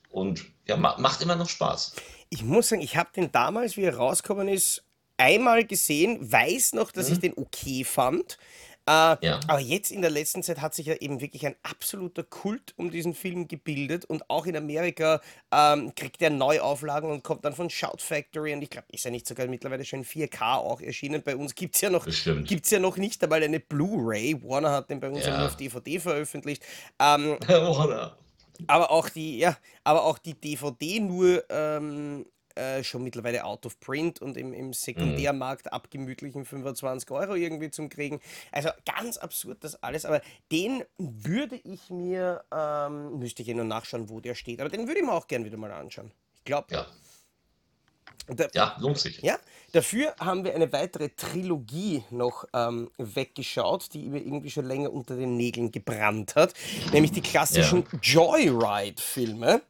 Und 0.09 0.45
ja, 0.65 0.77
ma 0.77 0.97
macht 0.99 1.21
immer 1.21 1.35
noch 1.35 1.49
Spaß. 1.49 1.93
Ich 2.29 2.43
muss 2.43 2.69
sagen, 2.69 2.81
ich 2.81 2.97
habe 2.97 3.09
den 3.15 3.31
damals, 3.31 3.77
wie 3.77 3.83
er 3.83 3.95
rausgekommen 3.95 4.47
ist, 4.47 4.83
einmal 5.17 5.65
gesehen, 5.65 6.31
weiß 6.31 6.73
noch, 6.73 6.91
dass 6.91 7.09
ich 7.09 7.17
Mhm. 7.17 7.21
den 7.21 7.33
okay 7.37 7.83
fand. 7.83 8.37
Äh, 8.87 9.17
Ja, 9.25 9.39
aber 9.47 9.59
jetzt 9.59 9.91
in 9.91 10.01
der 10.01 10.11
letzten 10.11 10.43
Zeit 10.43 10.61
hat 10.61 10.73
sich 10.73 10.87
ja 10.87 10.95
eben 10.95 11.21
wirklich 11.21 11.45
ein 11.45 11.55
absoluter 11.63 12.23
Kult 12.23 12.73
um 12.77 12.91
diesen 12.91 13.13
Film 13.13 13.47
gebildet 13.47 14.05
und 14.05 14.29
auch 14.29 14.45
in 14.45 14.55
Amerika 14.55 15.21
ähm, 15.51 15.93
kriegt 15.95 16.21
er 16.21 16.29
Neuauflagen 16.29 17.11
und 17.11 17.23
kommt 17.23 17.45
dann 17.45 17.53
von 17.53 17.69
Shout 17.69 17.97
Factory 17.99 18.53
und 18.53 18.61
ich 18.61 18.69
glaube, 18.69 18.87
ist 18.91 19.05
ja 19.05 19.11
nicht 19.11 19.27
sogar 19.27 19.47
mittlerweile 19.47 19.85
schon 19.85 19.99
in 19.99 20.05
4K 20.05 20.57
auch 20.57 20.81
erschienen. 20.81 21.21
Bei 21.23 21.35
uns 21.35 21.55
gibt 21.55 21.75
es 21.75 21.81
ja 21.81 21.89
noch 21.89 22.05
gibt's 22.05 22.71
ja 22.71 22.79
noch 22.79 22.97
nicht 22.97 23.23
einmal 23.23 23.43
eine 23.43 23.59
Blu-ray. 23.59 24.41
Warner 24.43 24.71
hat 24.71 24.89
den 24.89 24.99
bei 24.99 25.09
uns 25.09 25.25
ja 25.25 25.37
nur 25.37 25.47
auf. 25.47 25.57
DVD 25.57 25.99
veröffentlicht. 25.99 26.63
Ähm, 26.99 27.37
Oder? 27.47 28.17
aber 28.67 28.91
auch 28.91 29.09
die, 29.09 29.39
ja, 29.39 29.57
aber 29.83 30.03
auch 30.03 30.17
die 30.17 30.33
DVD 30.33 30.99
nur 30.99 31.43
ähm, 31.49 32.25
äh, 32.59 32.83
schon 32.83 33.03
mittlerweile 33.03 33.45
out 33.45 33.65
of 33.65 33.79
print 33.79 34.21
und 34.21 34.37
im, 34.37 34.53
im 34.53 34.67
Mhm. 34.67 34.73
Sekundärmarkt 34.73 35.71
ab 35.73 35.89
gemütlichen 35.91 36.45
25 36.45 37.09
Euro 37.11 37.35
irgendwie 37.35 37.71
zum 37.71 37.89
Kriegen. 37.89 38.19
Also 38.51 38.69
ganz 38.85 39.17
absurd 39.17 39.63
das 39.63 39.81
alles, 39.83 40.05
aber 40.05 40.21
den 40.51 40.83
würde 40.97 41.55
ich 41.63 41.89
mir, 41.89 42.43
ähm, 42.53 43.19
müsste 43.19 43.41
ich 43.41 43.47
ja 43.47 43.55
nur 43.55 43.65
nachschauen, 43.65 44.09
wo 44.09 44.19
der 44.19 44.35
steht, 44.35 44.59
aber 44.61 44.69
den 44.69 44.87
würde 44.87 44.99
ich 44.99 45.05
mir 45.05 45.13
auch 45.13 45.27
gern 45.27 45.45
wieder 45.45 45.57
mal 45.57 45.71
anschauen. 45.71 46.11
Ich 46.35 46.43
glaube, 46.45 46.67
Ja, 46.71 46.87
da, 48.27 48.47
ja, 48.53 48.77
lohnt 48.79 48.99
sich. 48.99 49.19
ja, 49.23 49.37
dafür 49.71 50.15
haben 50.19 50.43
wir 50.43 50.53
eine 50.53 50.71
weitere 50.71 51.09
Trilogie 51.09 52.03
noch 52.11 52.45
ähm, 52.53 52.91
weggeschaut, 52.97 53.93
die 53.93 54.07
mir 54.09 54.19
irgendwie 54.19 54.51
schon 54.51 54.65
länger 54.65 54.91
unter 54.93 55.15
den 55.15 55.35
Nägeln 55.37 55.71
gebrannt 55.71 56.35
hat, 56.35 56.53
nämlich 56.93 57.11
die 57.11 57.21
klassischen 57.21 57.85
Ja, 57.91 57.99
Joyride-Filme. 58.01 59.61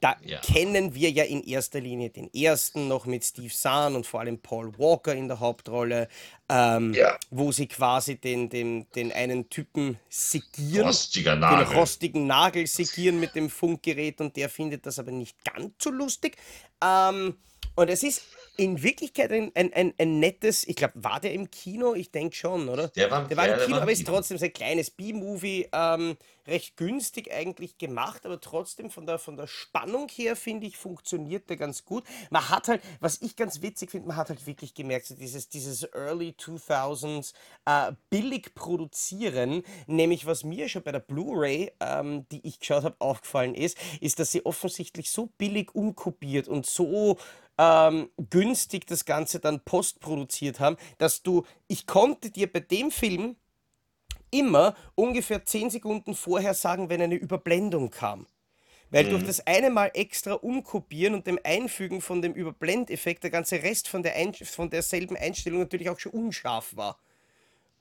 Da 0.00 0.16
ja, 0.24 0.40
kennen 0.40 0.94
wir 0.94 1.10
ja 1.10 1.24
in 1.24 1.42
erster 1.42 1.80
Linie 1.80 2.10
den 2.10 2.32
ersten 2.34 2.88
noch 2.88 3.06
mit 3.06 3.24
Steve 3.24 3.52
Zahn 3.52 3.96
und 3.96 4.06
vor 4.06 4.20
allem 4.20 4.38
Paul 4.38 4.78
Walker 4.78 5.14
in 5.14 5.28
der 5.28 5.40
Hauptrolle, 5.40 6.08
ähm, 6.48 6.92
ja. 6.92 7.18
wo 7.30 7.50
sie 7.50 7.66
quasi 7.66 8.16
den, 8.16 8.48
den, 8.48 8.86
den 8.94 9.10
einen 9.12 9.48
Typen 9.48 9.98
segieren, 10.08 10.86
Rostiger 10.86 11.36
den 11.36 11.76
rostigen 11.76 12.26
Nagel 12.26 12.66
segieren 12.66 13.20
mit 13.20 13.34
dem 13.34 13.48
Funkgerät 13.48 14.20
und 14.20 14.36
der 14.36 14.48
findet 14.48 14.84
das 14.84 14.98
aber 14.98 15.12
nicht 15.12 15.36
ganz 15.44 15.72
so 15.82 15.90
lustig. 15.90 16.36
Ähm, 16.84 17.36
und 17.76 17.88
es 17.90 18.02
ist 18.02 18.22
in 18.56 18.82
Wirklichkeit 18.82 19.30
ein, 19.30 19.52
ein, 19.54 19.72
ein, 19.72 19.94
ein 19.98 20.18
nettes, 20.18 20.66
ich 20.66 20.76
glaube, 20.76 20.94
war 20.96 21.20
der 21.20 21.34
im 21.34 21.50
Kino? 21.50 21.94
Ich 21.94 22.10
denke 22.10 22.34
schon, 22.34 22.68
oder? 22.68 22.88
Der 22.88 23.10
war, 23.10 23.28
Der 23.28 23.36
war 23.36 23.46
im 23.46 23.56
der 23.56 23.64
Kino, 23.66 23.76
war 23.76 23.82
aber 23.82 23.92
ist 23.92 24.06
trotzdem 24.06 24.38
so 24.38 24.46
ein 24.46 24.52
kleines 24.52 24.90
B-Movie, 24.90 25.68
ähm, 25.72 26.16
recht 26.46 26.76
günstig 26.76 27.32
eigentlich 27.32 27.78
gemacht, 27.78 28.26
aber 28.26 28.40
trotzdem 28.40 28.90
von 28.90 29.06
der, 29.06 29.18
von 29.18 29.36
der 29.36 29.46
Spannung 29.46 30.08
her, 30.08 30.36
finde 30.36 30.66
ich, 30.66 30.76
funktioniert 30.76 31.48
der 31.50 31.56
ganz 31.56 31.84
gut. 31.84 32.04
Man 32.30 32.48
hat 32.48 32.68
halt, 32.68 32.82
was 33.00 33.20
ich 33.22 33.36
ganz 33.36 33.62
witzig 33.62 33.90
finde, 33.90 34.08
man 34.08 34.16
hat 34.16 34.28
halt 34.28 34.46
wirklich 34.46 34.74
gemerkt, 34.74 35.06
so 35.06 35.14
dieses, 35.14 35.48
dieses 35.48 35.82
Early 35.92 36.34
2000s 36.38 37.34
äh, 37.64 37.92
billig 38.10 38.54
produzieren, 38.54 39.62
nämlich 39.86 40.26
was 40.26 40.44
mir 40.44 40.68
schon 40.68 40.82
bei 40.82 40.92
der 40.92 41.00
Blu-ray, 41.00 41.72
ähm, 41.80 42.26
die 42.30 42.46
ich 42.46 42.60
geschaut 42.60 42.84
habe, 42.84 42.96
aufgefallen 42.98 43.54
ist, 43.54 43.76
ist, 44.00 44.18
dass 44.18 44.32
sie 44.32 44.44
offensichtlich 44.44 45.10
so 45.10 45.26
billig 45.38 45.74
umkopiert 45.74 46.48
und 46.48 46.66
so 46.66 47.18
ähm, 47.58 48.10
günstig 48.30 48.86
das 48.86 49.04
Ganze 49.04 49.40
dann 49.40 49.60
postproduziert 49.60 50.60
haben, 50.60 50.76
dass 50.98 51.22
du, 51.22 51.44
ich 51.68 51.86
konnte 51.86 52.30
dir 52.30 52.52
bei 52.52 52.60
dem 52.60 52.90
Film 52.90 53.36
immer 54.30 54.74
ungefähr 54.94 55.44
10 55.44 55.70
Sekunden 55.70 56.14
vorher 56.14 56.54
sagen, 56.54 56.88
wenn 56.88 57.02
eine 57.02 57.14
Überblendung 57.16 57.90
kam. 57.90 58.26
Weil 58.90 59.06
durch 59.06 59.22
Mhm. 59.22 59.26
das 59.26 59.46
eine 59.46 59.70
Mal 59.70 59.90
extra 59.94 60.34
umkopieren 60.34 61.14
und 61.14 61.26
dem 61.26 61.40
Einfügen 61.44 62.00
von 62.00 62.22
dem 62.22 62.34
Überblendeffekt 62.34 63.24
der 63.24 63.30
ganze 63.30 63.62
Rest 63.62 63.88
von, 63.88 64.02
der 64.02 64.14
Ein 64.16 64.34
von 64.34 64.70
derselben 64.70 65.16
Einstellung 65.16 65.60
natürlich 65.60 65.90
auch 65.90 65.98
schon 65.98 66.12
unscharf 66.12 66.76
war. 66.76 66.98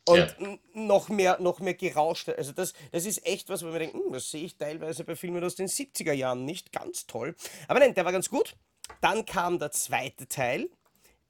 Und 0.08 0.36
Ja, 0.40 0.58
noch 0.74 1.10
mehr, 1.10 1.40
noch 1.42 1.60
mehr 1.60 1.74
gerauscht. 1.74 2.30
Also 2.30 2.52
das, 2.52 2.74
das 2.92 3.06
ist 3.06 3.26
echt 3.26 3.50
was, 3.50 3.64
wo 3.64 3.68
man 3.70 3.80
denkt, 3.80 3.96
"Hm, 3.96 4.12
das 4.14 4.30
sehe 4.30 4.44
ich 4.46 4.56
teilweise 4.58 5.04
bei 5.04 5.16
Filmen 5.16 5.44
aus 5.44 5.56
den 5.56 5.68
70er 5.68 6.14
Jahren 6.14 6.46
nicht. 6.46 6.72
Ganz 6.72 7.08
toll. 7.08 7.36
Aber 7.68 7.80
nein, 7.80 7.94
der 7.96 8.06
war 8.06 8.12
ganz 8.12 8.30
gut. 8.30 8.56
Dann 9.02 9.26
kam 9.26 9.58
der 9.60 9.72
zweite 9.72 10.28
Teil. 10.28 10.70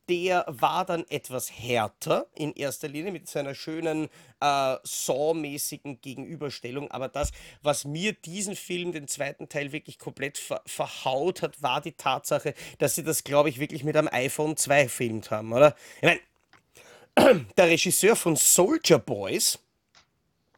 Der 0.08 0.46
war 0.48 0.86
dann 0.86 1.06
etwas 1.10 1.52
härter 1.52 2.28
in 2.36 2.54
erster 2.54 2.88
Linie 2.88 3.12
mit 3.12 3.28
seiner 3.28 3.56
schönen 3.56 4.10
äh, 4.40 4.78
Saw-mäßigen 4.84 6.02
Gegenüberstellung. 6.02 6.92
Aber 6.92 7.08
das, 7.08 7.32
was 7.64 7.86
mir 7.86 8.14
diesen 8.14 8.56
Film, 8.56 8.92
den 8.92 9.08
zweiten 9.08 9.50
Teil, 9.50 9.72
wirklich 9.72 9.98
komplett 9.98 10.38
ver 10.38 10.62
verhaut 10.66 11.42
hat, 11.42 11.62
war 11.62 11.82
die 11.82 11.94
Tatsache, 11.94 12.54
dass 12.78 12.96
sie 12.96 13.04
das, 13.04 13.24
glaube 13.24 13.50
ich, 13.50 13.60
wirklich 13.60 13.84
mit 13.84 13.98
einem 13.98 14.10
iPhone 14.12 14.58
2 14.58 14.84
gefilmt 14.84 15.32
haben, 15.32 15.52
oder? 15.54 15.76
Ich 16.02 16.04
meine, 16.04 17.46
der 17.58 17.68
Regisseur 17.68 18.16
von 18.16 18.36
Soldier 18.36 19.00
Boys 19.00 19.60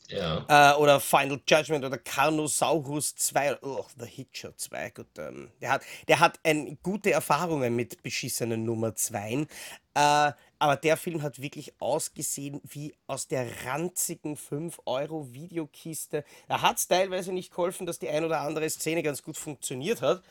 ja. 0.07 0.45
äh, 0.47 0.75
oder 0.77 0.99
Final 0.99 1.39
Judgment 1.47 1.85
oder 1.85 1.97
Carnosaurus 1.97 3.15
2 3.15 3.57
oder 3.57 3.79
oh, 3.79 3.85
The 3.97 4.05
Hitcher 4.05 4.55
2, 4.55 4.89
gut, 4.91 5.07
ähm, 5.17 5.51
der, 5.61 5.71
hat, 5.71 5.81
der 6.07 6.19
hat 6.19 6.39
ein, 6.43 6.77
gute 6.83 7.11
Erfahrungen 7.11 7.75
mit 7.75 8.03
beschissenen 8.03 8.63
Nummer 8.63 8.95
2. 8.95 9.47
Äh, 9.93 10.31
aber 10.59 10.75
der 10.75 10.97
Film 10.97 11.21
hat 11.21 11.41
wirklich 11.41 11.73
ausgesehen 11.79 12.61
wie 12.63 12.95
aus 13.05 13.27
der 13.27 13.65
ranzigen 13.65 14.35
5-Euro-Videokiste. 14.35 16.23
Da 16.47 16.61
hat 16.61 16.77
es 16.77 16.87
teilweise 16.87 17.31
nicht 17.31 17.51
geholfen, 17.51 17.85
dass 17.85 17.99
die 17.99 18.09
ein 18.09 18.25
oder 18.25 18.41
andere 18.41 18.69
Szene 18.69 19.03
ganz 19.03 19.21
gut 19.21 19.37
funktioniert 19.37 20.01
hat. 20.01 20.23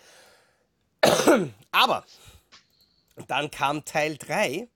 Aber 1.71 2.05
dann 3.29 3.51
kam 3.51 3.85
Teil 3.85 4.17
3 4.17 4.69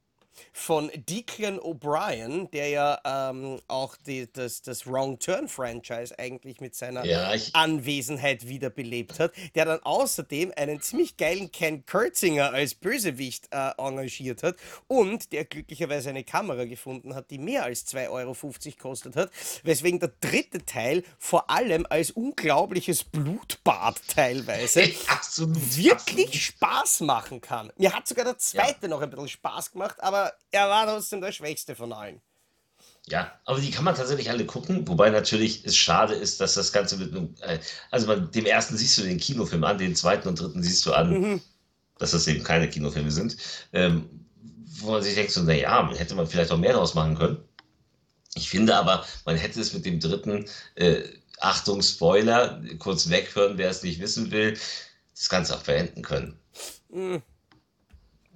von 0.52 0.90
Declan 0.94 1.58
O'Brien, 1.58 2.50
der 2.50 2.68
ja 2.68 3.00
ähm, 3.04 3.60
auch 3.68 3.96
die, 3.96 4.30
das, 4.32 4.62
das 4.62 4.86
Wrong 4.86 5.18
Turn 5.18 5.48
Franchise 5.48 6.18
eigentlich 6.18 6.60
mit 6.60 6.74
seiner 6.74 7.04
Ja, 7.04 7.34
ich, 7.34 7.54
Anwesenheit 7.54 8.46
wiederbelebt 8.48 9.18
hat, 9.18 9.32
der 9.54 9.64
dann 9.64 9.80
außerdem 9.82 10.52
einen 10.56 10.80
ziemlich 10.80 11.16
geilen 11.16 11.50
Ken 11.52 11.84
Kurtzinger 11.86 12.52
als 12.52 12.74
Bösewicht 12.74 13.48
äh, 13.52 13.70
engagiert 13.78 14.42
hat 14.42 14.56
und 14.88 15.32
der 15.32 15.44
glücklicherweise 15.44 16.10
eine 16.10 16.24
Kamera 16.24 16.64
gefunden 16.64 17.14
hat, 17.14 17.30
die 17.30 17.38
mehr 17.38 17.64
als 17.64 17.86
2,50 17.86 18.10
Euro 18.10 18.34
gekostet 18.62 19.16
hat, 19.16 19.30
weswegen 19.62 20.00
der 20.00 20.12
dritte 20.20 20.64
Teil 20.64 21.02
vor 21.18 21.50
allem 21.50 21.86
als 21.88 22.10
unglaubliches 22.10 23.04
Blutbad 23.04 24.00
teilweise 24.08 24.82
absolut, 25.08 25.56
wirklich 25.76 26.26
absolut. 26.26 26.34
Spaß 26.34 27.00
machen 27.00 27.40
kann. 27.40 27.72
Mir 27.76 27.92
hat 27.94 28.06
sogar 28.06 28.24
der 28.24 28.34
Ja. 28.34 28.38
zweite 28.38 28.88
noch 28.88 29.00
ein 29.00 29.10
bisschen 29.10 29.28
Spaß 29.28 29.72
gemacht, 29.72 29.96
aber 30.02 30.29
er 30.50 30.68
war 30.68 30.86
trotzdem 30.86 31.20
der 31.20 31.32
schwächste 31.32 31.74
von 31.76 31.92
allen. 31.92 32.20
Ja, 33.06 33.32
aber 33.44 33.60
die 33.60 33.70
kann 33.70 33.84
man 33.84 33.94
tatsächlich 33.96 34.30
alle 34.30 34.46
gucken, 34.46 34.86
wobei 34.86 35.10
natürlich 35.10 35.64
es 35.64 35.76
schade 35.76 36.14
ist, 36.14 36.40
dass 36.40 36.54
das 36.54 36.72
Ganze 36.72 36.96
mit 36.96 37.10
einem, 37.12 37.34
äh, 37.40 37.58
also 37.90 38.06
man, 38.06 38.30
dem 38.30 38.46
ersten 38.46 38.76
siehst 38.76 38.98
du 38.98 39.02
den 39.02 39.18
Kinofilm 39.18 39.64
an, 39.64 39.78
den 39.78 39.96
zweiten 39.96 40.28
und 40.28 40.38
dritten 40.40 40.62
siehst 40.62 40.84
du 40.86 40.92
an, 40.92 41.20
Mhm. 41.20 41.40
dass 41.98 42.12
das 42.12 42.26
eben 42.28 42.44
keine 42.44 42.68
Kinofilme 42.70 43.10
sind, 43.10 43.36
ähm, 43.72 44.08
wo 44.80 44.92
man 44.92 45.02
sich 45.02 45.14
denkt 45.14 45.32
so, 45.32 45.42
naja, 45.42 45.90
hätte 45.94 46.14
man 46.14 46.26
vielleicht 46.26 46.52
auch 46.52 46.58
mehr 46.58 46.74
draus 46.74 46.94
machen 46.94 47.16
können. 47.16 47.38
Ich 48.34 48.50
finde 48.50 48.76
aber, 48.76 49.04
man 49.24 49.36
hätte 49.36 49.60
es 49.60 49.72
mit 49.74 49.84
dem 49.84 50.00
dritten, 50.00 50.46
äh, 50.76 51.02
Achtung, 51.40 51.82
Spoiler, 51.82 52.62
kurz 52.78 53.08
weghören, 53.08 53.58
wer 53.58 53.70
es 53.70 53.82
nicht 53.82 54.00
wissen 54.00 54.30
will, 54.30 54.58
das 55.14 55.28
Ganze 55.28 55.56
auch 55.56 55.62
beenden 55.62 56.02
können. 56.02 56.38
Hm, 56.92 57.22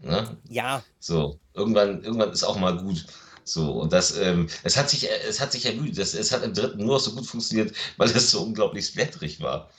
Ne? 0.03 0.37
ja, 0.49 0.85
So, 0.99 1.41
irgendwann, 1.55 2.03
irgendwann 2.05 2.33
ist 2.33 2.45
auch 2.45 2.59
mal 2.59 2.77
gut. 2.77 3.07
So, 3.45 3.73
und 3.73 3.93
das, 3.93 4.17
ähm, 4.17 4.49
es 4.63 4.77
hat 4.77 4.89
sich, 4.91 5.09
es 5.29 5.41
hat 5.41 5.53
sich 5.53 5.67
ermüdet. 5.67 5.99
Das, 5.99 6.15
es 6.15 6.33
hat 6.33 6.43
im 6.45 6.55
dritten 6.55 6.85
nur 6.85 6.99
so 7.01 7.13
gut 7.13 7.27
funktioniert, 7.27 7.75
weil 7.97 8.11
es 8.11 8.31
so 8.31 8.43
unglaublich 8.43 8.87
splatterig 8.87 9.41
war. 9.41 9.71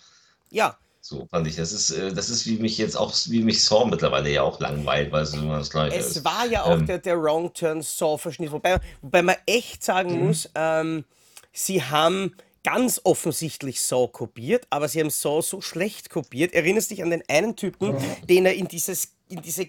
ja. 0.52 0.80
So 1.02 1.28
fand 1.28 1.48
ich. 1.48 1.56
Das 1.56 1.72
ist, 1.72 1.92
äh, 1.92 2.14
das 2.14 2.30
ist 2.30 2.46
wie 2.48 2.58
mich 2.58 2.78
jetzt 2.78 2.96
auch, 2.98 3.14
wie 3.28 3.44
mich 3.44 3.64
Saw 3.64 3.86
mittlerweile 3.86 4.30
ja 4.32 4.42
auch 4.44 4.60
langweilt, 4.60 5.12
weil 5.12 5.24
es 5.24 5.34
immer 5.34 5.60
das 5.60 5.70
Gleiche 5.70 5.98
Es 5.98 6.08
ist. 6.08 6.26
war 6.26 6.46
ja 6.46 6.64
auch 6.64 6.72
Ähm, 6.72 6.86
der, 6.88 6.98
der 7.00 7.22
Wrong 7.22 7.54
Turn 7.54 7.82
Saw-Verschnitt, 7.82 8.52
wobei, 8.52 8.80
wobei 9.02 9.22
man 9.22 9.36
echt 9.46 9.84
sagen 9.84 10.10
Mhm. 10.10 10.20
muss, 10.20 10.50
ähm, 10.56 11.06
sie 11.54 11.84
haben 11.84 12.36
ganz 12.64 13.00
offensichtlich 13.04 13.82
Saw 13.82 14.08
kopiert, 14.08 14.66
aber 14.72 14.88
sie 14.88 15.00
haben 15.00 15.12
Saw 15.12 15.42
so 15.42 15.62
schlecht 15.62 16.10
kopiert. 16.10 16.54
Erinnerst 16.54 16.90
dich 16.90 17.04
an 17.04 17.12
den 17.12 17.24
einen 17.30 17.56
Typen, 17.56 17.96
den 18.28 18.46
er 18.48 18.56
in, 18.56 18.68
dieses, 18.68 19.10
in 19.30 19.42
diese 19.44 19.68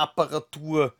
Kettenapparatur 0.00 0.94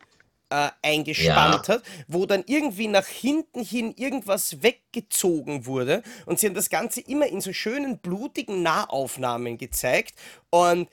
äh, 0.50 0.70
eingespannt 0.82 1.68
Ja. 1.68 1.74
hat, 1.74 1.82
wo 2.08 2.26
dann 2.26 2.44
irgendwie 2.46 2.88
nach 2.88 3.06
hinten 3.06 3.62
hin 3.62 3.94
irgendwas 3.96 4.62
weggezogen 4.62 5.66
wurde 5.66 6.02
und 6.26 6.40
sie 6.40 6.46
haben 6.46 6.54
das 6.54 6.70
Ganze 6.70 7.00
immer 7.00 7.26
in 7.26 7.40
so 7.40 7.52
schönen 7.52 7.98
blutigen 7.98 8.62
Nahaufnahmen 8.62 9.58
gezeigt 9.58 10.14
und 10.50 10.88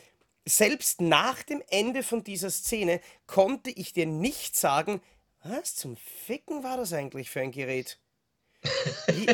selbst 0.45 1.01
nach 1.01 1.43
dem 1.43 1.61
Ende 1.69 2.03
von 2.03 2.23
dieser 2.23 2.51
Szene 2.51 3.01
konnte 3.25 3.69
ich 3.71 3.93
dir 3.93 4.05
nicht 4.05 4.55
sagen, 4.55 5.01
was 5.43 5.75
zum 5.75 5.97
Ficken 5.97 6.63
war 6.63 6.77
das 6.77 6.93
eigentlich 6.93 7.29
für 7.29 7.41
ein 7.41 7.51
Gerät? 7.51 7.99
Wie, 9.07 9.27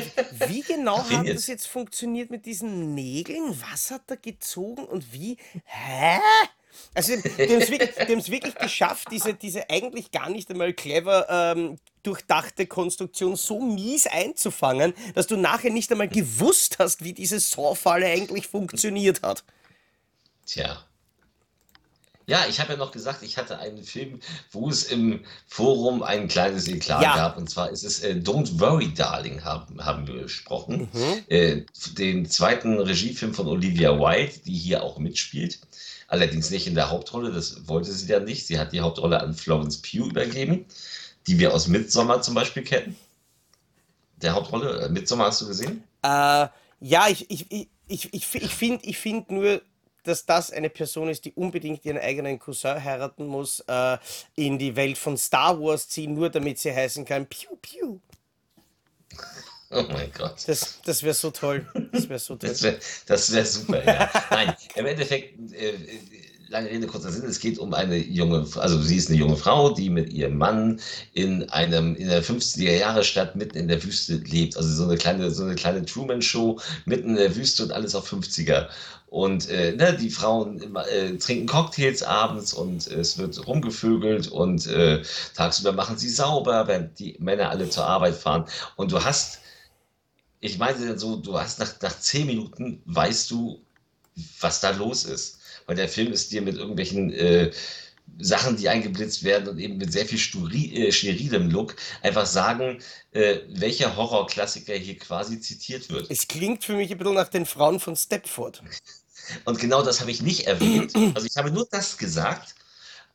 wie 0.47 0.61
genau 0.61 1.03
hat 1.09 1.27
das 1.27 1.47
jetzt? 1.47 1.67
funktioniert 1.67 2.29
mit 2.29 2.45
diesen 2.45 2.93
Nägeln? 2.95 3.55
Was 3.69 3.91
hat 3.91 4.03
er 4.07 4.17
gezogen 4.17 4.85
und 4.85 5.13
wie? 5.13 5.37
Hä? 5.65 6.19
Also, 6.93 7.15
die 7.15 7.29
haben 7.29 7.61
es 7.61 7.69
wirklich, 7.69 8.29
wirklich 8.29 8.55
geschafft, 8.55 9.09
diese, 9.11 9.33
diese 9.33 9.69
eigentlich 9.69 10.11
gar 10.11 10.29
nicht 10.29 10.49
einmal 10.49 10.73
clever 10.73 11.27
ähm, 11.29 11.77
durchdachte 12.03 12.67
Konstruktion 12.67 13.35
so 13.35 13.59
mies 13.59 14.07
einzufangen, 14.07 14.93
dass 15.15 15.27
du 15.27 15.37
nachher 15.37 15.71
nicht 15.71 15.91
einmal 15.91 16.07
gewusst 16.07 16.79
hast, 16.79 17.03
wie 17.03 17.13
diese 17.13 17.39
Saw-Falle 17.39 18.07
eigentlich 18.07 18.47
funktioniert 18.47 19.21
hat. 19.21 19.43
Tja. 20.45 20.85
Ja, 22.25 22.45
ich 22.47 22.59
habe 22.59 22.73
ja 22.73 22.77
noch 22.77 22.91
gesagt, 22.91 23.21
ich 23.23 23.37
hatte 23.37 23.59
einen 23.59 23.83
Film, 23.83 24.19
wo 24.51 24.69
es 24.69 24.83
im 24.83 25.19
Forum 25.47 26.03
ein 26.03 26.27
kleines 26.27 26.67
Eklat 26.67 27.01
Ja. 27.01 27.15
gab. 27.15 27.37
Und 27.37 27.49
zwar 27.49 27.69
ist 27.69 27.83
es 27.83 28.01
äh, 28.01 28.13
Don't 28.13 28.59
Worry, 28.59 28.93
Darling, 28.93 29.43
haben, 29.43 29.83
haben 29.83 30.07
wir 30.07 30.21
besprochen. 30.23 30.89
Mhm. 30.93 31.23
Äh, 31.27 31.61
den 31.97 32.25
zweiten 32.29 32.79
Regiefilm 32.79 33.33
von 33.33 33.47
Olivia 33.47 33.91
Wilde, 33.99 34.39
die 34.45 34.55
hier 34.55 34.83
auch 34.83 34.99
mitspielt. 34.99 35.59
Allerdings 36.07 36.49
nicht 36.49 36.67
in 36.67 36.75
der 36.75 36.89
Hauptrolle, 36.91 37.31
das 37.31 37.67
wollte 37.67 37.91
sie 37.91 38.07
dann 38.07 38.25
nicht. 38.25 38.45
Sie 38.45 38.59
hat 38.59 38.71
die 38.71 38.81
Hauptrolle 38.81 39.19
an 39.21 39.33
Florence 39.33 39.81
Pugh 39.81 40.09
übergeben, 40.09 40.65
die 41.27 41.39
wir 41.39 41.53
aus 41.53 41.67
Midsommar 41.67 42.21
zum 42.21 42.35
Beispiel 42.35 42.63
kennen. 42.63 42.95
Der 44.17 44.33
Hauptrolle, 44.33 44.81
äh, 44.81 44.89
Midsommar 44.89 45.27
hast 45.27 45.41
du 45.41 45.47
gesehen? 45.47 45.83
Äh, 46.03 46.47
ja, 46.79 47.07
ich, 47.09 47.29
ich, 47.29 47.51
ich, 47.51 47.67
ich, 47.87 48.13
ich, 48.13 48.35
ich 48.35 48.51
finde 48.51 48.85
ich 48.85 48.97
find 48.97 49.29
nur, 49.31 49.61
dass 50.03 50.25
das 50.25 50.51
eine 50.51 50.69
Person 50.69 51.09
ist, 51.09 51.25
die 51.25 51.33
unbedingt 51.33 51.85
ihren 51.85 51.97
eigenen 51.97 52.39
Cousin 52.39 52.83
heiraten 52.83 53.25
muss, 53.27 53.61
äh, 53.67 53.97
in 54.35 54.57
die 54.57 54.75
Welt 54.75 54.97
von 54.97 55.17
Star 55.17 55.59
Wars 55.59 55.87
ziehen, 55.89 56.13
nur 56.13 56.29
damit 56.29 56.59
sie 56.59 56.73
heißen 56.73 57.05
kann, 57.05 57.25
Piu 57.25 57.55
Piu. 57.61 57.99
Oh 59.71 59.83
mein 59.91 60.11
Gott. 60.11 60.35
Das, 60.45 60.79
das 60.85 61.01
wäre 61.01 61.15
so 61.15 61.31
toll. 61.31 61.67
Das 61.91 62.07
wäre 62.07 62.19
so 62.19 62.35
toll. 62.35 62.49
Das 62.49 62.61
wäre 62.61 62.79
wär 63.07 63.45
super, 63.45 63.83
ja. 63.83 64.11
Nein, 64.29 64.55
im 64.75 64.85
Endeffekt, 64.85 65.53
äh, 65.53 65.69
äh, 65.69 65.99
lange 66.53 66.69
Rede, 66.69 66.85
kurzer 66.87 67.11
Sinn, 67.11 67.25
es 67.25 67.39
geht 67.39 67.57
um 67.57 67.73
eine 67.73 67.97
junge, 67.97 68.45
also 68.57 68.79
sie 68.79 68.95
ist 68.95 69.09
eine 69.09 69.17
junge 69.17 69.35
Frau, 69.35 69.71
die 69.71 69.89
mit 69.89 70.13
ihrem 70.13 70.37
Mann 70.37 70.79
in 71.13 71.49
einem, 71.49 71.95
in 71.95 72.07
der 72.07 72.23
50er 72.23 72.77
Jahre 72.77 73.03
Stadt 73.03 73.35
mitten 73.35 73.57
in 73.57 73.67
der 73.67 73.83
Wüste 73.83 74.17
lebt. 74.17 74.55
Also 74.55 74.69
so 74.69 74.83
eine 74.83 74.97
kleine, 74.97 75.31
so 75.31 75.43
eine 75.43 75.55
kleine 75.55 75.83
Truman-Show 75.83 76.59
mitten 76.85 77.09
in 77.09 77.15
der 77.15 77.35
Wüste 77.35 77.63
und 77.63 77.71
alles 77.71 77.95
auf 77.95 78.11
50er. 78.11 78.67
Und 79.07 79.49
äh, 79.49 79.75
ne, 79.75 79.97
die 79.99 80.11
Frauen 80.11 80.75
äh, 80.75 81.17
trinken 81.17 81.47
Cocktails 81.47 82.03
abends 82.03 82.53
und 82.53 82.85
es 82.87 83.17
wird 83.17 83.47
rumgevögelt 83.47 84.27
und 84.27 84.67
äh, 84.67 85.01
tagsüber 85.35 85.71
machen 85.71 85.97
sie 85.97 86.09
sauber, 86.09 86.67
während 86.67 86.99
die 86.99 87.15
Männer 87.19 87.49
alle 87.49 87.67
zur 87.69 87.85
Arbeit 87.85 88.15
fahren. 88.15 88.45
Und 88.75 88.91
du 88.91 89.03
hast 89.03 89.39
ich 90.39 90.57
meine 90.57 90.99
so, 90.99 91.15
du 91.15 91.39
hast 91.39 91.59
nach, 91.59 91.73
nach 91.81 91.97
zehn 91.99 92.27
Minuten 92.27 92.81
weißt 92.85 93.31
du, 93.31 93.61
was 94.41 94.59
da 94.59 94.71
los 94.71 95.05
ist. 95.05 95.39
Weil 95.65 95.75
der 95.75 95.89
Film 95.89 96.11
ist 96.11 96.31
dir 96.31 96.41
mit 96.41 96.55
irgendwelchen 96.55 97.11
äh, 97.13 97.51
Sachen, 98.19 98.57
die 98.57 98.69
eingeblitzt 98.69 99.23
werden 99.23 99.49
und 99.49 99.59
eben 99.59 99.77
mit 99.77 99.91
sehr 99.91 100.05
viel 100.05 100.19
sturi, 100.19 100.87
äh, 100.87 100.91
sterilem 100.91 101.49
Look 101.49 101.75
einfach 102.01 102.25
sagen, 102.25 102.79
äh, 103.11 103.39
welcher 103.49 103.95
Horrorklassiker 103.95 104.75
hier 104.75 104.97
quasi 104.97 105.39
zitiert 105.39 105.89
wird. 105.89 106.09
Es 106.09 106.27
klingt 106.27 106.63
für 106.63 106.75
mich 106.75 106.91
ein 106.91 106.97
bisschen 106.97 107.15
nach 107.15 107.29
den 107.29 107.45
Frauen 107.45 107.79
von 107.79 107.95
Stepford. 107.95 108.63
Und 109.45 109.57
genau 109.57 109.81
das 109.83 110.01
habe 110.01 110.11
ich 110.11 110.21
nicht 110.21 110.47
erwähnt. 110.47 110.93
Also 111.15 111.27
ich 111.27 111.37
habe 111.37 111.49
nur 111.49 111.65
das 111.71 111.97
gesagt. 111.97 112.55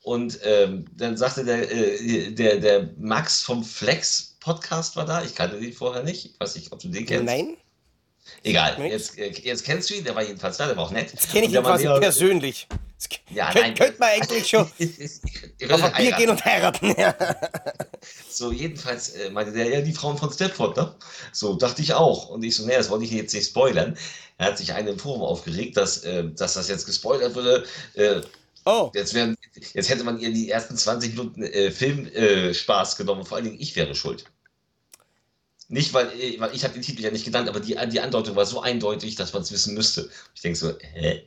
Und 0.02 0.40
ähm, 0.42 0.86
dann 0.96 1.16
sagte 1.18 1.44
der, 1.44 1.70
äh, 1.70 2.30
der, 2.30 2.56
der 2.58 2.88
Max 2.98 3.42
vom 3.42 3.62
Flex 3.62 4.36
Podcast 4.40 4.96
war 4.96 5.04
da. 5.04 5.22
Ich 5.22 5.34
kannte 5.34 5.60
den 5.60 5.72
vorher 5.72 6.02
nicht. 6.02 6.24
Ich 6.24 6.40
weiß 6.40 6.54
nicht, 6.54 6.72
ob 6.72 6.78
du 6.78 6.88
den 6.88 7.04
kennst. 7.04 7.26
Nein? 7.26 7.58
Egal, 8.42 8.76
jetzt, 8.86 9.16
jetzt 9.16 9.64
kennst 9.64 9.90
du 9.90 9.94
ihn, 9.94 10.04
der 10.04 10.14
war 10.14 10.22
jedenfalls 10.22 10.56
da, 10.56 10.66
der 10.66 10.76
war 10.76 10.84
auch 10.84 10.90
nett. 10.90 11.12
Jetzt 11.12 11.30
kenne 11.30 11.46
ich 11.46 11.52
ihn 11.52 11.62
quasi 11.62 11.84
persönlich. 11.84 12.68
Ja, 13.30 13.52
könnt, 13.52 13.64
nein. 13.64 13.74
könnte 13.74 13.98
man 13.98 14.08
eigentlich 14.08 14.48
schon 14.48 14.70
Ich 14.78 15.70
auf 15.70 15.82
ein 15.82 15.92
Bier 15.92 16.12
gehen 16.12 16.30
und 16.30 16.44
heiraten. 16.44 16.94
Ja. 16.98 17.14
So, 18.30 18.52
jedenfalls 18.52 19.10
äh, 19.10 19.30
meinte 19.30 19.52
der, 19.52 19.68
ja, 19.68 19.80
die 19.80 19.92
Frauen 19.92 20.16
von 20.16 20.32
Stepford, 20.32 20.76
ne? 20.76 20.94
So, 21.32 21.56
dachte 21.56 21.82
ich 21.82 21.92
auch. 21.92 22.28
Und 22.28 22.44
ich 22.44 22.54
so, 22.54 22.64
nee, 22.64 22.76
das 22.76 22.88
wollte 22.88 23.04
ich 23.04 23.10
jetzt 23.10 23.34
nicht 23.34 23.48
spoilern. 23.48 23.98
Er 24.36 24.46
hat 24.46 24.58
sich 24.58 24.72
einen 24.72 24.88
im 24.88 24.98
Forum 24.98 25.22
aufgeregt, 25.22 25.76
dass, 25.76 26.04
äh, 26.04 26.24
dass 26.36 26.54
das 26.54 26.68
jetzt 26.68 26.86
gespoilert 26.86 27.34
würde. 27.34 27.66
Äh, 27.94 28.20
Oh, 28.64 28.90
jetzt, 28.94 29.14
wären, 29.14 29.34
jetzt 29.72 29.88
hätte 29.88 30.04
man 30.04 30.20
ihr 30.20 30.30
die 30.30 30.50
ersten 30.50 30.76
20 30.76 31.16
Minuten 31.16 31.42
äh, 31.42 31.70
Filmspaß 31.70 32.14
äh, 32.14 32.52
Spaß 32.54 32.96
genommen. 32.96 33.24
Vor 33.24 33.36
allen 33.36 33.46
Dingen, 33.46 33.60
ich 33.60 33.74
wäre 33.76 33.94
schuld. 33.94 34.26
Nicht, 35.68 35.92
weil, 35.92 36.08
äh, 36.18 36.40
weil 36.40 36.54
ich 36.54 36.64
habe 36.64 36.74
den 36.74 36.82
Titel 36.82 37.02
ja 37.02 37.10
nicht 37.10 37.24
genannt, 37.24 37.48
aber 37.48 37.60
die, 37.60 37.76
die 37.90 38.00
Andeutung 38.00 38.36
war 38.36 38.46
so 38.46 38.60
eindeutig, 38.60 39.14
dass 39.16 39.32
man 39.32 39.42
es 39.42 39.52
wissen 39.52 39.74
müsste. 39.74 40.08
Ich 40.34 40.40
denke 40.40 40.58
so, 40.58 40.72
hä? 40.94 41.22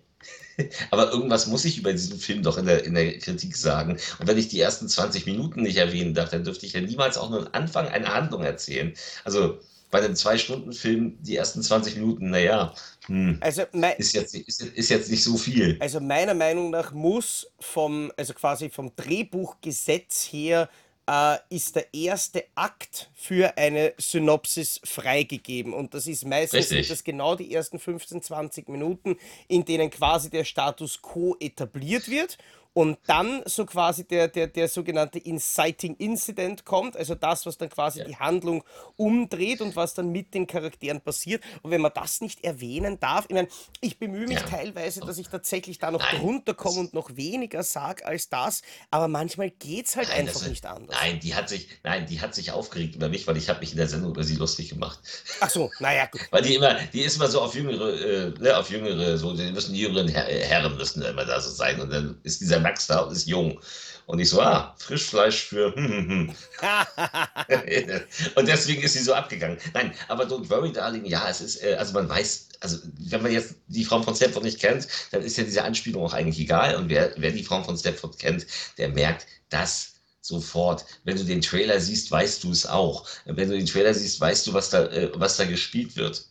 Aber 0.91 1.11
irgendwas 1.11 1.47
muss 1.47 1.65
ich 1.65 1.77
über 1.77 1.93
diesen 1.93 2.19
Film 2.19 2.43
doch 2.43 2.57
in 2.57 2.65
der, 2.65 2.83
in 2.83 2.93
der 2.93 3.17
Kritik 3.17 3.55
sagen. 3.55 3.97
Und 4.19 4.27
wenn 4.27 4.37
ich 4.37 4.49
die 4.49 4.59
ersten 4.59 4.87
20 4.87 5.25
Minuten 5.25 5.63
nicht 5.63 5.77
erwähnen 5.77 6.13
darf, 6.13 6.29
dann 6.29 6.43
dürfte 6.43 6.65
ich 6.65 6.73
ja 6.73 6.81
niemals 6.81 7.17
auch 7.17 7.29
nur 7.29 7.39
einen 7.39 7.53
Anfang 7.53 7.87
einer 7.87 8.13
Handlung 8.13 8.43
erzählen. 8.43 8.93
Also 9.23 9.59
bei 9.91 9.99
einem 9.99 10.15
Zwei-Stunden-Film 10.15 11.17
die 11.21 11.35
ersten 11.35 11.61
20 11.61 11.95
Minuten, 11.95 12.29
naja, 12.29 12.73
hm, 13.07 13.37
also 13.41 13.63
ist, 13.97 14.13
jetzt, 14.13 14.35
ist, 14.35 14.61
ist 14.61 14.89
jetzt 14.89 15.11
nicht 15.11 15.23
so 15.23 15.37
viel. 15.37 15.77
Also 15.81 15.99
meiner 15.99 16.33
Meinung 16.33 16.69
nach 16.69 16.93
muss 16.93 17.47
vom, 17.59 18.11
also 18.15 18.33
quasi 18.33 18.69
vom 18.69 18.95
Drehbuchgesetz 18.95 20.27
her, 20.31 20.69
äh, 21.09 21.37
ist 21.49 21.75
der 21.75 21.93
erste 21.93 22.45
Akt 22.55 23.09
für 23.13 23.57
eine 23.57 23.93
Synopsis 23.97 24.79
freigegeben. 24.83 25.73
Und 25.73 25.93
das 25.93 26.07
ist 26.07 26.25
meistens 26.25 26.69
das 26.87 27.03
genau 27.03 27.35
die 27.35 27.53
ersten 27.53 27.79
15, 27.79 28.21
20 28.21 28.69
Minuten, 28.69 29.17
in 29.47 29.65
denen 29.65 29.89
quasi 29.89 30.29
der 30.29 30.43
Status 30.43 31.01
quo 31.01 31.35
etabliert 31.39 32.09
wird. 32.09 32.37
Und 32.73 32.99
dann 33.05 33.41
so 33.45 33.65
quasi 33.65 34.05
der, 34.07 34.29
der, 34.29 34.47
der 34.47 34.69
sogenannte 34.69 35.19
Inciting 35.19 35.95
Incident 35.97 36.63
kommt, 36.63 36.95
also 36.95 37.15
das, 37.15 37.45
was 37.45 37.57
dann 37.57 37.69
quasi 37.69 37.99
Ja. 37.99 38.05
die 38.05 38.15
Handlung 38.15 38.63
umdreht 38.95 39.59
und 39.61 39.75
was 39.75 39.93
dann 39.93 40.09
mit 40.09 40.33
den 40.33 40.47
Charakteren 40.47 41.01
passiert. 41.01 41.43
Und 41.63 41.71
wenn 41.71 41.81
man 41.81 41.91
das 41.93 42.21
nicht 42.21 42.43
erwähnen 42.45 42.97
darf, 42.99 43.25
ich 43.27 43.33
meine, 43.35 43.49
ich 43.81 43.99
bemühe 43.99 44.25
mich 44.25 44.39
Ja. 44.39 44.45
teilweise, 44.47 45.01
dass 45.01 45.17
ich 45.17 45.27
tatsächlich 45.27 45.79
da 45.79 45.91
noch 45.91 45.99
Nein, 45.99 46.21
drunter 46.21 46.53
komme 46.53 46.79
und 46.79 46.93
noch 46.93 47.13
weniger 47.17 47.61
sage 47.63 48.05
als 48.05 48.29
das, 48.29 48.61
aber 48.89 49.09
manchmal 49.09 49.49
geht 49.49 49.87
es 49.87 49.97
halt 49.97 50.07
Nein, 50.07 50.27
einfach 50.29 50.47
nicht 50.47 50.65
anders. 50.65 50.95
Nein, 51.01 51.19
die 51.19 51.35
hat 51.35 51.49
sich, 51.49 51.67
nein, 51.83 52.05
die 52.09 52.21
hat 52.21 52.33
sich 52.33 52.51
aufgeregt 52.51 52.95
über 52.95 53.09
mich, 53.09 53.27
weil 53.27 53.35
ich 53.35 53.49
habe 53.49 53.59
mich 53.59 53.71
in 53.71 53.77
der 53.77 53.87
Sendung 53.89 54.11
über 54.11 54.23
sie 54.23 54.35
lustig 54.35 54.69
gemacht. 54.69 54.99
Ach 55.41 55.49
so, 55.49 55.69
naja, 55.79 56.05
gut. 56.05 56.21
Weil 56.31 56.43
die 56.43 56.55
immer, 56.55 56.75
die 56.93 57.01
ist 57.01 57.17
immer 57.17 57.27
so 57.27 57.41
auf 57.41 57.53
jüngere, 57.53 57.99
äh, 57.99 58.29
ne, 58.39 58.55
auf 58.57 58.69
jüngere, 58.69 59.17
so, 59.17 59.33
die 59.35 59.51
müssen 59.51 59.73
die 59.73 59.81
jüngeren 59.81 60.07
Her 60.07 60.23
Herren 60.23 60.77
müssen 60.77 61.01
immer 61.01 61.25
da 61.25 61.41
so 61.41 61.49
sein. 61.49 61.81
Und 61.81 61.89
dann 61.91 62.17
ist 62.23 62.39
dieser 62.39 62.60
Max 62.61 62.87
da 62.87 62.99
und 62.99 63.11
ist 63.11 63.27
jung. 63.27 63.59
Und 64.07 64.19
ich 64.19 64.29
so, 64.29 64.41
ah, 64.41 64.75
Frischfleisch 64.77 65.45
für 65.45 65.73
hm, 65.75 65.87
hm, 65.87 66.09
hm. 66.09 66.35
Und 68.35 68.47
deswegen 68.47 68.81
ist 68.81 68.93
sie 68.93 68.99
so 68.99 69.13
abgegangen. 69.13 69.57
Nein, 69.73 69.93
aber 70.09 70.25
Don't 70.25 70.49
Worry, 70.49 70.73
Darling, 70.73 71.05
ja, 71.05 71.29
es 71.29 71.39
ist, 71.39 71.63
äh, 71.63 71.75
also 71.75 71.93
man 71.93 72.09
weiß, 72.09 72.49
also 72.59 72.77
wenn 72.99 73.21
man 73.21 73.31
jetzt 73.31 73.55
die 73.67 73.85
Frau 73.85 74.01
von 74.01 74.15
Stepford 74.15 74.43
nicht 74.43 74.59
kennt, 74.59 74.87
dann 75.11 75.21
ist 75.21 75.37
ja 75.37 75.43
diese 75.43 75.63
Anspielung 75.63 76.03
auch 76.03 76.13
eigentlich 76.13 76.39
egal. 76.39 76.75
Und 76.75 76.89
wer, 76.89 77.13
wer 77.17 77.31
die 77.31 77.43
Frau 77.43 77.63
von 77.63 77.77
Stepford 77.77 78.19
kennt, 78.19 78.45
der 78.77 78.89
merkt, 78.89 79.27
dass 79.49 79.93
sofort. 80.21 80.85
Wenn 81.03 81.17
du 81.17 81.23
den 81.23 81.41
Trailer 81.41 81.79
siehst, 81.79 82.11
weißt 82.11 82.43
du 82.43 82.51
es 82.51 82.65
auch. 82.65 83.07
Wenn 83.25 83.49
du 83.49 83.57
den 83.57 83.65
Trailer 83.65 83.93
siehst, 83.93 84.19
weißt 84.19 84.47
du, 84.47 84.53
was 84.53 84.69
da, 84.69 84.85
äh, 84.87 85.11
was 85.15 85.37
da 85.37 85.45
gespielt 85.45 85.95
wird. 85.95 86.25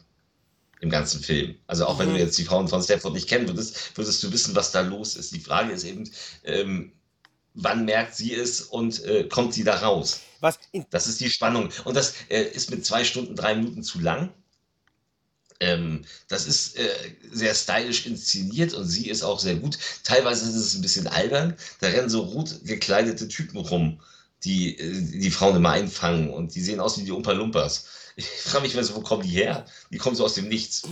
Im 0.81 0.91
ganzen 0.91 1.23
Film. 1.23 1.57
Also 1.67 1.87
auch 1.87 1.99
wenn 1.99 2.11
du 2.11 2.15
Mhm. 2.15 2.19
jetzt 2.19 2.39
die 2.39 2.45
Frauen 2.45 2.69
von 2.69 2.83
Stepford 2.83 3.15
nicht 3.15 3.29
kennen 3.29 3.49
würdest, 3.49 3.97
würdest 3.97 4.23
du 4.23 4.33
wissen, 4.33 4.55
was 4.57 4.73
da 4.73 4.81
los 4.83 5.17
ist. 5.17 5.35
Die 5.35 5.41
Frage 5.41 5.73
ist 5.73 5.85
eben, 5.85 6.11
ähm, 6.45 6.93
wann 7.55 7.85
merkt 7.85 8.17
sie 8.17 8.35
es 8.35 8.63
und 8.63 9.05
äh, 9.05 9.25
kommt 9.29 9.55
sie 9.55 9.65
da 9.65 9.77
raus? 9.81 10.21
Was 10.41 10.59
Das 10.91 11.07
ist 11.07 11.21
die 11.21 11.31
Spannung. 11.31 11.71
Und 11.85 11.97
das 11.97 12.15
äh, 12.31 12.43
ist 12.43 12.71
mit 12.71 12.85
zwei 12.87 13.05
Stunden, 13.05 13.37
drei 13.37 13.55
Minuten 13.55 13.83
zu 13.83 14.01
lang. 14.01 14.33
Ähm, 15.63 16.05
das 16.29 16.47
ist 16.47 16.77
äh, 16.79 16.89
sehr 17.31 17.55
stylisch 17.55 18.07
inszeniert 18.07 18.73
und 18.73 18.87
sie 18.87 19.09
ist 19.11 19.23
auch 19.23 19.39
sehr 19.39 19.57
gut. 19.57 19.79
Teilweise 20.05 20.49
ist 20.49 20.55
es 20.57 20.75
ein 20.75 20.81
bisschen 20.83 21.07
albern. 21.07 21.55
Da 21.81 21.89
rennen 21.89 22.09
so 22.09 22.23
rot 22.23 22.61
gekleidete 22.65 23.29
Typen 23.29 23.59
rum, 23.59 24.01
die 24.45 24.79
äh, 24.79 25.03
die 25.21 25.31
Frauen 25.31 25.57
immer 25.57 25.73
einfangen 25.73 26.31
und 26.31 26.55
die 26.55 26.63
sehen 26.63 26.81
aus 26.81 26.99
wie 26.99 27.05
die 27.05 27.11
Umpa 27.13 27.33
Lumpas. 27.33 27.87
Ich 28.21 28.51
frage 28.51 28.63
mich 28.69 28.95
wo 28.95 29.01
kommen 29.01 29.23
die 29.23 29.31
her? 29.31 29.65
Die 29.91 29.99
kommen 29.99 30.15
so 30.17 30.25
aus 30.25 30.35
dem 30.35 30.49
Nichts. 30.49 30.83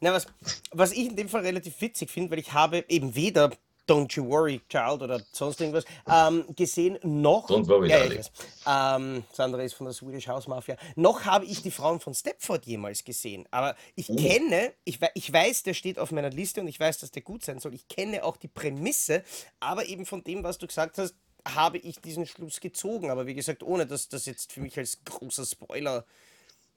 na, 0.00 0.12
was, 0.12 0.26
was 0.72 0.92
ich 0.92 1.06
in 1.06 1.16
dem 1.16 1.28
Fall 1.28 1.42
relativ 1.42 1.80
witzig 1.80 2.10
finde, 2.10 2.30
weil 2.30 2.38
ich 2.40 2.52
habe 2.52 2.84
eben 2.88 3.14
weder 3.14 3.50
Don't 3.88 4.12
You 4.14 4.26
Worry 4.26 4.60
Child 4.68 5.02
oder 5.02 5.22
sonst 5.32 5.60
irgendwas 5.60 5.84
ähm, 6.10 6.44
gesehen, 6.54 6.98
noch. 7.02 7.48
Don't 7.48 7.68
worry, 7.68 7.88
ja, 7.88 8.00
darling. 8.00 8.24
Ähm, 8.66 9.24
das 9.30 9.40
andere 9.40 9.64
ist 9.64 9.74
von 9.74 9.86
der 9.86 9.94
Swedish 9.94 10.26
House 10.26 10.48
Mafia. 10.48 10.76
Noch 10.96 11.24
habe 11.24 11.44
ich 11.44 11.62
die 11.62 11.70
Frauen 11.70 12.00
von 12.00 12.12
Stepford 12.12 12.66
jemals 12.66 13.04
gesehen. 13.04 13.46
Aber 13.50 13.76
ich 13.94 14.10
Oh. 14.10 14.16
kenne, 14.16 14.72
ich, 14.84 14.98
ich 15.14 15.32
weiß, 15.32 15.62
der 15.62 15.74
steht 15.74 15.98
auf 15.98 16.10
meiner 16.10 16.30
Liste 16.30 16.60
und 16.60 16.68
ich 16.68 16.80
weiß, 16.80 16.98
dass 16.98 17.12
der 17.12 17.22
gut 17.22 17.44
sein 17.44 17.60
soll. 17.60 17.74
Ich 17.74 17.86
kenne 17.88 18.24
auch 18.24 18.36
die 18.36 18.48
Prämisse, 18.48 19.22
aber 19.60 19.86
eben 19.86 20.04
von 20.04 20.22
dem, 20.24 20.42
was 20.42 20.58
du 20.58 20.66
gesagt 20.66 20.98
hast, 20.98 21.14
habe 21.54 21.78
ich 21.78 22.00
diesen 22.00 22.26
Schluss 22.26 22.60
gezogen. 22.60 23.10
Aber 23.10 23.26
wie 23.26 23.34
gesagt, 23.34 23.62
ohne 23.62 23.86
dass 23.86 24.08
das 24.08 24.26
jetzt 24.26 24.52
für 24.52 24.60
mich 24.60 24.78
als 24.78 24.98
großer 25.04 25.46
Spoiler. 25.46 26.04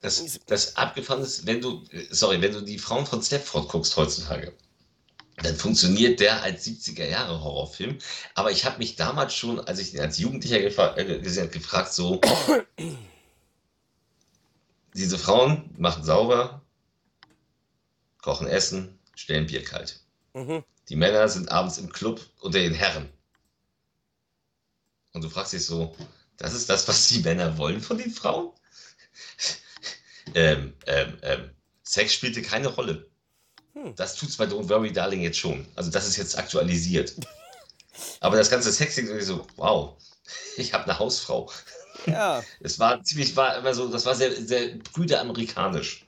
Das, 0.02 0.40
das 0.46 0.78
abgefahren 0.78 1.22
ist, 1.22 1.46
wenn 1.46 1.62
du, 1.62 1.84
äh, 1.92 2.06
sorry, 2.10 2.42
wenn 2.42 2.54
du 2.54 2.62
die 2.62 2.80
Frauen 2.80 3.06
von 3.06 3.22
Stepford 3.22 3.70
guckst 3.70 3.98
heutzutage, 3.98 4.54
dann 5.38 5.56
funktioniert 5.56 6.20
der 6.20 6.42
als 6.44 6.66
70er 6.66 7.06
Jahre 7.06 7.44
Horrorfilm. 7.44 7.98
Aber 8.36 8.52
ich 8.52 8.66
habe 8.66 8.78
mich 8.78 8.96
damals 8.96 9.34
schon, 9.34 9.60
als 9.60 9.80
ich 9.80 9.94
ihn 9.94 10.00
als 10.00 10.18
Jugendlicher 10.18 10.58
gefa- 10.58 10.98
äh, 10.98 11.20
gesehen 11.20 11.44
habe, 11.44 11.54
gefragt, 11.54 11.94
so, 11.94 12.22
diese 14.94 15.18
Frauen 15.18 15.74
machen 15.78 16.04
sauber, 16.04 16.62
kochen 18.22 18.48
Essen, 18.48 19.00
stellen 19.16 19.48
Bier 19.48 19.64
kalt. 19.64 20.02
Mhm. 20.34 20.64
Die 20.90 20.96
Männer 20.96 21.28
sind 21.30 21.52
abends 21.52 21.78
im 21.78 21.92
Club 21.92 22.22
unter 22.42 22.60
den 22.60 22.74
Herren. 22.74 23.10
Und 25.14 25.24
du 25.24 25.30
fragst 25.30 25.54
dich 25.54 25.66
so, 25.66 25.96
das 26.38 26.54
ist 26.54 26.70
das, 26.70 26.88
was 26.88 27.08
die 27.08 27.20
Männer 27.24 27.58
wollen 27.58 27.82
von 27.82 27.98
den 27.98 28.12
Frauen? 28.12 28.52
ähm, 30.36 30.74
ähm, 30.86 31.18
ähm, 31.22 31.50
Sex 31.84 32.14
spielte 32.14 32.42
keine 32.42 32.68
Rolle. 32.68 33.10
Hm. 33.74 33.96
Das 33.96 34.16
tut's 34.16 34.38
bei 34.38 34.46
Don't 34.46 34.70
Worry 34.70 34.92
Darling 34.92 35.22
jetzt 35.22 35.40
schon. 35.40 35.66
Also 35.76 35.92
das 35.92 36.08
ist 36.08 36.18
jetzt 36.18 36.38
aktualisiert. 36.38 37.16
Aber 38.20 38.38
das 38.38 38.50
ganze 38.50 38.72
Sexing 38.72 39.08
ist 39.08 39.28
so, 39.28 39.46
wow, 39.56 39.98
ich 40.58 40.74
habe 40.74 40.86
eine 40.86 41.00
Hausfrau. 41.00 41.52
Ja. 42.06 42.44
Es 42.62 42.80
war 42.80 43.04
ziemlich, 43.04 43.36
war 43.36 43.58
immer 43.58 43.74
so, 43.74 43.88
das 43.90 44.06
war 44.06 44.16
sehr, 44.16 44.36
sehr 44.36 44.76
brüder 44.94 45.20
amerikanisch. 45.22 46.06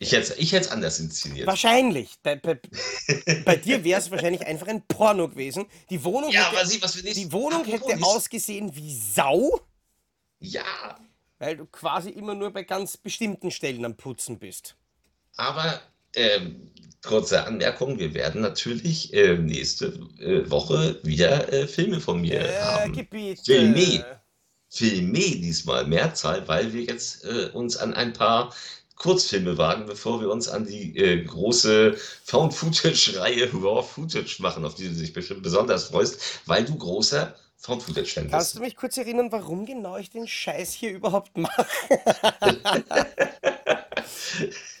Ich 0.00 0.12
hätte 0.12 0.34
ich 0.38 0.52
es 0.52 0.70
anders 0.70 1.00
inszeniert. 1.00 1.46
Wahrscheinlich. 1.48 2.10
Bei, 2.22 2.36
bei, 2.36 2.60
bei 3.44 3.56
dir 3.56 3.82
wäre 3.82 4.00
es 4.00 4.10
wahrscheinlich 4.10 4.46
einfach 4.46 4.68
ein 4.68 4.82
Porno 4.86 5.28
gewesen. 5.28 5.66
Die 5.90 6.02
Wohnung 6.04 6.30
Ja, 6.30 6.52
hätte, 6.52 6.68
nicht. 6.68 7.16
die 7.16 7.32
Wohnung 7.32 7.64
hätte 7.64 7.86
nicht- 7.96 8.04
ausgesehen 8.04 8.74
wie 8.76 8.94
Sau, 8.96 9.60
Ja, 10.38 10.98
weil 11.40 11.56
du 11.56 11.66
quasi 11.66 12.10
immer 12.10 12.34
nur 12.34 12.52
bei 12.52 12.62
ganz 12.62 12.96
bestimmten 12.96 13.50
Stellen 13.50 13.84
am 13.84 13.96
Putzen 13.96 14.38
bist. 14.38 14.76
aber 15.36 15.80
ähm, 16.14 16.70
kurze 17.04 17.44
Anmerkung: 17.44 17.98
Wir 17.98 18.14
werden 18.14 18.40
natürlich 18.40 19.12
äh, 19.12 19.36
nächste 19.36 19.86
äh, 20.20 20.48
Woche 20.50 21.00
wieder 21.02 21.52
äh, 21.52 21.66
Filme 21.68 22.00
von 22.00 22.20
mir 22.20 22.40
Äh, 22.40 22.60
haben. 22.60 22.92
Gebiet. 22.92 23.40
Filme. 23.44 24.04
Filme 24.70 25.18
diesmal, 25.18 25.86
Mehrzahl, 25.86 26.46
weil 26.46 26.72
wir 26.72 26.82
jetzt 26.82 27.24
äh, 27.24 27.50
uns 27.52 27.76
an 27.76 27.94
ein 27.94 28.12
paar 28.12 28.54
Kurzfilme 28.98 29.56
wagen, 29.58 29.86
bevor 29.86 30.20
wir 30.20 30.28
uns 30.30 30.48
an 30.48 30.66
die 30.66 30.96
äh, 30.96 31.22
große 31.24 31.96
Found-Footage-Reihe 32.24 33.50
Raw 33.52 33.82
Footage 33.82 34.42
machen, 34.42 34.64
auf 34.64 34.74
die 34.74 34.88
du 34.88 34.94
dich 34.94 35.12
bestimmt 35.12 35.42
besonders 35.42 35.84
freust, 35.84 36.20
weil 36.46 36.64
du 36.64 36.76
großer 36.76 37.34
Found-Footage-Fan 37.58 38.28
Kannst 38.30 38.48
bist. 38.48 38.56
du 38.56 38.60
mich 38.60 38.76
kurz 38.76 38.96
erinnern, 38.96 39.30
warum 39.30 39.66
genau 39.66 39.96
ich 39.98 40.10
den 40.10 40.26
Scheiß 40.26 40.72
hier 40.72 40.90
überhaupt 40.90 41.36
mache? 41.36 41.66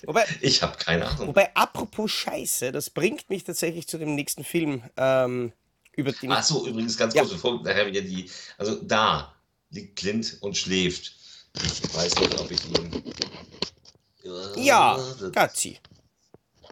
wobei, 0.04 0.24
Ich 0.40 0.62
habe 0.62 0.76
keine 0.78 1.06
Ahnung. 1.06 1.28
wobei, 1.28 1.54
apropos 1.54 2.10
Scheiße, 2.10 2.72
das 2.72 2.90
bringt 2.90 3.30
mich 3.30 3.44
tatsächlich 3.44 3.86
zu 3.86 3.98
dem 3.98 4.14
nächsten 4.14 4.44
Film, 4.44 4.82
ähm, 4.96 5.52
über 5.92 6.12
den 6.12 6.30
Ach 6.32 6.42
so, 6.42 6.66
übrigens 6.66 6.96
ganz 6.96 7.14
Ja. 7.14 7.22
kurz, 7.22 7.32
bevor 7.34 7.62
nachher 7.62 7.86
wieder 7.86 8.00
die, 8.00 8.30
also 8.56 8.76
da 8.82 9.34
liegt 9.70 9.96
Clint 9.96 10.38
und 10.40 10.56
schläft. 10.56 11.12
Ich 11.64 11.94
weiß 11.94 12.14
nicht, 12.20 12.38
ob 12.38 12.50
ich 12.50 12.64
ihn. 12.68 13.02
Ja, 14.56 14.98
Gazi. 15.32 15.78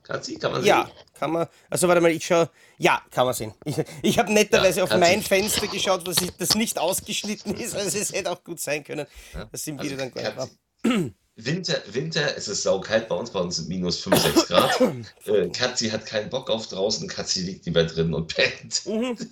Katzi, 0.02 0.36
kann 0.36 0.52
man 0.52 0.64
Ja, 0.64 0.84
sehen? 0.86 0.92
kann 1.18 1.32
man. 1.32 1.48
Also 1.68 1.88
warte 1.88 2.00
mal, 2.00 2.12
ich 2.12 2.24
schau. 2.24 2.46
Ja, 2.78 3.02
kann 3.10 3.24
man 3.26 3.34
sehen. 3.34 3.52
Ich, 3.64 3.76
ich 4.02 4.18
habe 4.20 4.32
netterweise 4.32 4.78
Ja, 4.78 4.84
auf 4.84 4.90
mein 4.96 5.20
sie. 5.20 5.26
Fenster 5.26 5.66
geschaut, 5.66 6.06
was 6.06 6.18
ich, 6.22 6.30
das 6.36 6.54
nicht 6.54 6.78
ausgeschnitten 6.78 7.54
ist. 7.56 7.74
Also 7.74 7.98
es 7.98 8.12
hätte 8.12 8.30
auch 8.30 8.44
gut 8.44 8.60
sein 8.60 8.84
können, 8.84 9.06
Ja, 9.34 9.44
dass 9.46 9.66
im 9.66 9.78
also 9.80 9.90
Video 9.90 9.98
dann 9.98 10.12
gar 10.14 10.22
nicht 10.22 10.36
war. 10.36 10.48
Katzi- 10.84 11.12
Winter, 11.38 11.82
Winter, 11.92 12.36
es 12.36 12.46
ist 12.48 12.62
saukalt 12.62 13.08
bei 13.08 13.14
uns, 13.16 13.30
bei 13.30 13.40
uns 13.40 13.56
sind 13.56 13.68
minus 13.68 13.98
5, 14.00 14.16
6 14.22 14.46
Grad. 14.46 14.80
äh, 15.26 15.48
Katzi 15.50 15.88
hat 15.90 16.06
keinen 16.06 16.30
Bock 16.30 16.48
auf 16.50 16.68
draußen, 16.68 17.08
Katzi 17.08 17.40
liegt 17.42 17.66
lieber 17.66 17.82
drin 17.84 18.14
und 18.14 18.32
pennt. 18.34 18.86
Mhm. 18.86 19.18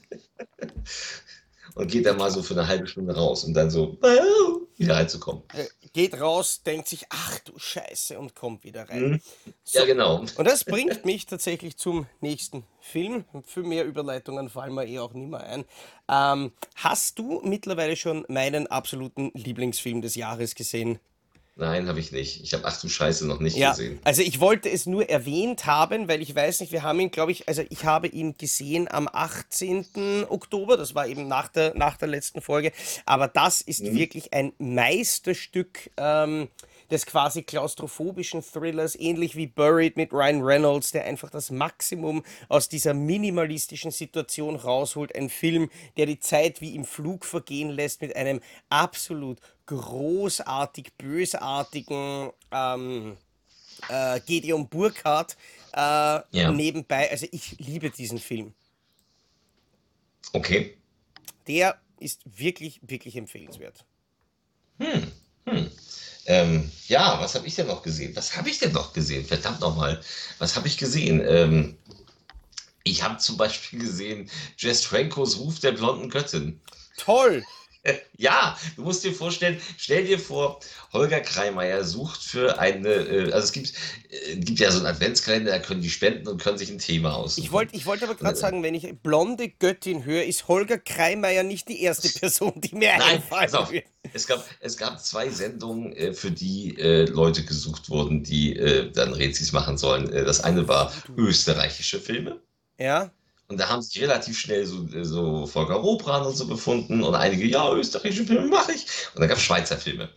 Und 1.76 1.90
geht 1.90 2.06
dann 2.06 2.18
mal 2.18 2.30
so 2.30 2.40
für 2.42 2.54
eine 2.54 2.68
halbe 2.68 2.86
Stunde 2.86 3.16
raus, 3.16 3.42
um 3.42 3.52
dann 3.52 3.68
so 3.68 3.98
wieder 4.76 4.96
reinzukommen. 4.96 5.42
Äh, 5.52 5.66
Geht 5.92 6.20
raus, 6.20 6.62
denkt 6.64 6.88
sich, 6.88 7.06
ach 7.10 7.38
du 7.40 7.58
Scheiße, 7.58 8.18
und 8.18 8.34
kommt 8.34 8.64
wieder 8.64 8.88
rein. 8.88 9.10
Mhm. 9.10 9.20
So, 9.62 9.78
Ja, 9.78 9.84
genau. 9.86 10.20
Und 10.20 10.44
das 10.44 10.64
bringt 10.64 11.04
mich 11.04 11.26
tatsächlich 11.26 11.76
zum 11.76 12.06
nächsten 12.20 12.64
Film. 12.80 13.24
Für 13.46 13.62
mehr 13.62 13.84
Überleitungen 13.84 14.48
fallen 14.48 14.74
mir 14.74 14.86
eh 14.86 14.98
auch 14.98 15.12
nie 15.12 15.26
mehr 15.26 15.44
ein. 15.44 15.64
Ähm, 16.08 16.52
hast 16.76 17.18
du 17.18 17.40
mittlerweile 17.44 17.96
schon 17.96 18.24
meinen 18.28 18.66
absoluten 18.66 19.30
Lieblingsfilm 19.34 20.02
des 20.02 20.14
Jahres 20.16 20.54
gesehen? 20.54 20.98
Nein, 21.56 21.86
habe 21.86 22.00
ich 22.00 22.10
nicht. 22.10 22.42
Ich 22.42 22.52
habe 22.52 22.64
Ach 22.66 22.80
du 22.80 22.88
Scheiße 22.88 23.28
noch 23.28 23.38
nicht 23.38 23.56
Ja, 23.56 23.70
gesehen. 23.70 24.00
also 24.02 24.22
ich 24.22 24.40
wollte 24.40 24.68
es 24.68 24.86
nur 24.86 25.08
erwähnt 25.08 25.66
haben, 25.66 26.08
weil 26.08 26.20
ich 26.20 26.34
weiß 26.34 26.58
nicht, 26.60 26.72
wir 26.72 26.82
haben 26.82 26.98
ihn, 26.98 27.12
glaube 27.12 27.30
ich, 27.30 27.46
also 27.46 27.62
ich 27.70 27.84
habe 27.84 28.08
ihn 28.08 28.36
gesehen 28.36 28.88
am 28.90 29.08
18. 29.12 30.26
Oktober, 30.28 30.76
das 30.76 30.96
war 30.96 31.06
eben 31.06 31.28
nach 31.28 31.46
der, 31.46 31.72
nach 31.76 31.96
der 31.96 32.08
letzten 32.08 32.40
Folge, 32.40 32.72
aber 33.06 33.28
das 33.28 33.60
ist 33.60 33.82
Mhm. 33.84 33.94
wirklich 33.94 34.32
ein 34.32 34.52
Meisterstück 34.58 35.90
ähm, 35.96 36.48
des 36.94 37.04
quasi 37.06 37.42
klaustrophobischen 37.42 38.40
Thrillers, 38.42 38.94
ähnlich 38.94 39.34
wie 39.36 39.48
Buried 39.48 39.96
mit 39.96 40.12
Ryan 40.12 40.42
Reynolds, 40.42 40.92
der 40.92 41.04
einfach 41.04 41.28
das 41.28 41.50
Maximum 41.50 42.24
aus 42.48 42.68
dieser 42.68 42.94
minimalistischen 42.94 43.90
Situation 43.90 44.56
rausholt. 44.56 45.14
Ein 45.14 45.28
Film, 45.28 45.70
der 45.96 46.06
die 46.06 46.20
Zeit 46.20 46.60
wie 46.60 46.74
im 46.74 46.84
Flug 46.84 47.24
vergehen 47.24 47.70
lässt 47.70 48.00
mit 48.00 48.14
einem 48.14 48.40
absolut 48.70 49.40
großartig 49.66 50.92
bösartigen 50.96 52.30
ähm, 52.52 53.16
äh, 53.88 54.20
Gedeon 54.20 54.68
Burkhardt 54.68 55.36
äh, 55.72 55.78
Ja. 56.30 56.52
nebenbei. 56.52 57.10
Also 57.10 57.26
ich 57.32 57.58
liebe 57.58 57.90
diesen 57.90 58.18
Film. 58.18 58.54
Okay. 60.32 60.76
Der 61.48 61.76
ist 61.98 62.20
wirklich, 62.24 62.80
wirklich 62.82 63.16
empfehlenswert. 63.16 63.84
Ähm, 66.26 66.70
ja, 66.88 67.20
was 67.20 67.34
habe 67.34 67.46
ich 67.46 67.54
denn 67.54 67.66
noch 67.66 67.82
gesehen? 67.82 68.16
Was 68.16 68.36
habe 68.36 68.48
ich 68.48 68.58
denn 68.58 68.72
noch 68.72 68.92
gesehen? 68.92 69.26
Verdammt 69.26 69.60
nochmal. 69.60 70.00
Was 70.38 70.56
habe 70.56 70.68
ich 70.68 70.78
gesehen? 70.78 71.22
Ähm, 71.26 71.76
ich 72.82 73.02
habe 73.02 73.18
zum 73.18 73.36
Beispiel 73.36 73.80
gesehen 73.80 74.30
Jess 74.58 74.84
Francos 74.84 75.38
Ruf 75.38 75.58
der 75.60 75.72
blonden 75.72 76.10
Göttin. 76.10 76.60
Toll! 76.96 77.44
Ja, 78.16 78.56
du 78.76 78.82
musst 78.82 79.04
dir 79.04 79.12
vorstellen, 79.12 79.60
stell 79.76 80.04
dir 80.04 80.18
vor, 80.18 80.60
Holger 80.92 81.20
Kreimeier 81.20 81.84
sucht 81.84 82.22
für 82.22 82.58
eine, 82.58 82.88
äh, 82.88 83.32
also 83.32 83.44
es 83.44 83.52
gibt, 83.52 83.72
äh, 84.08 84.36
gibt 84.36 84.60
ja 84.60 84.70
so 84.70 84.78
einen 84.78 84.86
Adventskalender, 84.86 85.50
da 85.50 85.58
können 85.58 85.82
die 85.82 85.90
spenden 85.90 86.28
und 86.28 86.40
können 86.40 86.56
sich 86.56 86.70
ein 86.70 86.78
Thema 86.78 87.14
aussuchen. 87.14 87.44
Ich 87.44 87.52
wollte 87.52 87.76
ich 87.76 87.84
wollt 87.84 88.02
aber 88.02 88.14
gerade 88.14 88.36
sagen, 88.36 88.62
wenn 88.62 88.74
ich 88.74 88.94
blonde 89.02 89.48
Göttin 89.48 90.04
höre, 90.04 90.24
ist 90.24 90.48
Holger 90.48 90.78
Kreimeier 90.78 91.42
nicht 91.42 91.68
die 91.68 91.82
erste 91.82 92.08
Person, 92.18 92.54
die 92.56 92.74
mir 92.74 92.96
Nein, 92.96 93.16
einfallen 93.16 93.50
pass 93.50 93.54
auf. 93.54 93.72
wird. 93.72 93.84
Es 94.12 94.26
gab, 94.26 94.48
es 94.60 94.76
gab 94.76 95.04
zwei 95.04 95.28
Sendungen, 95.28 95.92
äh, 95.94 96.12
für 96.12 96.30
die 96.30 96.76
Leute 97.10 97.44
gesucht 97.44 97.90
wurden, 97.90 98.22
die 98.22 98.54
dann 98.94 99.12
Rätsels 99.12 99.52
machen 99.52 99.76
sollen. 99.76 100.10
Das 100.10 100.40
eine 100.40 100.66
war 100.68 100.92
österreichische 101.16 102.00
Filme. 102.00 102.40
Ja? 102.78 103.10
Und 103.48 103.60
da 103.60 103.68
haben 103.68 103.82
sich 103.82 104.00
relativ 104.00 104.38
schnell 104.38 104.64
so, 104.64 104.86
so 105.02 105.46
Volker 105.46 105.74
Robran 105.74 106.24
und 106.24 106.36
so 106.36 106.46
befunden 106.46 107.02
und 107.02 107.14
einige, 107.14 107.44
ja, 107.46 107.72
österreichische 107.72 108.24
Filme 108.24 108.46
mache 108.46 108.72
ich. 108.72 108.86
Und 109.14 109.20
dann 109.20 109.28
gab 109.28 109.36
es 109.36 109.44
Schweizer 109.44 109.76
Filme. 109.76 110.08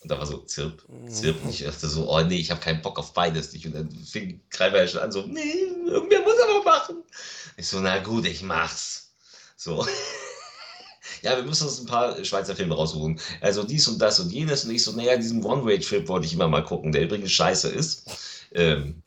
Und 0.00 0.10
da 0.10 0.18
war 0.18 0.26
so 0.26 0.38
Zirp, 0.38 0.82
Zirp. 1.08 1.42
Und 1.44 1.50
ich 1.50 1.64
dachte 1.64 1.88
so, 1.88 2.10
oh 2.10 2.20
nee, 2.22 2.36
ich 2.36 2.50
habe 2.50 2.60
keinen 2.60 2.80
Bock 2.80 2.98
auf 2.98 3.12
beides 3.12 3.52
nicht. 3.52 3.66
Und 3.66 3.74
dann 3.74 3.90
fing 3.90 4.40
Kreiber 4.50 4.80
ja 4.80 4.88
schon 4.88 5.00
an, 5.00 5.12
so, 5.12 5.22
nee, 5.26 5.66
irgendwer 5.86 6.22
muss 6.22 6.40
aber 6.40 6.62
machen. 6.62 7.02
Ich 7.56 7.66
so, 7.66 7.80
na 7.80 7.98
gut, 7.98 8.24
ich 8.26 8.42
mach's. 8.42 9.14
So. 9.56 9.86
ja, 11.22 11.36
wir 11.36 11.42
müssen 11.42 11.66
uns 11.66 11.80
ein 11.80 11.86
paar 11.86 12.24
Schweizer 12.24 12.56
Filme 12.56 12.76
raussuchen. 12.76 13.20
Also 13.40 13.62
dies 13.62 13.88
und 13.88 14.00
das 14.00 14.20
und 14.20 14.30
jenes. 14.30 14.64
Und 14.64 14.70
ich 14.70 14.84
so, 14.84 14.92
naja, 14.92 15.16
diesen 15.16 15.44
One-Way-Trip 15.44 16.08
wollte 16.08 16.26
ich 16.26 16.32
immer 16.34 16.48
mal 16.48 16.64
gucken, 16.64 16.92
der 16.92 17.02
übrigens 17.02 17.32
scheiße 17.32 17.68
ist. 17.68 18.08
Ähm, 18.52 19.02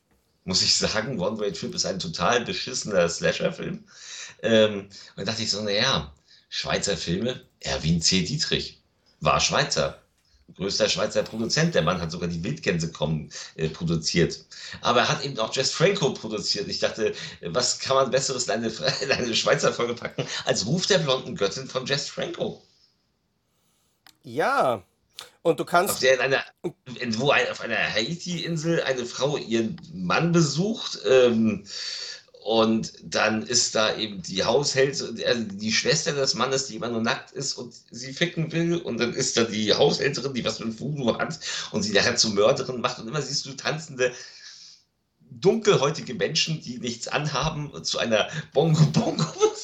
muss 0.50 0.64
ich 0.64 0.76
sagen, 0.76 1.20
One-Way-Trip 1.20 1.76
ist 1.76 1.86
ein 1.86 2.00
total 2.00 2.43
beschissener 2.43 3.08
Slasher-Film. 3.08 3.84
Ähm, 4.41 4.89
und 5.16 5.28
dachte 5.28 5.43
ich 5.43 5.52
so, 5.52 5.62
naja, 5.62 6.12
Schweizer 6.50 6.97
Filme, 6.97 7.45
Erwin 7.60 8.02
C. 8.02 8.24
Dietrich 8.24 8.82
war 9.22 9.39
Schweizer. 9.39 10.02
Größter 10.56 10.89
Schweizer 10.89 11.22
Produzent. 11.22 11.76
Der 11.76 11.84
Mann 11.84 12.02
hat 12.02 12.10
sogar 12.12 12.28
die 12.28 12.43
Wildgänse 12.43 12.91
kommen 12.91 13.32
äh, 13.56 13.70
produziert. 13.70 14.43
Aber 14.82 15.02
er 15.02 15.10
hat 15.10 15.24
eben 15.24 15.38
auch 15.38 15.56
Jess 15.56 15.72
Franco 15.72 16.16
produziert. 16.16 16.68
Ich 16.68 16.80
dachte, 16.80 17.14
was 17.41 17.78
kann 17.78 17.97
man 17.97 18.10
Besseres 18.10 18.45
in 18.45 18.54
eine, 18.54 18.70
in 19.02 19.12
eine 19.12 19.36
Schweizer 19.36 19.72
Folge 19.72 19.93
packen 19.93 20.26
als 20.45 20.66
Ruf 20.66 20.88
der 20.88 20.97
blonden 20.97 21.36
Göttin 21.36 21.68
von 21.68 21.86
Jess 21.86 22.10
Franco? 22.10 22.64
Ja. 24.24 24.84
Und 25.41 25.59
du 25.59 25.65
kannst. 25.65 26.03
einer, 26.05 26.43
in, 26.99 27.17
wo 27.20 27.32
ein, 27.32 27.49
auf 27.49 27.61
einer 27.61 27.78
Haiti-Insel 27.78 28.84
eine 28.84 29.05
Frau 29.05 29.38
ihren 29.38 29.80
Mann 29.93 30.32
besucht. 30.32 30.99
Ähm, 31.09 31.65
und 32.43 32.93
dann 33.03 33.43
ist 33.43 33.76
da 33.76 33.95
eben 33.95 34.22
die 34.22 34.43
Haushälterin, 34.43 35.24
also 35.26 35.43
die 35.43 35.72
Schwester 35.72 36.13
des 36.13 36.34
Mannes, 36.36 36.67
die 36.67 36.76
immer 36.76 36.89
nur 36.89 37.01
nackt 37.01 37.32
ist 37.32 37.53
und 37.53 37.74
sie 37.91 38.13
ficken 38.13 38.51
will. 38.51 38.78
Und 38.78 38.99
dann 38.99 39.13
ist 39.13 39.38
da 39.38 39.43
die 39.43 39.74
Haushälterin, 39.74 40.34
die 40.34 40.45
was 40.45 40.59
mit 40.59 40.80
Voodoo 40.80 41.17
hat 41.17 41.39
und 41.72 41.84
sie 41.84 41.93
nachher 41.93 42.15
zur 42.15 42.32
Mörderin 42.32 42.82
macht. 42.82 42.99
Und 42.99 43.07
immer 43.07 43.22
siehst 43.22 43.45
du 43.45 43.53
tanzende, 43.53 44.13
dunkelhäutige 45.32 46.15
Menschen, 46.15 46.61
die 46.61 46.80
nichts 46.80 47.07
anhaben, 47.07 47.84
zu 47.84 47.99
einer 47.99 48.30
Bongo-Bongo-Musik. 48.53 49.59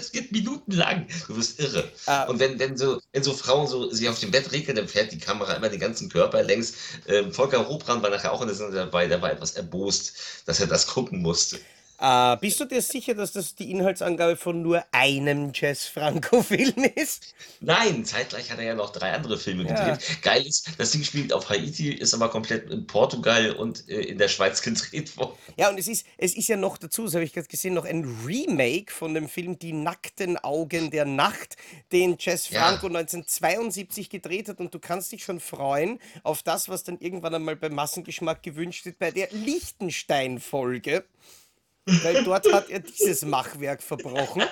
Das 0.00 0.12
geht 0.12 0.32
minutenlang. 0.32 1.06
Du 1.28 1.36
wirst 1.36 1.60
irre. 1.60 1.84
Äh, 2.06 2.26
Und 2.26 2.40
wenn, 2.40 2.58
wenn, 2.58 2.74
so, 2.78 3.00
wenn 3.12 3.22
so 3.22 3.34
Frauen 3.34 3.66
so 3.66 3.90
sich 3.90 4.08
auf 4.08 4.18
dem 4.18 4.30
Bett 4.30 4.50
regeln, 4.50 4.76
dann 4.76 4.88
fährt 4.88 5.12
die 5.12 5.18
Kamera 5.18 5.52
immer 5.52 5.68
den 5.68 5.78
ganzen 5.78 6.08
Körper 6.08 6.42
längs. 6.42 6.72
Ähm, 7.06 7.32
Volker 7.32 7.58
Robran 7.58 8.02
war 8.02 8.08
nachher 8.08 8.32
auch 8.32 8.40
in 8.40 8.48
der 8.48 8.56
Sendung 8.56 8.74
dabei, 8.76 9.08
der 9.08 9.20
war 9.20 9.30
etwas 9.30 9.52
erbost, 9.52 10.14
dass 10.46 10.58
er 10.58 10.68
das 10.68 10.86
gucken 10.86 11.20
musste. 11.20 11.58
Äh, 12.00 12.36
bist 12.38 12.58
du 12.60 12.64
dir 12.64 12.82
sicher, 12.82 13.14
dass 13.14 13.32
das 13.32 13.54
die 13.54 13.70
Inhaltsangabe 13.70 14.36
von 14.36 14.62
nur 14.62 14.84
einem 14.92 15.52
Jess 15.54 15.86
Franco-Film 15.86 16.84
ist? 16.96 17.34
Nein, 17.60 18.04
zeitgleich 18.04 18.50
hat 18.50 18.58
er 18.58 18.64
ja 18.64 18.74
noch 18.74 18.90
drei 18.90 19.12
andere 19.12 19.38
Filme 19.38 19.64
Ja. 19.64 19.74
gedreht. 19.74 20.22
Geil 20.22 20.46
ist, 20.46 20.70
das 20.78 20.92
Ding 20.92 21.04
spielt 21.04 21.32
auf 21.32 21.48
Haiti, 21.50 21.92
ist 21.92 22.14
aber 22.14 22.30
komplett 22.30 22.70
in 22.70 22.86
Portugal 22.86 23.52
und 23.52 23.88
äh, 23.88 24.00
in 24.00 24.18
der 24.18 24.28
Schweiz 24.28 24.62
gedreht 24.62 25.16
worden. 25.16 25.34
Ja, 25.56 25.68
und 25.68 25.78
es 25.78 25.88
ist, 25.88 26.06
es 26.16 26.34
ist 26.36 26.48
ja 26.48 26.56
noch 26.56 26.78
dazu, 26.78 27.04
das 27.04 27.14
habe 27.14 27.24
ich 27.24 27.32
gerade 27.32 27.48
gesehen, 27.48 27.74
noch 27.74 27.84
ein 27.84 28.04
Remake 28.26 28.92
von 28.92 29.14
dem 29.14 29.28
Film 29.28 29.58
Die 29.58 29.72
nackten 29.72 30.38
Augen 30.38 30.90
der 30.90 31.04
Nacht, 31.04 31.56
den 31.92 32.16
Jess 32.18 32.48
Ja. 32.50 32.62
Franco 32.66 32.86
1972 32.86 34.08
gedreht 34.10 34.48
hat. 34.48 34.58
Und 34.60 34.72
du 34.74 34.78
kannst 34.78 35.12
dich 35.12 35.22
schon 35.24 35.40
freuen 35.40 35.98
auf 36.22 36.42
das, 36.42 36.68
was 36.68 36.84
dann 36.84 36.98
irgendwann 36.98 37.34
einmal 37.34 37.56
beim 37.56 37.74
Massengeschmack 37.74 38.42
gewünscht 38.42 38.84
wird, 38.86 38.98
bei 38.98 39.10
der 39.10 39.28
Liechtenstein-Folge. 39.32 41.04
Weil 42.02 42.24
dort 42.24 42.52
hat 42.52 42.70
er 42.70 42.80
dieses 42.80 43.24
Machwerk 43.24 43.82
verbrochen. 43.82 44.42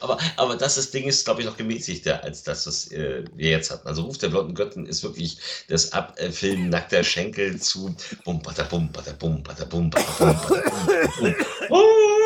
Aber, 0.00 0.18
aber 0.36 0.56
das 0.56 0.76
ist, 0.76 0.92
Ding 0.92 1.04
ist, 1.04 1.24
glaube 1.24 1.40
ich, 1.40 1.46
noch 1.46 1.56
gemäßigter 1.56 2.22
als 2.24 2.42
das, 2.42 2.66
was 2.66 2.90
äh, 2.90 3.24
wir 3.34 3.50
jetzt 3.50 3.70
hatten. 3.70 3.86
Also 3.86 4.02
Ruf 4.02 4.18
der 4.18 4.28
blonden 4.28 4.54
Göttin 4.54 4.86
ist 4.86 5.02
wirklich 5.02 5.38
das 5.68 5.92
Abfilmen 5.92 6.68
nackter 6.68 7.04
Schenkel 7.04 7.60
zu 7.60 7.94
bum, 8.24 8.42
bada, 8.42 8.64
bum, 8.64 8.90
bada, 8.90 9.12
bum, 9.12 9.42
bada, 9.42 9.64
bum, 9.64 9.90
bada, 9.90 10.04
bum, 10.18 10.34
bada, 10.40 11.10
bum, 11.20 11.34
bum. 11.68 12.04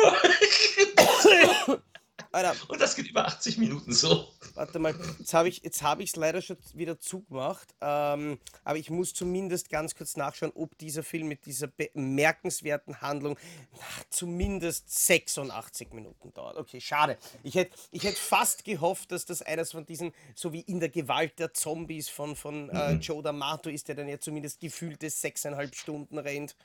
Alter, 2.33 2.55
Und 2.67 2.81
das 2.81 2.95
geht 2.95 3.07
über 3.07 3.27
80 3.27 3.59
Minuten 3.59 3.93
so. 3.93 4.27
Warte 4.55 4.79
mal, 4.79 4.95
jetzt 5.19 5.35
habe 5.35 5.49
ich 5.49 5.63
es 5.63 5.83
hab 5.83 5.99
leider 6.15 6.41
schon 6.41 6.57
wieder 6.73 6.99
zugemacht, 6.99 7.75
ähm, 7.79 8.39
aber 8.63 8.79
ich 8.79 8.89
muss 8.89 9.13
zumindest 9.13 9.69
ganz 9.69 9.93
kurz 9.93 10.17
nachschauen, 10.17 10.51
ob 10.55 10.75
dieser 10.79 11.03
Film 11.03 11.27
mit 11.27 11.45
dieser 11.45 11.67
bemerkenswerten 11.67 13.01
Handlung 13.01 13.37
na, 13.73 13.79
zumindest 14.09 14.89
86 15.05 15.93
Minuten 15.93 16.33
dauert. 16.33 16.57
Okay, 16.57 16.81
schade. 16.81 17.19
Ich 17.43 17.53
hätte 17.53 17.77
ich 17.91 18.03
hätt 18.03 18.17
fast 18.17 18.65
gehofft, 18.65 19.11
dass 19.11 19.25
das 19.25 19.43
eines 19.43 19.71
von 19.71 19.85
diesen, 19.85 20.11
so 20.33 20.51
wie 20.53 20.61
in 20.61 20.79
der 20.79 20.89
Gewalt 20.89 21.37
der 21.37 21.53
Zombies 21.53 22.09
von, 22.09 22.35
von 22.35 22.71
äh, 22.71 22.93
Joe 22.93 23.21
D'Amato 23.21 23.69
ist, 23.69 23.89
der 23.89 23.95
dann 23.95 24.07
ja 24.07 24.19
zumindest 24.19 24.59
gefühlte 24.59 25.07
sechseinhalb 25.11 25.75
Stunden 25.75 26.17
rennt. 26.17 26.55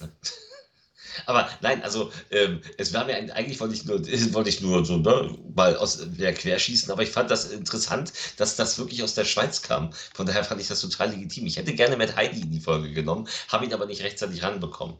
Aber 1.26 1.48
nein, 1.60 1.82
also 1.82 2.12
ähm, 2.30 2.60
es 2.78 2.92
war 2.92 3.04
mir 3.04 3.16
eigentlich 3.34 3.60
wollte 3.60 3.74
ich 3.74 3.84
nur, 3.84 4.00
wollte 4.32 4.50
ich 4.50 4.60
nur 4.60 4.84
so 4.84 4.98
ne, 4.98 5.36
mal 5.54 5.76
aus 5.76 5.98
der 6.04 6.34
Querschießen, 6.34 6.90
aber 6.90 7.02
ich 7.02 7.10
fand 7.10 7.30
das 7.30 7.50
interessant, 7.50 8.12
dass 8.36 8.56
das 8.56 8.78
wirklich 8.78 9.02
aus 9.02 9.14
der 9.14 9.24
Schweiz 9.24 9.62
kam. 9.62 9.92
Von 10.14 10.26
daher 10.26 10.44
fand 10.44 10.60
ich 10.60 10.68
das 10.68 10.80
total 10.80 11.10
legitim. 11.10 11.46
Ich 11.46 11.56
hätte 11.56 11.74
gerne 11.74 11.96
Matt 11.96 12.16
Heidi 12.16 12.40
in 12.40 12.50
die 12.50 12.60
Folge 12.60 12.92
genommen, 12.92 13.28
habe 13.48 13.64
ihn 13.64 13.74
aber 13.74 13.86
nicht 13.86 14.02
rechtzeitig 14.02 14.42
ranbekommen. 14.42 14.96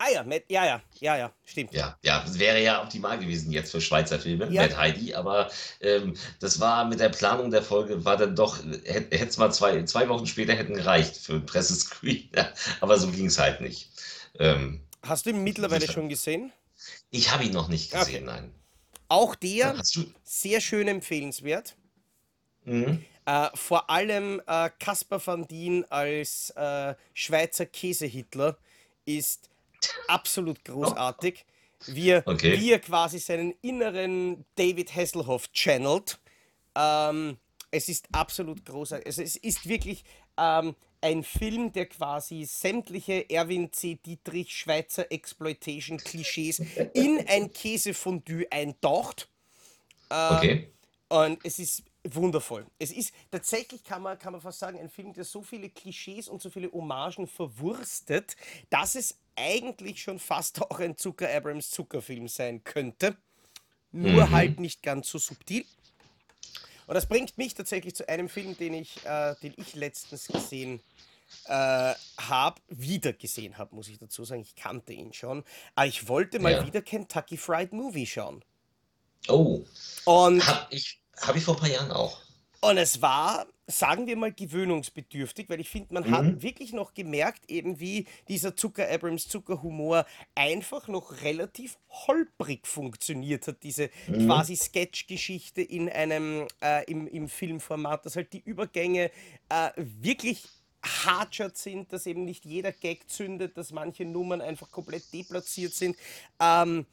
Ah 0.00 0.10
ja, 0.12 0.22
Matt, 0.22 0.44
ja, 0.48 0.64
ja, 0.64 0.80
ja, 1.00 1.16
ja, 1.16 1.32
stimmt. 1.44 1.72
Ja, 1.72 1.98
ja, 2.02 2.22
das 2.22 2.38
wäre 2.38 2.62
ja 2.62 2.80
optimal 2.82 3.18
gewesen 3.18 3.50
jetzt 3.50 3.72
für 3.72 3.80
Schweizer 3.80 4.20
Filme, 4.20 4.48
Ja. 4.50 4.62
Matt 4.62 4.76
Heidi, 4.76 5.14
aber 5.14 5.50
ähm, 5.80 6.14
das 6.38 6.60
war 6.60 6.84
mit 6.84 7.00
der 7.00 7.08
Planung 7.08 7.50
der 7.50 7.62
Folge, 7.62 8.04
war 8.04 8.16
dann 8.16 8.36
doch, 8.36 8.58
hätte 8.84 9.26
es 9.26 9.36
mal 9.38 9.52
zwei, 9.52 9.82
zwei 9.84 10.08
Wochen 10.08 10.26
später 10.26 10.54
hätten 10.54 10.74
gereicht 10.74 11.16
für 11.16 11.32
einen 11.34 11.46
Pressescreen, 11.46 12.30
aber 12.80 12.96
so 12.98 13.10
ging 13.10 13.26
es 13.26 13.38
halt 13.38 13.60
nicht. 13.60 13.90
Ähm, 14.38 14.80
Hast 15.02 15.26
du 15.26 15.30
ihn 15.30 15.42
mittlerweile 15.42 15.86
schon 15.88 16.08
gesehen? 16.08 16.52
ich 17.10 17.32
habe 17.32 17.44
ihn 17.44 17.52
noch 17.52 17.68
nicht 17.68 17.92
Okay. 17.92 18.04
gesehen, 18.04 18.24
nein. 18.26 18.52
Auch 19.08 19.34
der 19.34 19.74
sehr 20.22 20.60
schön 20.60 20.86
empfehlenswert. 20.86 21.74
Mhm. 22.64 23.04
Äh, 23.26 23.48
vor 23.54 23.90
allem 23.90 24.40
äh, 24.46 24.70
Caspar 24.78 25.26
van 25.26 25.48
Dien 25.48 25.84
als 25.90 26.50
äh, 26.50 26.94
Schweizer 27.14 27.66
Käsehitler 27.66 28.58
ist 29.04 29.48
absolut 30.06 30.64
großartig. 30.64 31.44
Wie 31.86 32.14
Okay. 32.24 32.58
wie 32.58 32.72
er 32.72 32.80
quasi 32.80 33.18
seinen 33.20 33.54
inneren 33.62 34.44
David 34.56 34.94
Hasselhoff 34.96 35.48
channelt. 35.52 36.18
Ähm, 36.74 37.38
es 37.70 37.88
ist 37.88 38.08
absolut 38.12 38.64
großartig. 38.64 39.06
Also 39.06 39.22
es 39.22 39.36
ist 39.36 39.68
wirklich 39.68 40.04
ähm, 40.36 40.74
ein 41.00 41.22
Film, 41.22 41.72
der 41.72 41.86
quasi 41.86 42.44
sämtliche 42.44 43.30
Erwin 43.30 43.72
C. 43.72 43.94
Dietrich 43.94 44.56
Schweizer 44.56 45.10
Exploitation-Klischees 45.12 46.60
in 46.94 47.24
ein 47.28 47.52
Käsefondue 47.52 48.46
eintaucht. 48.50 49.28
Okay. 50.08 50.72
Und 51.08 51.38
es 51.44 51.58
ist 51.58 51.84
wundervoll. 52.04 52.66
Es 52.78 52.90
ist 52.90 53.12
tatsächlich, 53.30 53.84
kann 53.84 54.02
man, 54.02 54.18
kann 54.18 54.32
man 54.32 54.40
fast 54.40 54.58
sagen, 54.58 54.78
ein 54.78 54.88
Film, 54.88 55.12
der 55.12 55.24
so 55.24 55.42
viele 55.42 55.68
Klischees 55.70 56.28
und 56.28 56.42
so 56.42 56.50
viele 56.50 56.70
Hommagen 56.72 57.26
verwurstet, 57.26 58.36
dass 58.70 58.94
es 58.94 59.18
eigentlich 59.38 60.02
schon 60.02 60.18
fast 60.18 60.60
auch 60.70 60.80
ein 60.80 60.96
Zucker 60.96 61.28
Abrams 61.34 61.70
Zuckerfilm 61.70 62.28
sein 62.28 62.64
könnte. 62.64 63.16
Nur 63.92 64.26
Mhm. 64.26 64.30
halt 64.32 64.60
nicht 64.60 64.82
ganz 64.82 65.08
so 65.08 65.18
subtil. 65.18 65.64
Und 66.86 66.94
das 66.94 67.06
bringt 67.06 67.36
mich 67.38 67.54
tatsächlich 67.54 67.94
zu 67.94 68.08
einem 68.08 68.28
Film, 68.28 68.56
den 68.56 68.74
ich, 68.74 69.04
äh, 69.04 69.34
den 69.42 69.54
ich 69.56 69.74
letztens 69.74 70.26
gesehen 70.26 70.80
äh, 71.44 71.94
habe, 72.18 72.60
wieder 72.68 73.12
gesehen 73.12 73.58
habe, 73.58 73.74
muss 73.74 73.88
ich 73.88 73.98
dazu 73.98 74.24
sagen. 74.24 74.40
Ich 74.42 74.56
kannte 74.56 74.92
ihn 74.94 75.12
schon. 75.12 75.44
Aber 75.74 75.86
ich 75.86 76.08
wollte 76.08 76.38
mal 76.40 76.52
Ja. 76.52 76.66
wieder 76.66 76.80
Kentucky 76.82 77.36
Fried 77.36 77.72
Movie 77.72 78.06
schauen. 78.06 78.42
Oh, 79.28 79.64
Und 80.04 80.46
habe 80.46 80.66
ich, 80.74 81.00
hab 81.20 81.36
ich 81.36 81.44
vor 81.44 81.54
ein 81.56 81.60
paar 81.60 81.68
Jahren 81.68 81.90
auch. 81.92 82.20
Und 82.60 82.76
es 82.76 83.00
war, 83.00 83.46
sagen 83.68 84.08
wir 84.08 84.16
mal, 84.16 84.32
gewöhnungsbedürftig, 84.32 85.48
weil 85.48 85.60
ich 85.60 85.68
finde, 85.68 85.94
man 85.94 86.10
hat 86.10 86.42
wirklich 86.42 86.72
noch 86.72 86.92
gemerkt, 86.92 87.48
eben 87.48 87.78
wie 87.78 88.06
dieser 88.26 88.56
Zucker 88.56 88.90
Abrams 88.90 89.28
Zuckerhumor 89.28 90.06
einfach 90.34 90.88
noch 90.88 91.22
relativ 91.22 91.78
holprig 91.88 92.66
funktioniert 92.66 93.46
hat, 93.46 93.62
diese 93.62 93.90
quasi 94.26 94.56
Sketch-Geschichte 94.56 95.62
in 95.62 95.88
einem, 95.88 96.48
äh, 96.60 96.84
im, 96.90 97.06
im 97.06 97.28
Filmformat, 97.28 98.04
dass 98.04 98.16
halt 98.16 98.32
die 98.32 98.40
Übergänge 98.40 99.12
äh, 99.50 99.70
wirklich 99.76 100.48
hartschert 100.82 101.56
sind, 101.56 101.92
dass 101.92 102.06
eben 102.06 102.24
nicht 102.24 102.44
jeder 102.44 102.72
Gag 102.72 103.08
zündet, 103.08 103.56
dass 103.56 103.72
manche 103.72 104.04
Nummern 104.04 104.40
einfach 104.40 104.70
komplett 104.70 105.12
deplatziert 105.12 105.74
sind. 105.74 105.96
Ähm, 106.40 106.86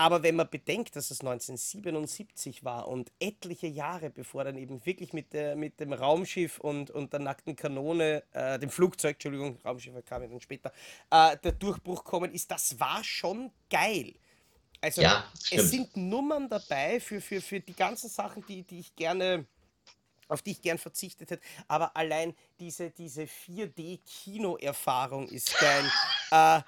aber 0.00 0.22
wenn 0.22 0.34
man 0.34 0.48
bedenkt, 0.48 0.96
dass 0.96 1.10
es 1.10 1.20
1977 1.20 2.64
war 2.64 2.88
und 2.88 3.12
etliche 3.20 3.66
Jahre 3.66 4.08
bevor 4.08 4.44
dann 4.44 4.56
eben 4.56 4.86
wirklich 4.86 5.12
mit, 5.12 5.34
der, 5.34 5.56
mit 5.56 5.78
dem 5.78 5.92
Raumschiff 5.92 6.58
und, 6.58 6.90
und 6.90 7.12
der 7.12 7.20
nackten 7.20 7.54
Kanone, 7.54 8.22
äh, 8.32 8.58
dem 8.58 8.70
Flugzeug, 8.70 9.16
Entschuldigung, 9.16 9.58
Raumschiff 9.62 9.92
kam 10.06 10.22
ja 10.22 10.28
dann 10.28 10.40
später, 10.40 10.72
äh, 11.10 11.36
der 11.44 11.52
Durchbruch 11.52 12.02
kommen 12.02 12.32
ist, 12.32 12.50
das 12.50 12.80
war 12.80 13.04
schon 13.04 13.52
geil. 13.68 14.14
Also 14.80 15.02
Ja, 15.02 15.30
es 15.50 15.70
sind 15.70 15.94
Nummern 15.98 16.48
dabei 16.48 16.98
für, 16.98 17.20
für, 17.20 17.42
für 17.42 17.60
die 17.60 17.74
ganzen 17.74 18.08
Sachen, 18.08 18.42
die, 18.46 18.62
die 18.62 18.80
ich 18.80 18.96
gerne 18.96 19.44
auf 20.28 20.40
die 20.42 20.52
ich 20.52 20.62
gern 20.62 20.78
verzichtet 20.78 21.32
hätte. 21.32 21.44
Aber 21.68 21.94
allein 21.96 22.34
diese, 22.60 22.90
diese 22.90 23.24
4D-Kino-Erfahrung 23.24 25.28
ist 25.28 25.58
geil. 25.58 25.84
Äh, 26.30 26.60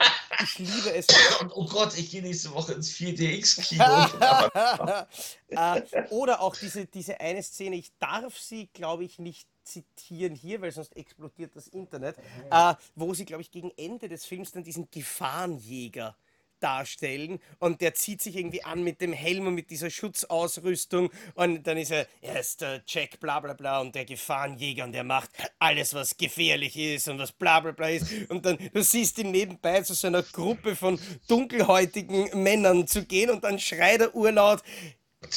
ich 0.42 0.58
liebe 0.58 0.92
es. 0.94 1.06
Oh 1.54 1.66
Gott, 1.66 1.96
ich 1.96 2.10
gehe 2.10 2.22
nächste 2.22 2.52
Woche 2.52 2.72
ins 2.74 2.90
4DX-Kino. 2.92 3.84
äh, 5.48 5.82
oder 6.10 6.40
auch 6.40 6.56
diese, 6.56 6.86
diese 6.86 7.20
eine 7.20 7.42
Szene, 7.42 7.76
ich 7.76 7.92
darf 7.98 8.38
sie, 8.38 8.68
glaube 8.72 9.04
ich, 9.04 9.18
nicht 9.18 9.48
zitieren 9.64 10.34
hier, 10.34 10.60
weil 10.60 10.72
sonst 10.72 10.96
explodiert 10.96 11.54
das 11.54 11.68
Internet, 11.68 12.16
äh, 12.50 12.74
wo 12.94 13.14
sie, 13.14 13.24
glaube 13.24 13.42
ich, 13.42 13.50
gegen 13.50 13.70
Ende 13.76 14.08
des 14.08 14.24
Films 14.24 14.52
dann 14.52 14.64
diesen 14.64 14.90
Gefahrenjäger 14.90 16.16
darstellen 16.62 17.40
und 17.58 17.80
der 17.80 17.94
zieht 17.94 18.20
sich 18.20 18.36
irgendwie 18.36 18.64
an 18.64 18.82
mit 18.82 19.00
dem 19.00 19.12
Helm 19.12 19.46
und 19.46 19.54
mit 19.54 19.70
dieser 19.70 19.90
Schutzausrüstung 19.90 21.10
und 21.34 21.66
dann 21.66 21.76
ist 21.76 21.90
er, 21.90 22.06
er 22.20 22.40
ist 22.40 22.60
der 22.60 22.82
Jack 22.86 23.20
bla 23.20 23.40
bla 23.40 23.54
bla 23.54 23.80
und 23.80 23.94
der 23.94 24.04
Gefahrenjäger 24.04 24.84
und 24.84 24.92
der 24.92 25.04
macht 25.04 25.30
alles, 25.58 25.94
was 25.94 26.16
gefährlich 26.16 26.76
ist 26.76 27.08
und 27.08 27.18
was 27.18 27.32
bla 27.32 27.60
bla 27.60 27.72
bla 27.72 27.88
ist. 27.88 28.06
Und 28.28 28.44
dann, 28.46 28.58
du 28.72 28.82
siehst 28.82 29.18
ihn 29.18 29.30
nebenbei 29.30 29.82
zu 29.82 29.94
so 29.94 30.06
einer 30.06 30.22
Gruppe 30.22 30.76
von 30.76 30.98
dunkelhäutigen 31.28 32.42
Männern 32.42 32.86
zu 32.86 33.04
gehen 33.04 33.30
und 33.30 33.44
dann 33.44 33.58
schreit 33.58 34.00
er 34.00 34.14
urlaut, 34.14 34.62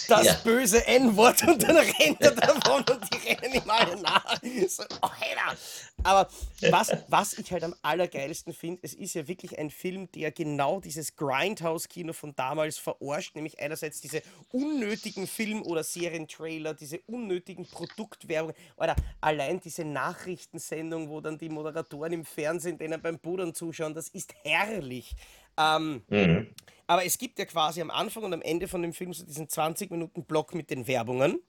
das 0.08 0.26
Ja. 0.26 0.34
böse 0.44 0.86
N-Wort 0.88 1.48
und 1.48 1.64
dann 1.64 1.78
rennt 1.78 2.22
er 2.22 2.32
davon 2.32 2.84
und 2.90 3.14
die 3.14 3.28
rennen 3.28 3.54
ihm 3.56 3.70
alle 3.70 4.02
nach. 4.02 4.42
So, 4.68 4.84
oh, 5.02 5.08
Alter. 5.08 5.58
Aber 6.04 6.30
was, 6.70 6.92
was 7.08 7.34
ich 7.38 7.52
halt 7.52 7.64
am 7.64 7.74
allergeilsten 7.82 8.54
finde, 8.54 8.82
es 8.84 8.94
ist 8.94 9.16
ja 9.16 9.28
wirklich 9.28 9.58
ein 9.58 9.70
Film, 9.70 10.12
der 10.12 10.32
genau 10.32 10.80
dieses 10.80 11.16
Grindhouse-Kino 11.16 12.14
von 12.14 12.36
damals 12.36 12.78
verarscht, 12.78 13.36
nämlich 13.36 13.60
einerseits 13.60 14.02
diese 14.02 14.22
unnötigen 14.52 15.26
Film- 15.28 15.64
oder 15.64 15.84
Serientrailer, 15.84 16.74
diese 16.74 17.00
unnötigen 17.08 17.66
Produktwerbung, 17.66 18.54
oder 18.78 18.96
allein 19.22 19.60
diese 19.60 19.84
Nachrichtensendung, 19.86 21.10
wo 21.10 21.22
dann 21.22 21.38
die 21.38 21.50
Moderatoren 21.50 22.14
im 22.14 22.26
Fernsehen 22.26 22.78
denen 22.78 23.02
beim 23.02 23.18
Pudern 23.20 23.54
zuschauen, 23.54 23.94
das 23.94 24.10
ist 24.10 24.34
herrlich. 24.44 25.16
Ähm, 25.58 26.04
Mhm. 26.10 26.54
Aber 26.88 27.06
es 27.06 27.18
gibt 27.18 27.40
ja 27.40 27.46
quasi 27.46 27.82
am 27.82 27.90
Anfang 27.92 28.24
und 28.24 28.34
am 28.34 28.42
Ende 28.42 28.68
von 28.68 28.82
dem 28.82 28.94
Film 28.94 29.14
so 29.14 29.26
diesen 29.26 29.50
20 29.50 29.92
Minuten 29.92 30.24
Block 30.26 30.54
mit 30.54 30.70
den 30.70 30.88
Werbungen. 30.88 31.40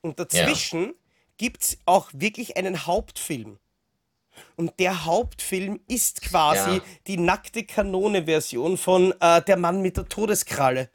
Und 0.00 0.18
dazwischen 0.20 0.94
gibt 1.36 1.62
es 1.64 1.78
auch 1.84 2.10
wirklich 2.12 2.56
einen 2.56 2.86
Hauptfilm. 2.86 3.58
Und 4.56 4.78
der 4.78 5.04
Hauptfilm 5.04 5.80
ist 5.88 6.20
quasi 6.22 6.76
Ja. 6.76 6.82
die 7.08 7.16
nackte 7.16 7.64
Kanone-Version 7.64 8.76
von 8.76 9.12
äh, 9.20 9.42
Der 9.42 9.56
Mann 9.56 9.82
mit 9.82 9.96
der 9.96 10.08
Todeskralle. 10.08 10.90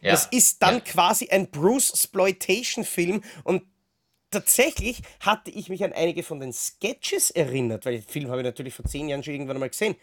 Ja. 0.00 0.12
Das 0.12 0.26
ist 0.26 0.62
dann 0.62 0.76
Ja. 0.76 0.80
quasi 0.80 1.28
ein 1.30 1.50
Bruce-Sploitation-Film 1.50 3.22
und 3.44 3.62
tatsächlich 4.30 5.02
hatte 5.20 5.50
ich 5.50 5.68
mich 5.68 5.82
an 5.82 5.92
einige 5.92 6.22
von 6.22 6.38
den 6.40 6.52
Sketches 6.52 7.30
erinnert, 7.30 7.84
weil 7.86 7.98
den 7.98 8.08
Film 8.08 8.28
habe 8.30 8.40
ich 8.40 8.44
natürlich 8.44 8.74
vor 8.74 8.84
zehn 8.84 9.08
Jahren 9.08 9.22
schon 9.24 9.34
irgendwann 9.34 9.58
mal 9.58 9.68
gesehen. 9.68 9.96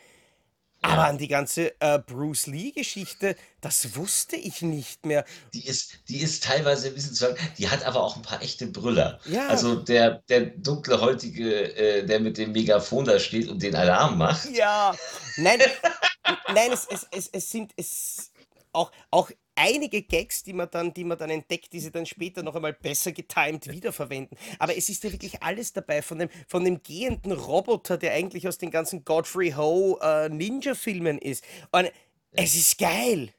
Aber 0.82 1.06
an 1.06 1.18
die 1.18 1.28
ganze 1.28 1.80
äh, 1.82 2.00
Bruce 2.00 2.48
Lee-Geschichte, 2.48 3.36
das 3.62 3.96
wusste 3.96 4.36
ich 4.36 4.62
nicht 4.62 5.06
mehr. 5.06 5.26
Die 5.54 5.66
ist, 5.66 6.00
die 6.08 6.22
ist 6.22 6.44
teilweise 6.44 6.88
ein 6.88 6.94
bisschen 6.94 7.14
zu 7.14 7.28
lang. 7.28 7.38
Die 7.58 7.68
hat 7.68 7.84
aber 7.84 8.04
auch 8.04 8.16
ein 8.16 8.22
paar 8.22 8.42
echte 8.42 8.68
Brüller. 8.68 9.20
Ja. 9.26 9.48
Also 9.48 9.76
der, 9.76 10.24
der 10.30 10.46
dunkle 10.46 11.02
Häutige, 11.02 11.76
äh, 11.76 12.06
der 12.06 12.20
mit 12.20 12.38
dem 12.38 12.52
Megafon 12.52 13.06
da 13.06 13.20
steht 13.20 13.50
und 13.50 13.62
den 13.62 13.76
Alarm 13.76 14.18
macht. 14.18 14.50
Ja, 14.52 14.96
nein, 15.38 15.60
nein, 16.54 16.72
es, 16.72 16.86
es, 16.90 17.08
es, 17.12 17.28
es 17.30 17.50
sind 17.50 17.72
es 17.76 18.32
auch, 18.72 18.92
auch 19.10 19.32
einige 19.58 20.02
Gags, 20.04 20.44
die 20.44 20.54
man, 20.54 20.70
dann, 20.72 20.94
die 20.94 21.04
man 21.04 21.18
dann 21.18 21.30
entdeckt, 21.30 21.74
die 21.74 21.80
sie 21.80 21.92
dann 21.92 22.06
später 22.06 22.44
noch 22.44 22.56
einmal 22.56 22.74
besser 22.74 23.12
getimed 23.12 23.70
wiederverwenden. 23.72 24.38
Aber 24.60 24.78
es 24.78 24.90
ist 24.90 25.04
ja 25.04 25.12
wirklich 25.12 25.42
alles 25.44 25.74
dabei, 25.74 26.02
von 26.02 26.20
dem, 26.20 26.30
von 26.48 26.64
dem 26.64 26.82
gehenden 26.82 27.32
Roboter, 27.32 27.98
der 27.98 28.14
eigentlich 28.14 28.48
aus 28.48 28.58
den 28.58 28.72
ganzen 28.72 29.04
Godfrey 29.04 29.52
Ho 29.52 30.00
äh, 30.02 30.30
Ninja-Filmen 30.30 31.18
ist. 31.18 31.44
Und 31.72 31.92
es 32.32 32.56
ist 32.56 32.78
geil. 32.78 33.34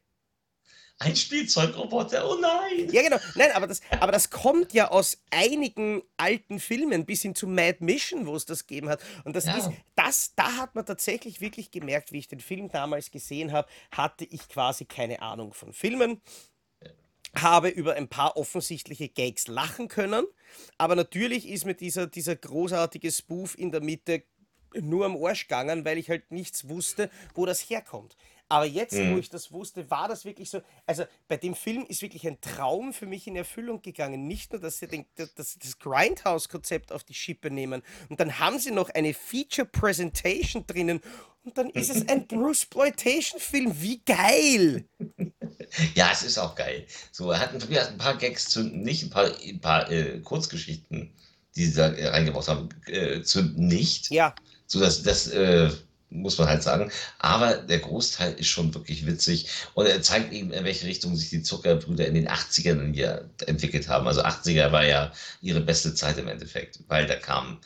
Ein 1.01 1.15
Spielzeugroboter, 1.15 2.29
oh 2.29 2.37
nein! 2.41 2.89
Ja, 2.91 3.03
genau. 3.03 3.19
Nein, 3.37 3.53
aber 3.53 3.69
das, 3.69 3.81
aber 4.01 4.11
das 4.11 4.31
kommt 4.31 4.73
ja 4.73 4.91
aus 4.91 5.19
einigen 5.31 6.03
alten 6.17 6.59
Filmen 6.59 7.07
bis 7.07 7.23
hin 7.23 7.37
zu 7.37 7.47
Mad 7.47 7.77
Mission, 7.81 8.27
wo 8.27 8.35
es 8.35 8.47
das 8.47 8.67
gegeben 8.67 8.89
hat. 8.89 9.01
Und 9.25 9.37
das 9.37 9.45
Ja. 9.47 9.57
ist, 9.57 9.71
das, 9.95 10.35
da 10.35 10.57
hat 10.57 10.75
man 10.75 10.85
tatsächlich 10.85 11.41
wirklich 11.41 11.71
gemerkt, 11.71 12.11
wie 12.11 12.19
ich 12.19 12.27
den 12.27 12.41
Film 12.41 12.69
damals 12.69 13.13
gesehen 13.13 13.53
habe, 13.53 13.69
hatte 13.93 14.25
ich 14.25 14.49
quasi 14.49 14.87
keine 14.87 15.23
Ahnung 15.23 15.53
von 15.55 15.73
Filmen. 15.73 16.21
Habe 17.37 17.69
über 17.69 17.93
ein 17.95 18.09
paar 18.09 18.37
offensichtliche 18.37 19.09
Gags 19.09 19.47
lachen 19.47 19.87
können, 19.87 20.27
aber 20.79 20.97
natürlich 20.97 21.47
ist 21.47 21.65
mir 21.67 21.75
dieser, 21.75 22.07
dieser 22.09 22.35
großartige 22.35 23.13
Spoof 23.13 23.57
in 23.57 23.71
der 23.71 23.83
Mitte 23.83 24.25
nur 24.75 25.05
am 25.07 25.17
Arsch 25.23 25.43
gegangen, 25.47 25.85
weil 25.85 25.99
ich 25.99 26.11
halt 26.11 26.31
nichts 26.31 26.69
wusste, 26.69 27.11
wo 27.35 27.47
das 27.47 27.61
herkommt. 27.61 28.17
Aber 28.51 28.65
jetzt, 28.65 28.97
wo 28.97 29.19
ich 29.19 29.29
das 29.29 29.53
wusste, 29.53 29.91
war 29.91 30.09
das 30.09 30.25
wirklich 30.25 30.49
so. 30.49 30.63
Also 30.87 31.05
bei 31.29 31.37
dem 31.37 31.55
Film 31.55 31.85
ist 31.87 32.01
wirklich 32.01 32.27
ein 32.27 32.41
Traum 32.41 32.95
für 32.95 33.07
mich 33.07 33.27
in 33.27 33.37
Erfüllung 33.37 33.83
gegangen. 33.83 34.27
Nicht 34.27 34.53
nur, 34.53 34.61
dass 34.61 34.79
sie 34.79 34.87
den, 34.87 35.05
dass 35.17 35.53
sie 35.53 35.59
das 35.59 35.79
Grindhouse-Konzept 35.79 36.93
auf 36.93 37.05
die 37.05 37.15
Schippe 37.15 37.51
nehmen 37.51 37.83
und 38.09 38.21
dann 38.21 38.39
haben 38.39 38.59
sie 38.59 38.71
noch 38.71 38.89
eine 38.91 39.13
Feature-Presentation 39.13 40.67
drinnen 40.67 41.01
und 41.45 41.59
dann 41.59 41.69
ist 41.71 41.91
es 41.91 42.09
ein 42.09 42.27
Bruce-Exploitation-Film. 42.29 43.81
Wie 43.81 44.01
geil! 44.05 44.85
Ja, 45.95 46.11
es 46.13 46.23
ist 46.23 46.39
auch 46.39 46.55
geil. 46.55 46.87
So, 47.13 47.31
er 47.31 47.41
hat 47.41 47.53
ein, 47.53 47.99
paar 47.99 48.17
Gags 48.17 48.49
zünden 48.49 48.83
nicht, 48.83 49.05
ein 49.05 49.11
paar, 49.11 49.27
ein 49.27 49.61
paar 49.61 49.91
äh, 49.91 50.21
Kurzgeschichten, 50.21 51.13
die 51.55 51.67
sie 51.67 51.75
da 51.75 51.89
äh, 51.89 52.09
reingebracht 52.09 52.49
haben, 52.49 52.69
äh, 52.87 53.23
zünden 53.23 53.67
nicht. 53.67 54.11
Ja, 54.11 54.35
So, 54.67 54.81
das, 54.81 55.03
das 55.03 55.29
äh, 55.29 55.71
muss 56.11 56.39
man 56.39 56.49
halt 56.49 56.63
sagen. 56.63 56.91
Aber 57.19 57.55
der 57.55 57.79
Großteil 57.79 58.35
ist 58.35 58.49
schon 58.49 58.75
wirklich 58.75 59.07
witzig 59.07 59.49
und 59.75 59.87
er 59.87 60.03
zeigt 60.03 60.33
eben, 60.33 60.53
in 60.53 60.65
welche 60.65 60.87
Richtung 60.87 61.17
sich 61.17 61.31
die 61.31 61.43
Zuckerbrüder 61.43 62.07
in 62.07 62.15
den 62.15 62.29
80ern 62.29 62.93
hier 62.93 63.29
entwickelt 63.47 63.89
haben. 63.89 64.07
Also 64.07 64.23
80er 64.23 64.73
war 64.73 64.85
ja 64.85 65.13
ihre 65.43 65.61
beste 65.61 65.95
Zeit 65.95 66.19
im 66.19 66.29
Endeffekt, 66.29 66.81
weil 66.89 67.07
da 67.07 67.17
kam 67.17 67.61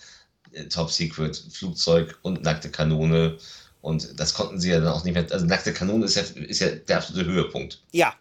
äh, 0.53 0.65
Top 0.65 0.91
Secret, 0.91 1.37
Flugzeug 1.53 2.19
und 2.23 2.43
nackte 2.43 2.71
Kanone. 2.71 3.39
Und 3.81 4.19
das 4.19 4.35
konnten 4.35 4.61
sie 4.61 4.71
ja 4.71 4.79
dann 4.79 4.93
auch 4.93 5.05
nicht 5.05 5.15
mehr. 5.15 5.27
Also 5.31 5.47
nackte 5.47 5.73
Kanone 5.73 6.05
ist 6.05 6.15
ja, 6.17 6.23
ist 6.23 6.61
ja 6.61 6.71
der 6.71 6.99
absolute 6.99 7.29
Höhepunkt. 7.29 7.83
ja, 7.93 8.15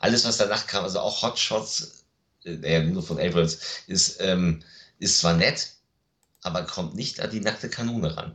Alles, 0.00 0.24
was 0.24 0.36
danach 0.38 0.66
kam, 0.66 0.84
also 0.84 0.98
auch 1.00 1.22
Hot 1.22 1.38
Shots, 1.38 2.04
äh, 2.44 2.56
der 2.56 2.82
nur 2.84 3.02
von 3.02 3.18
Abrams, 3.20 3.58
ist, 3.86 4.20
ähm, 4.20 4.62
ist 4.98 5.18
zwar 5.18 5.34
nett, 5.34 5.72
aber 6.42 6.64
kommt 6.64 6.94
nicht 6.94 7.20
an 7.20 7.30
die 7.30 7.40
nackte 7.40 7.68
Kanone 7.68 8.16
ran. 8.16 8.34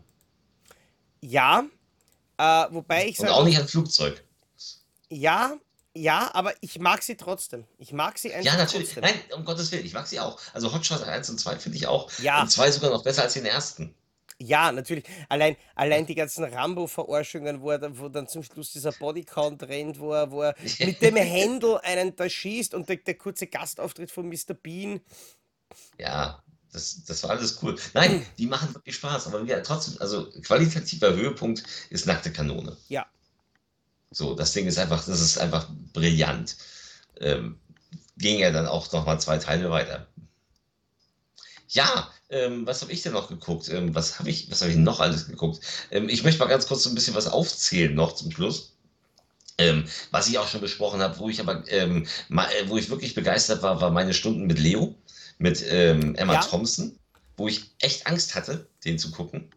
Ja. 1.22 1.66
Äh, 2.38 2.66
wobei 2.72 3.08
ich 3.08 3.20
Und 3.20 3.26
sage. 3.28 3.34
auch 3.34 3.46
nicht 3.46 3.58
an 3.60 3.68
Flugzeug. 3.68 4.24
Ja, 5.10 5.56
ja, 5.96 6.30
aber 6.34 6.54
ich 6.62 6.78
mag 6.80 7.02
sie 7.02 7.16
trotzdem. 7.18 7.66
Ich 7.80 7.92
mag 7.94 8.18
sie 8.20 8.32
einfach 8.34 8.46
Ja, 8.54 8.58
natürlich. 8.58 8.94
trotzdem. 8.94 9.04
Nein, 9.04 9.20
um 9.36 9.44
Gottes 9.46 9.72
Willen, 9.72 9.86
ich 9.86 9.94
mag 9.94 10.06
sie 10.06 10.20
auch. 10.20 10.40
Also 10.54 10.72
Hot 10.72 10.86
Shots 10.86 11.02
1 11.02 11.30
und 11.32 11.40
2 11.40 11.58
finde 11.58 11.78
ich 11.78 11.88
auch. 11.88 12.12
Ja. 12.20 12.42
Und 12.42 12.52
2 12.52 12.70
sogar 12.72 12.92
noch 12.92 13.04
besser 13.04 13.24
als 13.24 13.34
den 13.34 13.46
ersten. 13.46 13.96
Ja, 14.40 14.72
natürlich. 14.72 15.06
Allein, 15.30 15.56
allein 15.74 16.06
die 16.06 16.14
ganzen 16.14 16.44
Rambo-Verarschungen, 16.44 17.60
wo, 17.62 17.72
er 17.72 17.80
dann- 17.80 17.98
wo 17.98 18.08
dann 18.10 18.28
zum 18.28 18.44
Schluss 18.44 18.72
dieser 18.72 18.92
Bodycount 18.92 19.64
rennt, 19.64 20.00
wo 20.00 20.14
er, 20.14 20.30
wo 20.30 20.44
er 20.44 20.54
mit 20.80 21.02
dem 21.02 21.16
Händel 21.16 21.80
einen 21.80 22.16
da 22.16 22.30
schießt 22.30 22.76
und 22.76 22.88
der, 22.88 22.98
der 22.98 23.16
kurze 23.18 23.48
Gastauftritt 23.48 24.12
von 24.12 24.28
Mr. 24.30 24.54
Bean. 24.54 25.00
Ja, 25.98 26.44
das, 26.72 27.04
das 27.06 27.24
war 27.24 27.32
alles 27.32 27.60
cool. 27.62 27.78
Nein, 27.94 28.26
die 28.38 28.48
machen 28.48 28.74
wirklich 28.74 28.96
Spaß, 28.96 29.28
aber 29.28 29.44
ja, 29.44 29.62
trotzdem, 29.62 29.96
also 30.00 30.30
qualitativer 30.42 31.14
Höhepunkt 31.14 31.64
ist 31.90 32.06
nackte 32.06 32.32
Kanone. 32.32 32.76
Ja. 32.90 33.06
So, 34.12 34.36
das 34.36 34.54
Ding 34.54 34.68
ist 34.68 34.78
einfach, 34.78 35.04
das 35.06 35.22
ist 35.22 35.38
einfach 35.38 35.68
brillant. 35.94 36.56
Ähm, 37.20 37.60
ging 38.18 38.40
ja 38.40 38.52
dann 38.52 38.68
auch 38.68 38.92
nochmal 38.92 39.20
zwei 39.20 39.38
Teile 39.38 39.70
weiter. 39.70 40.08
Ja, 41.70 42.12
ähm, 42.30 42.66
was 42.66 42.82
habe 42.82 42.92
ich 42.94 43.02
denn 43.02 43.14
noch 43.14 43.28
geguckt? 43.28 43.70
Ähm, 43.70 43.94
was 43.94 44.20
habe 44.20 44.30
ich, 44.30 44.50
was 44.50 44.62
habe 44.62 44.72
ich 44.72 44.78
noch 44.78 45.00
alles 45.00 45.28
geguckt? 45.28 45.60
Ähm, 45.92 46.08
ich 46.10 46.24
möchte 46.24 46.40
mal 46.40 46.48
ganz 46.48 46.68
kurz 46.68 46.84
so 46.84 46.90
ein 46.90 46.96
bisschen 46.96 47.16
was 47.16 47.28
aufzählen 47.28 47.94
noch 47.94 48.14
zum 48.16 48.32
Schluss. 48.32 48.74
Ähm, 49.58 49.86
was 50.12 50.28
ich 50.28 50.38
auch 50.38 50.48
schon 50.48 50.62
besprochen 50.62 51.02
habe, 51.02 51.18
wo 51.20 51.30
ich 51.30 51.40
aber, 51.40 51.64
ähm, 51.70 52.06
ma- 52.30 52.50
äh, 52.52 52.70
wo 52.70 52.78
ich 52.78 52.90
wirklich 52.90 53.16
begeistert 53.16 53.64
war, 53.64 53.82
war 53.82 53.92
meine 53.92 54.14
Stunden 54.14 54.46
mit 54.46 54.60
Leo, 54.60 54.96
mit 55.38 55.64
ähm, 55.70 56.16
Emma 56.16 56.34
Ja. 56.34 56.42
Thompson, 56.42 56.98
wo 57.36 57.48
ich 57.48 57.72
echt 57.80 58.08
Angst 58.08 58.36
hatte, 58.36 58.68
den 58.86 58.98
zu 59.00 59.12
gucken. 59.12 59.50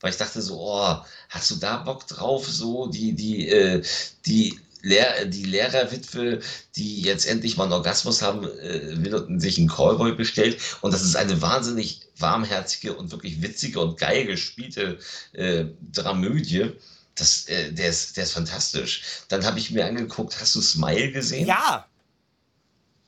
Weil 0.00 0.10
ich 0.10 0.18
dachte 0.18 0.42
so, 0.42 0.60
oh, 0.60 0.96
hast 1.30 1.50
du 1.50 1.56
da 1.56 1.78
Bock 1.78 2.06
drauf? 2.06 2.46
So, 2.46 2.86
die, 2.86 3.14
die, 3.14 3.48
äh, 3.48 3.82
die, 4.26 4.58
Lehr 4.82 5.24
die 5.24 5.44
Lehrerwitwe, 5.44 6.40
die 6.76 7.00
jetzt 7.00 7.26
endlich 7.26 7.56
mal 7.56 7.64
einen 7.64 7.72
Orgasmus 7.72 8.22
haben 8.22 8.44
äh, 8.44 9.04
will 9.04 9.14
und 9.14 9.40
sich 9.40 9.58
einen 9.58 9.68
Callboy 9.68 10.12
bestellt. 10.14 10.60
Und 10.80 10.92
das 10.94 11.02
ist 11.02 11.16
eine 11.16 11.42
wahnsinnig 11.42 12.02
warmherzige 12.18 12.94
und 12.94 13.10
wirklich 13.10 13.42
witzige 13.42 13.80
und 13.80 13.98
geil 13.98 14.26
gespielte 14.26 14.98
äh, 15.32 15.64
Dramödie. 15.92 16.72
Das, 17.16 17.46
äh, 17.48 17.72
der, 17.72 17.88
ist, 17.88 18.16
der 18.16 18.24
ist 18.24 18.32
fantastisch. 18.32 19.02
Dann 19.28 19.44
habe 19.44 19.58
ich 19.58 19.70
mir 19.70 19.86
angeguckt, 19.86 20.38
hast 20.40 20.54
du 20.54 20.60
Smile 20.60 21.10
gesehen? 21.10 21.48
Ja, 21.48 21.88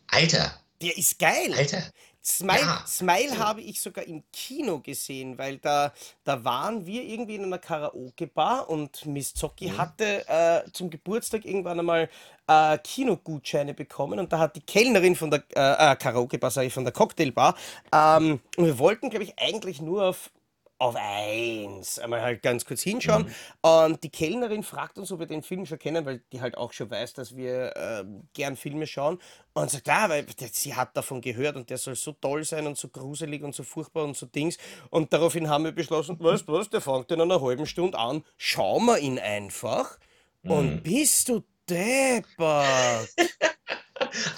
Alter, 0.09 0.59
der 0.81 0.97
ist 0.97 1.19
geil. 1.19 1.53
Alter, 1.55 1.83
Smile, 2.25 2.61
Ja, 2.61 2.85
Smile 2.87 3.39
habe 3.39 3.63
ich 3.63 3.81
sogar 3.81 4.05
im 4.07 4.23
Kino 4.33 4.81
gesehen, 4.81 5.39
weil 5.39 5.59
da, 5.59 5.93
da 6.25 6.45
waren 6.45 6.85
wir 6.85 7.03
irgendwie 7.03 7.37
in 7.37 7.45
einer 7.45 7.59
Karaoke-Bar 7.59 8.69
und 8.69 9.07
Miss 9.07 9.33
Zocki 9.35 9.69
Mhm. 9.69 9.79
hatte 9.79 10.29
äh, 10.29 10.63
zum 10.73 10.91
Geburtstag 10.91 11.45
irgendwann 11.47 11.79
einmal 11.79 12.11
äh, 12.47 12.79
Kinogutscheine 12.79 13.73
bekommen 13.75 14.19
und 14.19 14.33
da 14.33 14.39
hat 14.41 14.57
die 14.57 14.61
Kellnerin 14.61 15.17
von 15.17 15.31
der 15.31 15.45
äh, 15.57 15.93
äh, 15.93 15.97
Karaoke-Bar, 15.97 16.51
sage 16.51 16.67
ich, 16.67 16.75
von 16.75 16.85
der 16.85 16.93
Cocktailbar, 16.93 17.55
ähm, 17.93 18.41
und 18.57 18.67
wir 18.67 18.79
wollten, 18.79 19.11
glaube 19.11 19.25
ich, 19.25 19.39
eigentlich 19.39 19.81
nur 19.81 20.05
auf 20.05 20.31
auf 20.79 20.95
eins. 20.97 21.99
Einmal 21.99 22.23
halt 22.23 22.43
ganz 22.43 22.65
kurz 22.65 22.83
hinschauen. 22.83 23.25
Mhm. 23.25 23.69
Und 23.69 24.05
die 24.05 24.11
Kellnerin 24.11 24.63
fragt 24.63 24.99
uns, 24.99 25.11
ob 25.11 25.19
wir 25.19 25.27
den 25.27 25.43
Film 25.43 25.67
schon 25.67 25.79
kennen, 25.79 26.07
weil 26.07 26.23
die 26.33 26.41
halt 26.41 26.57
auch 26.57 26.73
schon 26.73 26.91
weiß, 26.91 27.15
dass 27.15 27.37
wir 27.37 27.75
ähm, 27.77 28.29
gern 28.33 28.57
Filme 28.57 28.87
schauen. 28.87 29.19
Und 29.55 29.71
sagt, 29.71 29.89
ja, 29.89 30.09
weil 30.09 30.23
der- 30.25 30.49
sie 30.53 30.75
hat 30.75 30.97
davon 30.97 31.21
gehört 31.21 31.57
und 31.57 31.69
der 31.69 31.79
soll 31.79 31.97
so 31.97 32.13
toll 32.13 32.45
sein 32.45 32.67
und 32.69 32.79
so 32.79 32.89
gruselig 32.89 33.43
und 33.43 33.55
so 33.55 33.65
furchtbar 33.65 34.05
und 34.05 34.17
so 34.17 34.27
Dings. 34.27 34.57
Und 34.91 35.13
daraufhin 35.13 35.49
haben 35.49 35.65
wir 35.65 35.73
beschlossen, 35.73 36.17
weißt 36.21 36.47
du 36.49 36.53
was, 36.53 36.71
der 36.71 36.81
fängt 36.81 37.11
in 37.11 37.21
einer 37.21 37.41
halben 37.41 37.67
Stunde 37.67 37.99
an. 37.99 38.25
Schauen 38.37 38.85
wir 38.87 38.99
ihn 38.99 39.19
einfach. 39.19 39.99
Und 40.45 40.77
Mhm. 40.77 40.83
bist 40.85 41.29
du 41.29 41.43
deppert. 41.69 43.09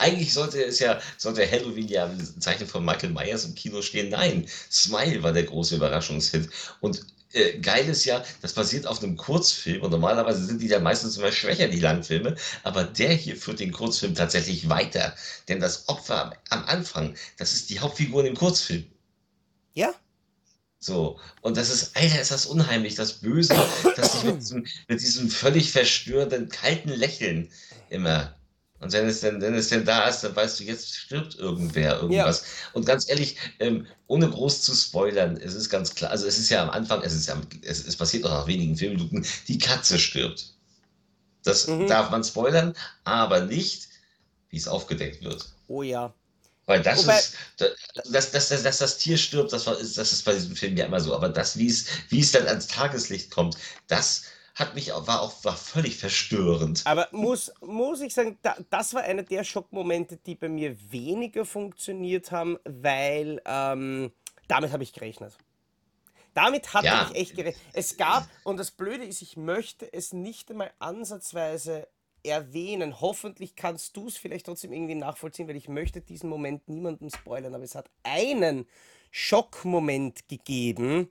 Eigentlich 0.01 0.33
sollte 0.33 0.65
es 0.65 0.79
ja, 0.79 0.99
sollte 1.19 1.49
Halloween 1.49 1.89
ja 1.89 2.07
im 2.07 2.41
Zeichen 2.41 2.67
von 2.67 2.85
Michael 2.85 3.11
Myers 3.11 3.45
im 3.45 3.55
Kino 3.55 3.83
stehen. 3.83 4.09
Nein, 4.09 4.49
Smile 4.71 5.23
war 5.23 5.33
der 5.33 5.45
große 5.45 5.77
Überraschungshit. 5.77 6.49
Und 6.81 7.05
äh, 7.33 7.59
geil 7.59 7.89
ist 7.89 8.05
ja, 8.07 8.25
das 8.43 8.55
basiert 8.55 8.87
auf 8.87 9.03
einem 9.03 9.17
Kurzfilm 9.17 9.83
und 9.83 9.91
normalerweise 9.91 10.45
sind 10.45 10.63
die 10.63 10.69
ja 10.69 10.81
meistens 10.81 11.17
immer 11.17 11.31
schwächer, 11.31 11.69
die 11.69 11.81
Langfilme, 11.81 12.35
aber 12.65 12.85
der 12.85 13.13
hier 13.13 13.37
führt 13.37 13.61
den 13.61 13.73
Kurzfilm 13.73 14.15
tatsächlich 14.15 14.69
weiter. 14.69 15.15
Denn 15.49 15.61
das 15.61 15.89
Opfer 15.89 16.25
am, 16.25 16.33
am 16.49 16.65
Anfang, 16.65 17.15
das 17.37 17.53
ist 17.53 17.71
die 17.71 17.81
Hauptfigur 17.81 18.21
in 18.21 18.27
dem 18.27 18.37
Kurzfilm. 18.37 18.87
Ja? 19.75 19.95
So, 20.81 21.21
und 21.43 21.59
das 21.59 21.71
ist, 21.71 21.95
Alter, 21.95 22.21
ist 22.23 22.31
das 22.31 22.47
unheimlich, 22.47 22.95
das 22.95 23.13
Böse, 23.21 23.55
das 23.97 24.13
sich 24.15 24.25
mit 24.25 24.41
diesem, 24.41 24.67
mit 24.89 25.01
diesem 25.01 25.29
völlig 25.29 25.71
verstörenden, 25.71 26.49
kalten 26.49 26.89
Lächeln 26.89 27.51
immer. 27.91 28.35
Und 28.81 28.93
wenn 28.93 29.07
es 29.07 29.21
denn, 29.21 29.41
wenn 29.43 29.55
es 29.55 29.69
denn 29.69 29.85
da 29.85 30.09
ist, 30.09 30.23
dann 30.25 30.35
weißt 30.35 30.59
du, 30.61 30.65
jetzt 30.65 30.95
stirbt 30.97 31.35
irgendwer, 31.37 32.01
irgendwas. 32.01 32.45
Und 32.73 32.87
ganz 32.87 33.09
ehrlich, 33.09 33.37
ähm, 33.59 33.87
ohne 34.07 34.29
groß 34.31 34.63
zu 34.63 34.75
spoilern, 34.75 35.37
es 35.37 35.55
ist 35.55 35.69
ganz 35.71 35.95
klar, 35.95 36.11
also 36.11 36.27
es 36.27 36.39
ist 36.39 36.49
ja 36.49 36.63
am 36.63 36.71
Anfang, 36.71 37.03
es 37.03 37.13
ist 37.15 37.29
ja, 37.29 37.41
es, 37.63 37.87
es 37.87 37.97
passiert 37.97 38.25
auch 38.25 38.31
nach 38.31 38.47
wenigen 38.47 38.77
Filmminuten, 38.77 39.25
die 39.49 39.59
Katze 39.59 39.99
stirbt. 39.99 40.55
Das 41.43 41.67
Mhm. 41.67 41.87
darf 41.89 42.11
man 42.11 42.25
spoilern, 42.25 42.75
aber 43.05 43.43
nicht, 43.43 43.89
wie 44.51 44.57
es 44.57 44.69
aufgedeckt 44.69 45.23
wird. 45.23 45.47
Oh 45.69 45.83
ja. 45.83 46.13
Weil 46.67 46.83
das 46.83 47.01
Wobei- 47.05 47.19
ist, 47.19 47.35
dass, 47.59 48.31
dass, 48.31 48.49
dass, 48.49 48.63
dass 48.63 48.79
das 48.79 48.99
Tier 48.99 49.17
stirbt, 49.19 49.53
das, 49.53 49.67
war, 49.67 49.79
ist, 49.79 49.99
das 49.99 50.13
ist 50.13 50.25
bei 50.25 50.35
diesem 50.35 50.55
Film 50.57 50.77
ja 50.77 50.87
immer 50.87 51.01
so. 51.01 51.15
Aber 51.15 51.29
das, 51.29 51.59
wie 51.59 51.67
es, 51.69 51.87
wie 52.11 52.21
es 52.21 52.33
dann 52.33 52.47
ans 52.47 52.67
Tageslicht 52.69 53.31
kommt, 53.31 53.57
das 53.89 54.23
hat 54.61 54.75
mich 54.75 54.93
auch, 54.93 55.07
war 55.07 55.23
auch 55.23 55.45
war 55.45 55.57
völlig 55.57 55.97
verstörend. 55.97 56.83
Aber 56.85 57.09
muss, 57.11 57.53
muss 57.61 58.01
ich 58.01 58.15
sagen, 58.15 58.39
da, 58.43 58.57
das 58.71 58.95
war 58.95 59.03
einer 59.03 59.23
der 59.23 59.43
Schockmomente, 59.45 60.19
die 60.19 60.35
bei 60.37 60.49
mir 60.49 60.77
weniger 60.93 61.45
funktioniert 61.45 62.31
haben, 62.31 62.59
weil 62.65 63.41
ähm, 63.45 64.13
damit 64.49 64.73
habe 64.73 64.83
ich 64.83 64.93
gerechnet. 64.93 65.37
Damit 66.35 66.75
hatte 66.75 66.87
Ja. 66.87 67.09
ich 67.11 67.17
echt 67.17 67.35
gerechnet. 67.37 67.65
Es 67.73 67.97
gab, 67.97 68.29
und 68.45 68.57
das 68.57 68.71
Blöde 68.71 69.05
ist, 69.05 69.21
ich 69.23 69.37
möchte 69.37 69.93
es 69.93 70.13
nicht 70.13 70.51
einmal 70.51 70.71
ansatzweise 70.79 71.89
erwähnen. 72.23 73.01
Hoffentlich 73.01 73.57
kannst 73.57 73.97
du 73.97 74.07
es 74.07 74.17
vielleicht 74.17 74.47
trotzdem 74.47 74.73
irgendwie 74.73 74.95
nachvollziehen, 74.95 75.49
weil 75.49 75.57
ich 75.57 75.69
möchte 75.69 76.01
diesen 76.01 76.29
Moment 76.31 76.69
niemandem 76.69 77.11
spoilern. 77.11 77.55
Aber 77.55 77.65
es 77.65 77.75
hat 77.75 77.91
einen 78.05 78.69
Schockmoment 79.11 80.29
gegeben, 80.29 81.11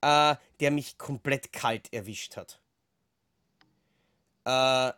äh, 0.00 0.34
der 0.60 0.70
mich 0.70 0.98
komplett 0.98 1.52
kalt 1.52 1.92
erwischt 1.92 2.36
hat. 2.36 2.60
Äh, 4.46 4.92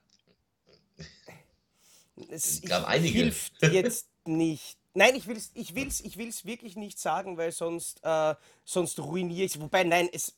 es 2.30 2.62
ich- 2.62 2.72
einige. 2.72 3.18
hilft 3.18 3.62
jetzt 3.62 4.08
nicht. 4.26 4.76
Nein, 4.94 5.14
ich 5.14 5.26
will 5.26 5.36
es 5.36 5.50
ich 5.54 5.74
will's, 5.74 6.00
ich 6.00 6.16
will's 6.18 6.44
wirklich 6.44 6.76
nicht 6.76 6.98
sagen, 6.98 7.36
weil 7.36 7.52
sonst, 7.52 8.00
äh, 8.02 8.34
sonst 8.64 8.98
ruiniere 8.98 9.44
ich 9.46 9.54
es. 9.54 9.60
Wobei, 9.60 9.84
nein, 9.84 10.08
es, 10.12 10.34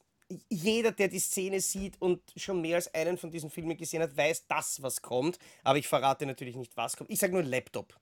jeder, 0.49 0.93
der 0.93 1.09
die 1.09 1.19
Szene 1.19 1.61
sieht 1.61 2.01
und 2.01 2.21
schon 2.37 2.61
mehr 2.61 2.77
als 2.77 2.93
einen 2.95 3.17
von 3.19 3.31
diesen 3.31 3.51
Filmen 3.51 3.77
gesehen 3.77 4.03
hat, 4.03 4.17
weiß 4.17 4.47
das, 4.47 4.83
was 4.83 5.01
kommt. 5.03 5.39
Aber 5.65 5.79
ich 5.79 5.89
verrate 5.89 6.27
natürlich 6.27 6.57
nicht, 6.57 6.77
was 6.77 6.97
kommt. 6.97 7.11
Ich 7.11 7.19
sage 7.19 7.33
nur 7.33 7.43
Laptop. 7.43 7.99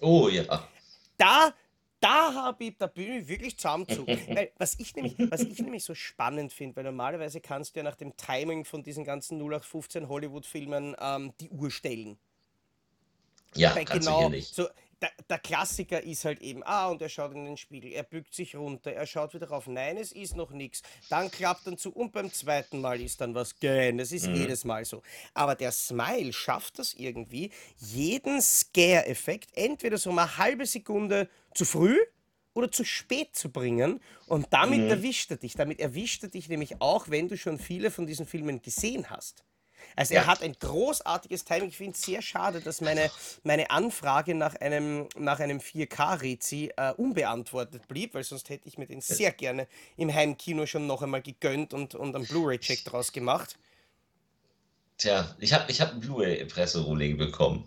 Oh 0.00 0.28
ja. 0.28 0.68
Da, 1.16 1.52
da 2.00 2.34
habe 2.34 2.64
ich, 2.64 2.76
da 2.76 2.86
bin 2.86 3.12
ich 3.12 3.28
wirklich 3.28 3.56
zusammengezogen. 3.56 4.18
weil 4.28 4.52
was 4.58 4.78
ich 4.78 4.94
nämlich, 4.94 5.14
was 5.30 5.42
ich 5.42 5.58
nämlich 5.58 5.84
so 5.84 5.94
spannend 5.94 6.52
finde, 6.52 6.76
weil 6.76 6.84
normalerweise 6.84 7.40
kannst 7.40 7.74
du 7.74 7.80
ja 7.80 7.84
nach 7.84 7.96
dem 7.96 8.16
Timing 8.16 8.64
von 8.64 8.82
diesen 8.82 9.04
ganzen 9.04 9.38
0815 9.38 10.08
Hollywood-Filmen 10.08 10.96
ähm, 11.00 11.32
die 11.40 11.50
Uhr 11.50 11.70
stellen. 11.70 12.18
Ja, 13.54 13.74
Weil 13.74 13.84
ganz 13.84 14.04
genau, 14.04 14.18
sicherlich. 14.18 14.48
so, 14.48 14.68
der, 15.00 15.10
der 15.28 15.38
Klassiker 15.38 16.02
ist 16.02 16.24
halt 16.24 16.40
eben, 16.40 16.62
ah, 16.64 16.88
und 16.88 17.00
er 17.02 17.08
schaut 17.08 17.32
in 17.32 17.44
den 17.44 17.56
Spiegel, 17.56 17.92
er 17.92 18.02
bückt 18.02 18.34
sich 18.34 18.56
runter, 18.56 18.92
er 18.92 19.06
schaut 19.06 19.34
wieder 19.34 19.48
rauf, 19.48 19.66
nein, 19.66 19.96
es 19.96 20.12
ist 20.12 20.36
noch 20.36 20.50
nichts. 20.50 20.82
Dann 21.08 21.30
klappt 21.30 21.66
dann 21.66 21.78
zu 21.78 21.92
und 21.92 22.12
beim 22.12 22.32
zweiten 22.32 22.80
Mal 22.80 23.00
ist 23.00 23.20
dann 23.20 23.34
was 23.34 23.58
gern. 23.58 23.98
Das 23.98 24.12
ist 24.12 24.26
jedes 24.26 24.64
Mal 24.64 24.84
so. 24.84 25.02
Aber 25.34 25.54
der 25.54 25.72
Smile 25.72 26.32
schafft 26.32 26.78
das 26.78 26.94
irgendwie, 26.94 27.50
jeden 27.76 28.40
Scare-Effekt 28.40 29.50
entweder 29.56 29.98
so 29.98 30.10
mal 30.12 30.22
eine 30.22 30.38
halbe 30.38 30.66
Sekunde 30.66 31.28
zu 31.54 31.64
früh 31.64 31.96
oder 32.54 32.70
zu 32.72 32.84
spät 32.84 33.36
zu 33.36 33.50
bringen 33.50 34.00
und 34.26 34.48
damit 34.50 34.90
erwischt 34.90 35.30
er 35.30 35.36
dich. 35.36 35.54
Damit 35.54 35.78
erwischt 35.78 36.24
er 36.24 36.28
dich 36.28 36.48
nämlich 36.48 36.80
auch, 36.80 37.08
wenn 37.08 37.28
du 37.28 37.36
schon 37.36 37.58
viele 37.58 37.90
von 37.90 38.06
diesen 38.06 38.26
Filmen 38.26 38.60
gesehen 38.62 39.10
hast. 39.10 39.44
Also 39.98 40.14
er 40.14 40.22
Ja. 40.22 40.26
hat 40.28 40.42
ein 40.42 40.54
großartiges 40.60 41.44
Timing. 41.44 41.70
Ich 41.70 41.76
finde 41.76 41.94
es 41.94 42.02
sehr 42.02 42.22
schade, 42.22 42.60
dass 42.60 42.80
meine, 42.80 43.10
meine 43.42 43.68
Anfrage 43.72 44.32
nach 44.36 44.54
einem, 44.54 45.08
nach 45.16 45.40
einem 45.40 45.58
4K-Rezi 45.58 46.70
äh, 46.76 46.92
unbeantwortet 46.92 47.88
blieb, 47.88 48.14
weil 48.14 48.22
sonst 48.22 48.48
hätte 48.48 48.68
ich 48.68 48.78
mir 48.78 48.86
den 48.86 49.00
sehr 49.00 49.32
gerne 49.32 49.66
im 49.96 50.14
Heimkino 50.14 50.66
schon 50.66 50.86
noch 50.86 51.02
einmal 51.02 51.20
gegönnt 51.22 51.74
und, 51.74 51.96
und 51.96 52.14
einen 52.14 52.26
Blu-ray-Check 52.26 52.84
draus 52.84 53.10
gemacht. 53.10 53.56
Tja, 54.98 55.34
ich 55.40 55.52
habe 55.52 55.68
ich 55.70 55.80
hab 55.80 55.90
einen 55.90 56.00
Blu-ray-Presserohling 56.00 57.16
bekommen. 57.16 57.64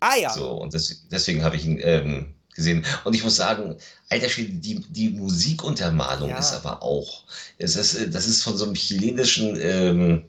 Ah 0.00 0.16
ja, 0.16 0.30
So, 0.30 0.52
und 0.52 0.72
das, 0.72 1.08
deswegen 1.10 1.42
habe 1.42 1.56
ich 1.56 1.66
ihn 1.66 1.78
ähm, 1.82 2.34
gesehen. 2.54 2.86
Und 3.04 3.14
ich 3.14 3.22
muss 3.22 3.36
sagen, 3.36 3.76
alter 4.08 4.30
Schwede, 4.30 4.52
die, 4.52 4.80
die 4.88 5.10
Musikuntermalung 5.10 6.30
Ja. 6.30 6.38
ist 6.38 6.54
aber 6.54 6.82
auch. 6.82 7.24
Es 7.58 7.76
ist, 7.76 7.94
äh, 7.96 8.08
das 8.08 8.26
ist 8.26 8.42
von 8.42 8.56
so 8.56 8.64
einem 8.64 8.74
chilenischen 8.74 9.58
ähm, 9.60 10.24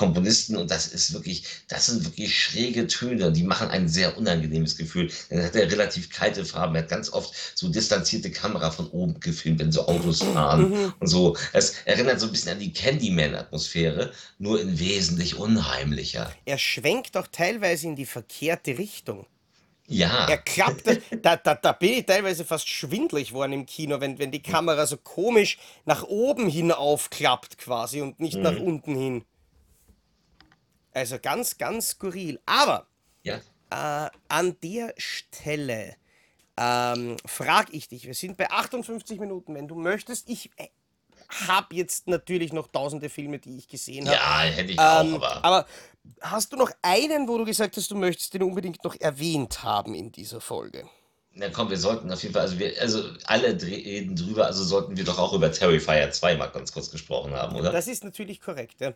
Komponisten 0.00 0.56
und 0.56 0.70
das 0.70 0.86
ist 0.86 1.12
wirklich, 1.12 1.44
das 1.68 1.84
sind 1.84 2.02
wirklich 2.06 2.34
schräge 2.34 2.86
Töne. 2.86 3.32
Die 3.32 3.42
machen 3.42 3.68
ein 3.68 3.86
sehr 3.86 4.16
unangenehmes 4.16 4.78
Gefühl. 4.78 5.10
Dann 5.28 5.42
hat 5.42 5.54
er 5.54 5.70
relativ 5.70 6.08
kalte 6.08 6.46
Farben. 6.46 6.74
Er 6.74 6.82
hat 6.82 6.88
ganz 6.88 7.12
oft 7.12 7.34
so 7.54 7.68
distanzierte 7.68 8.30
Kamera 8.30 8.70
von 8.70 8.88
oben 8.92 9.20
gefilmt, 9.20 9.60
wenn 9.60 9.72
so 9.72 9.86
Autos 9.86 10.22
fahren 10.22 10.94
und 10.98 11.06
so. 11.06 11.36
Es 11.52 11.74
erinnert 11.84 12.18
so 12.18 12.26
ein 12.26 12.32
bisschen 12.32 12.52
an 12.52 12.60
die 12.60 12.72
Candyman-Atmosphäre, 12.72 14.10
nur 14.38 14.58
in 14.58 14.78
wesentlich 14.78 15.36
unheimlicher. 15.36 16.32
er 16.46 16.56
schwenkt 16.56 17.18
auch 17.18 17.26
teilweise 17.26 17.88
in 17.88 17.94
die 17.94 18.06
verkehrte 18.06 18.78
Richtung. 18.78 19.26
Ja. 19.86 20.28
Er 20.30 20.38
klappt, 20.38 20.86
da, 21.22 21.36
da, 21.36 21.54
da 21.56 21.72
bin 21.72 21.92
ich 21.92 22.06
teilweise 22.06 22.46
fast 22.46 22.70
schwindlig 22.70 23.34
worden 23.34 23.52
im 23.52 23.66
Kino, 23.66 24.00
wenn, 24.00 24.18
wenn 24.18 24.30
die 24.30 24.42
Kamera 24.42 24.86
so 24.86 24.96
komisch 24.96 25.58
nach 25.84 26.04
oben 26.04 26.48
hin 26.48 26.72
aufklappt 26.72 27.58
quasi 27.58 28.00
und 28.00 28.18
nicht 28.18 28.38
nach 28.38 28.58
unten 28.58 28.96
hin. 28.96 29.24
Also 30.92 31.18
ganz, 31.20 31.56
ganz 31.58 31.90
skurril. 31.90 32.40
Aber 32.46 32.86
Ja. 33.22 33.40
äh, 33.70 34.10
an 34.28 34.56
der 34.62 34.94
Stelle 34.96 35.96
ähm, 36.56 37.16
frage 37.24 37.72
ich 37.72 37.88
dich, 37.88 38.06
wir 38.06 38.14
sind 38.14 38.36
bei 38.36 38.50
58 38.50 39.18
Minuten, 39.20 39.54
wenn 39.54 39.68
du 39.68 39.74
möchtest. 39.76 40.28
Ich 40.28 40.50
äh, 40.56 40.68
habe 41.48 41.74
jetzt 41.76 42.08
natürlich 42.08 42.52
noch 42.52 42.66
tausende 42.66 43.08
Filme, 43.08 43.38
die 43.38 43.56
ich 43.56 43.68
gesehen 43.68 44.06
habe. 44.08 44.16
Ja, 44.16 44.40
hätte 44.42 44.72
ich 44.72 44.78
auch, 44.78 45.00
Ähm, 45.00 45.14
aber. 45.14 45.44
aber 45.44 45.66
hast 46.20 46.52
du 46.52 46.56
noch 46.56 46.70
einen, 46.82 47.28
wo 47.28 47.38
du 47.38 47.44
gesagt 47.44 47.76
hast, 47.76 47.90
du 47.90 47.96
möchtest 47.96 48.34
den 48.34 48.42
unbedingt 48.42 48.82
noch 48.84 48.96
erwähnt 49.00 49.62
haben 49.62 49.94
in 49.94 50.10
dieser 50.12 50.40
Folge? 50.40 50.88
Na 51.32 51.48
komm, 51.48 51.70
wir 51.70 51.78
sollten 51.78 52.10
auf 52.10 52.20
jeden 52.22 52.34
Fall, 52.34 52.42
also 52.42 52.58
wir, 52.58 52.74
also 52.80 53.04
alle 53.24 53.62
reden 53.62 54.16
drüber, 54.16 54.46
also 54.46 54.64
sollten 54.64 54.96
wir 54.96 55.04
doch 55.04 55.18
auch 55.18 55.32
über 55.32 55.52
Terrifier 55.52 56.10
2 56.10 56.36
mal 56.36 56.48
ganz 56.48 56.72
kurz 56.72 56.90
gesprochen 56.90 57.32
haben, 57.32 57.54
oder? 57.54 57.70
Das 57.70 57.86
ist 57.86 58.02
natürlich 58.02 58.40
korrekt. 58.40 58.80
Ja. 58.80 58.92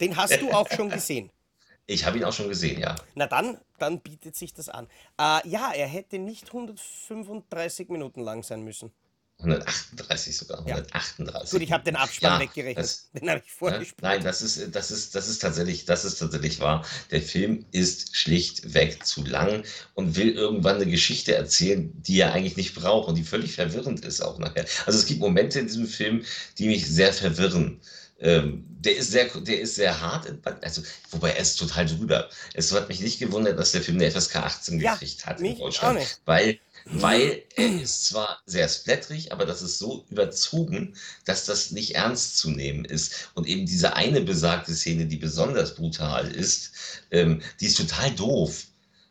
Den 0.00 0.16
hast 0.16 0.40
du 0.40 0.50
auch 0.52 0.70
schon 0.70 0.88
gesehen. 0.90 1.30
Ich 1.88 2.04
habe 2.04 2.18
ihn 2.18 2.24
auch 2.24 2.32
schon 2.32 2.48
gesehen, 2.48 2.80
ja. 2.80 2.96
Na 3.14 3.28
dann, 3.28 3.58
dann 3.78 4.00
bietet 4.00 4.34
sich 4.34 4.52
das 4.52 4.68
an. 4.68 4.88
Äh, 5.20 5.48
ja, 5.48 5.70
er 5.72 5.86
hätte 5.86 6.18
nicht 6.18 6.48
135 6.48 7.88
Minuten 7.90 8.22
lang 8.22 8.42
sein 8.42 8.62
müssen. 8.62 8.90
138 9.38 10.36
sogar, 10.36 10.66
Ja. 10.66 10.76
138. 10.76 11.50
Gut, 11.52 11.62
ich 11.62 11.70
habe 11.70 11.84
den 11.84 11.94
Abspann 11.94 12.32
Ja, 12.32 12.40
weggerechnet. 12.40 12.78
das- 12.84 13.10
Den 13.12 13.28
habe 13.30 13.38
ich 13.40 13.52
Ne? 13.52 13.56
vorgespielt. 13.56 14.02
Nein, 14.02 14.24
das 14.24 14.42
ist, 14.42 14.74
das 14.74 14.90
ist, 14.90 15.14
das 15.14 15.28
ist 15.28 15.38
tatsächlich, 15.40 15.84
das 15.84 16.04
ist 16.04 16.18
tatsächlich 16.18 16.58
wahr. 16.58 16.84
Der 17.12 17.22
Film 17.22 17.64
ist 17.70 18.16
schlichtweg 18.16 19.04
zu 19.06 19.22
lang 19.24 19.62
und 19.94 20.16
will 20.16 20.30
irgendwann 20.32 20.76
eine 20.76 20.86
Geschichte 20.90 21.36
erzählen, 21.36 21.92
die 22.02 22.18
er 22.18 22.32
eigentlich 22.32 22.56
nicht 22.56 22.74
braucht 22.74 23.08
und 23.08 23.14
die 23.14 23.24
völlig 23.24 23.52
verwirrend 23.54 24.04
ist 24.04 24.22
auch 24.22 24.38
nachher. 24.38 24.64
Also 24.86 24.98
es 24.98 25.06
gibt 25.06 25.20
Momente 25.20 25.60
in 25.60 25.66
diesem 25.66 25.86
Film, 25.86 26.24
die 26.58 26.66
mich 26.66 26.84
sehr 26.86 27.12
verwirren. 27.12 27.80
Ähm, 28.18 28.64
der 28.80 28.96
ist 28.96 29.10
sehr, 29.10 29.26
der 29.26 29.60
ist 29.60 29.74
sehr 29.74 30.00
hart, 30.00 30.32
also, 30.62 30.82
wobei 31.10 31.32
er 31.32 31.40
ist 31.40 31.56
total 31.56 31.86
drüber. 31.86 32.30
Es 32.54 32.72
hat 32.72 32.88
mich 32.88 33.00
nicht 33.00 33.18
gewundert, 33.18 33.58
dass 33.58 33.72
der 33.72 33.82
Film 33.82 33.98
eine 33.98 34.10
FSK 34.10 34.36
18 34.36 34.80
Ja, 34.80 34.94
gekriegt 34.94 35.26
hat 35.26 35.40
in 35.40 35.58
Deutschland, 35.58 36.20
weil 36.24 36.58
weil 36.88 37.42
er 37.56 37.82
ist 37.82 38.06
zwar 38.06 38.40
sehr 38.46 38.68
splatterig, 38.68 39.32
aber 39.32 39.44
das 39.44 39.60
ist 39.60 39.78
so 39.78 40.06
überzogen, 40.08 40.94
dass 41.24 41.44
das 41.44 41.72
nicht 41.72 41.96
ernst 41.96 42.38
zu 42.38 42.48
nehmen 42.48 42.84
ist. 42.84 43.30
Und 43.34 43.48
eben 43.48 43.66
diese 43.66 43.96
eine 43.96 44.20
besagte 44.20 44.72
Szene, 44.72 45.06
die 45.06 45.16
besonders 45.16 45.74
brutal 45.74 46.30
ist, 46.30 46.70
ähm, 47.10 47.42
die 47.60 47.66
ist 47.66 47.76
total 47.76 48.12
doof. 48.12 48.66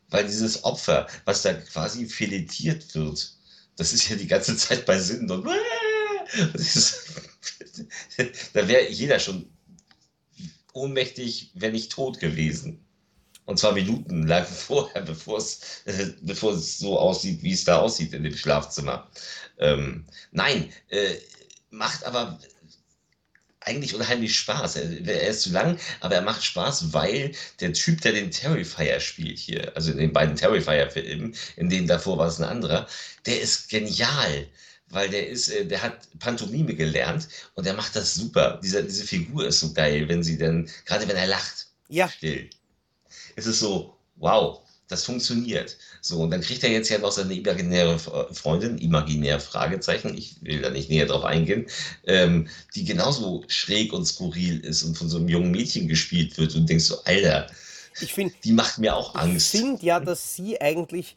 Weil 0.09 0.25
dieses 0.25 0.63
Opfer, 0.63 1.07
was 1.25 1.41
da 1.41 1.53
quasi 1.53 2.05
filetiert 2.05 2.95
wird, 2.95 3.33
das 3.75 3.91
ist 3.91 4.07
ja 4.07 4.15
die 4.15 4.27
ganze 4.27 4.55
Zeit 4.55 4.85
bei 4.85 4.97
Sinnen 4.97 5.29
und 5.29 5.45
ist, 6.53 7.11
da 8.53 8.67
wäre 8.67 8.89
jeder 8.89 9.19
schon 9.19 9.49
ohnmächtig, 10.73 11.51
wenn 11.55 11.71
nicht 11.71 11.91
tot 11.91 12.19
gewesen. 12.19 12.85
Und 13.45 13.59
zwar 13.59 13.73
Minuten 13.73 14.27
lang 14.27 14.45
vorher, 14.67 15.01
bevor 15.01 15.37
es, 15.37 15.81
äh, 15.85 16.13
bevor 16.21 16.53
es 16.53 16.79
so 16.79 16.99
aussieht, 16.99 17.43
wie 17.43 17.53
es 17.53 17.63
da 17.63 17.79
aussieht 17.79 18.13
in 18.13 18.23
dem 18.23 18.35
Schlafzimmer. 18.35 19.09
Ähm, 19.59 20.05
nein, 20.31 20.71
äh, 20.89 21.15
macht 21.69 22.03
aber 22.03 22.39
eigentlich 23.65 23.95
unheimlich 23.95 24.37
Spaß. 24.37 24.75
Er, 24.77 25.07
er 25.07 25.29
ist 25.29 25.41
zu 25.41 25.51
lang, 25.51 25.79
aber 25.99 26.15
er 26.15 26.21
macht 26.21 26.43
Spaß, 26.43 26.93
weil 26.93 27.31
der 27.59 27.73
Typ, 27.73 28.01
der 28.01 28.13
den 28.13 28.31
Terrifier 28.31 28.99
spielt 28.99 29.39
hier, 29.39 29.75
also 29.75 29.91
in 29.91 29.97
den 29.97 30.13
beiden 30.13 30.35
Terrifier-Filmen, 30.35 31.35
in 31.55 31.69
denen 31.69 31.87
davor 31.87 32.17
war 32.17 32.27
es 32.27 32.39
ein 32.39 32.47
anderer, 32.49 32.87
der 33.25 33.41
ist 33.41 33.69
genial. 33.69 34.47
Weil 34.89 35.09
der 35.09 35.27
ist, 35.29 35.49
äh, 35.49 35.65
der 35.65 35.81
hat 35.81 36.07
Pantomime 36.19 36.75
gelernt 36.75 37.27
und 37.55 37.65
der 37.65 37.73
macht 37.73 37.95
das 37.95 38.13
super. 38.15 38.59
Diese, 38.63 38.83
diese 38.83 39.03
Figur 39.05 39.47
ist 39.47 39.59
so 39.59 39.73
geil, 39.73 40.07
wenn 40.07 40.23
sie 40.23 40.37
denn, 40.37 40.69
gerade 40.85 41.07
wenn 41.07 41.15
er 41.17 41.27
lacht, 41.27 41.67
Ja, 41.89 42.07
still. 42.09 42.49
Es 43.35 43.45
ist 43.45 43.59
so, 43.59 43.95
wow, 44.15 44.61
das 44.87 45.03
funktioniert. 45.03 45.77
So, 46.01 46.21
und 46.21 46.31
dann 46.31 46.41
kriegt 46.41 46.63
er 46.63 46.69
jetzt 46.71 46.89
ja 46.89 46.99
noch 46.99 47.11
seine 47.11 47.33
imaginäre 47.33 47.95
F- 47.95 48.11
Freundin, 48.33 48.77
imaginär 48.77 49.39
Fragezeichen, 49.39 50.15
ich 50.15 50.35
will 50.43 50.61
da 50.61 50.69
nicht 50.69 50.89
näher 50.89 51.07
drauf 51.07 51.23
eingehen, 51.23 51.65
ähm, 52.05 52.47
die 52.75 52.83
genauso 52.85 53.43
schräg 53.47 53.93
und 53.93 54.05
skurril 54.05 54.59
ist 54.59 54.83
und 54.83 54.97
von 54.97 55.09
so 55.09 55.17
einem 55.17 55.27
jungen 55.29 55.51
Mädchen 55.51 55.87
gespielt 55.87 56.37
wird 56.37 56.55
und 56.55 56.69
denkst 56.69 56.85
so, 56.85 57.03
Alter, 57.03 57.47
ich 57.99 58.13
finde 58.13 58.35
die 58.43 58.51
macht 58.51 58.77
mir 58.77 58.95
auch 58.95 59.15
ich 59.15 59.21
Angst. 59.21 59.51
find 59.51 59.81
ja, 59.81 59.99
dass 59.99 60.35
sie 60.35 60.61
eigentlich 60.61 61.15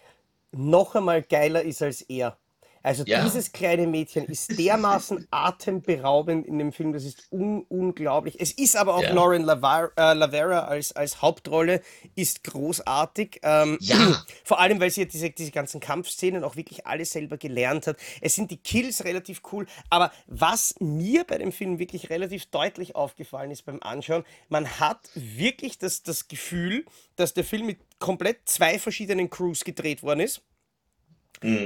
noch 0.53 0.95
einmal 0.95 1.23
geiler 1.23 1.63
ist 1.63 1.83
als 1.83 2.01
er. 2.03 2.39
Also 2.83 3.05
Ja. 3.07 3.25
dieses 3.25 3.53
kleine 3.53 3.87
Mädchen 3.87 4.25
ist 4.27 4.51
dermaßen 4.59 5.27
atemberaubend 5.31 6.47
in 6.47 6.59
dem 6.59 6.73
Film, 6.73 6.93
das 6.93 7.05
ist 7.05 7.27
un 7.31 7.65
unglaublich. 7.69 8.37
Es 8.41 8.53
ist 8.53 8.77
aber 8.77 8.95
auch 8.95 9.03
Ja. 9.03 9.13
Lauren 9.13 9.43
Lavar 9.43 9.91
äh, 9.97 10.15
Lavera 10.15 10.61
als, 10.61 10.93
als 10.93 11.21
Hauptrolle, 11.23 11.83
ist 12.15 12.45
großartig. 12.45 13.41
Ähm, 13.43 13.79
Ja. 13.81 14.25
Vor 14.45 14.61
allem, 14.61 14.81
weil 14.81 14.91
sie 14.91 15.07
diese, 15.07 15.31
diese 15.31 15.51
ganzen 15.51 15.81
Kampfszenen 15.81 16.45
auch 16.45 16.57
wirklich 16.57 16.87
alle 16.87 17.05
selber 17.05 17.37
gelernt 17.37 17.87
hat. 17.87 17.97
Es 18.21 18.35
sind 18.35 18.51
die 18.51 18.57
Kills 18.57 19.05
relativ 19.05 19.43
cool, 19.53 19.67
aber 19.91 20.13
was 20.27 20.75
mir 20.81 21.25
bei 21.25 21.39
dem 21.39 21.53
Film 21.53 21.79
wirklich 21.79 22.11
relativ 22.11 22.47
deutlich 22.47 22.95
aufgefallen 22.97 23.51
ist 23.51 23.63
beim 23.65 23.79
Anschauen, 23.83 24.25
man 24.49 24.81
hat 24.81 25.11
wirklich 25.15 25.79
das, 25.79 26.03
das 26.03 26.29
Gefühl, 26.29 26.85
dass 27.17 27.35
der 27.35 27.45
Film 27.45 27.67
mit 27.67 27.79
komplett 27.99 28.49
zwei 28.49 28.79
verschiedenen 28.79 29.29
Crews 29.31 29.65
gedreht 29.65 30.03
worden 30.03 30.21
ist. 30.21 30.43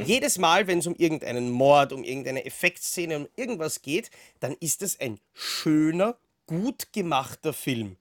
Jedes 0.05 0.37
Mal, 0.39 0.67
wenn 0.67 0.81
es 0.81 0.87
um 0.87 0.95
irgendeinen 0.97 1.51
Mord, 1.51 1.93
um 1.93 2.05
irgendeine 2.05 2.45
Effektszene, 2.45 3.17
um 3.17 3.29
irgendwas 3.37 3.81
geht, 3.81 4.11
dann 4.41 4.55
ist 4.61 4.83
es 4.83 5.01
ein 5.01 5.19
schöner, 5.33 6.19
gut 6.47 6.93
gemachter 6.93 7.53
Film. 7.53 7.97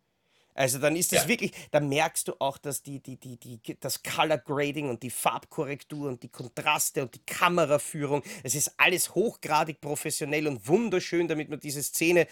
Also 0.54 0.80
dann 0.80 0.96
ist 0.98 1.14
es 1.14 1.24
Ja. 1.24 1.28
wirklich, 1.30 1.54
da 1.72 1.80
merkst 1.80 2.28
du 2.28 2.34
auch, 2.40 2.58
dass 2.58 2.84
die, 2.84 3.00
die, 3.00 3.16
die, 3.16 3.38
die, 3.38 3.60
das 3.80 4.04
Color 4.04 4.38
Grading 4.38 4.90
und 4.90 5.02
die 5.02 5.10
Farbkorrektur 5.10 6.10
und 6.10 6.24
die 6.24 6.30
Kontraste 6.30 7.04
und 7.04 7.16
die 7.16 7.24
Kameraführung, 7.26 8.22
es 8.44 8.56
ist 8.56 8.74
alles 8.78 9.16
hochgradig 9.16 9.80
professionell 9.80 10.48
und 10.48 10.68
wunderschön, 10.68 11.28
damit 11.30 11.50
man 11.50 11.60
diese 11.60 11.82
Szene 11.82 12.28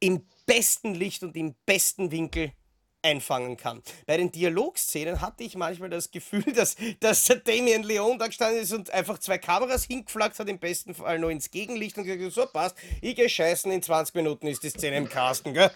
im 0.00 0.26
besten 0.46 0.94
Licht 0.94 1.22
und 1.22 1.36
im 1.36 1.54
besten 1.66 2.10
Winkel 2.10 2.52
einfangen 3.06 3.56
kann. 3.56 3.82
Bei 4.06 4.16
den 4.16 4.32
Dialogszenen 4.32 5.20
hatte 5.20 5.44
ich 5.44 5.54
manchmal 5.56 5.88
das 5.90 6.10
Gefühl, 6.10 6.42
dass, 6.54 6.76
dass 7.00 7.24
der 7.24 7.36
Damien 7.36 7.82
Leon 7.82 8.18
da 8.18 8.26
gestanden 8.26 8.60
ist 8.62 8.72
und 8.72 8.90
einfach 8.90 9.18
zwei 9.18 9.38
Kameras 9.38 9.84
hingeflaggt 9.84 10.38
hat, 10.38 10.48
im 10.48 10.58
besten 10.58 10.94
Fall 10.94 11.18
nur 11.18 11.30
ins 11.30 11.50
Gegenlicht 11.50 11.96
und 11.96 12.04
gesagt, 12.04 12.32
so 12.32 12.46
passt, 12.46 12.76
ich 13.00 13.14
gehe 13.14 13.28
scheißen, 13.28 13.70
in 13.70 13.82
20 13.82 14.14
Minuten 14.16 14.46
ist 14.48 14.62
die 14.62 14.70
Szene 14.70 14.96
im 14.96 15.08
Casten, 15.08 15.54
gell? 15.54 15.70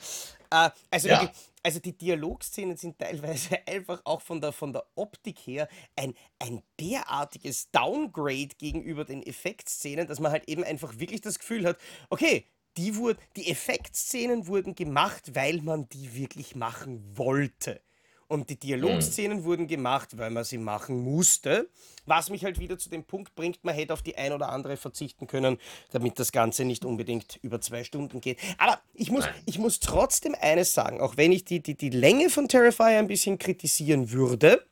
Äh, 0.50 0.70
also 0.90 1.08
Ja. 1.08 1.20
wirklich, 1.20 1.36
also 1.62 1.78
die 1.78 1.96
Dialogszenen 1.96 2.76
sind 2.76 2.98
teilweise 2.98 3.58
einfach 3.66 4.00
auch 4.04 4.20
von 4.22 4.40
der, 4.40 4.52
von 4.52 4.72
der 4.72 4.84
Optik 4.96 5.38
her 5.46 5.68
ein, 5.96 6.14
ein 6.38 6.62
derartiges 6.80 7.70
Downgrade 7.70 8.48
gegenüber 8.58 9.04
den 9.04 9.22
Effektszenen, 9.22 10.06
dass 10.06 10.18
man 10.20 10.32
halt 10.32 10.48
eben 10.48 10.64
einfach 10.64 10.98
wirklich 10.98 11.20
das 11.20 11.38
Gefühl 11.38 11.66
hat, 11.66 11.78
okay, 12.08 12.46
die, 12.76 12.96
wurden, 12.96 13.18
die 13.36 13.50
Effektszenen 13.50 14.46
wurden 14.46 14.74
gemacht, 14.74 15.34
weil 15.34 15.60
man 15.62 15.88
die 15.88 16.14
wirklich 16.14 16.54
machen 16.54 17.02
wollte. 17.16 17.80
Und 18.28 18.48
die 18.48 18.56
Dialogszenen 18.56 19.42
wurden 19.42 19.66
gemacht, 19.66 20.16
weil 20.16 20.30
man 20.30 20.44
sie 20.44 20.56
machen 20.58 21.02
musste. 21.02 21.68
Was 22.06 22.30
mich 22.30 22.44
halt 22.44 22.60
wieder 22.60 22.78
zu 22.78 22.88
dem 22.88 23.02
Punkt 23.02 23.34
bringt, 23.34 23.64
man 23.64 23.74
hätte 23.74 23.92
auf 23.92 24.02
die 24.02 24.16
ein 24.16 24.32
oder 24.32 24.50
andere 24.50 24.76
verzichten 24.76 25.26
können, 25.26 25.58
damit 25.90 26.16
das 26.20 26.30
Ganze 26.30 26.64
nicht 26.64 26.84
unbedingt 26.84 27.40
über 27.42 27.60
zwei 27.60 27.82
Stunden 27.82 28.20
geht. 28.20 28.38
Aber 28.58 28.80
ich 28.94 29.10
muss, 29.10 29.24
ich 29.46 29.58
muss 29.58 29.80
trotzdem 29.80 30.36
eines 30.40 30.72
sagen, 30.74 31.00
auch 31.00 31.16
wenn 31.16 31.32
ich 31.32 31.44
die, 31.44 31.60
die, 31.60 31.74
die 31.74 31.90
Länge 31.90 32.30
von 32.30 32.46
Terrifier 32.46 32.98
ein 33.00 33.08
bisschen 33.08 33.36
kritisieren 33.36 34.12
würde, 34.12 34.64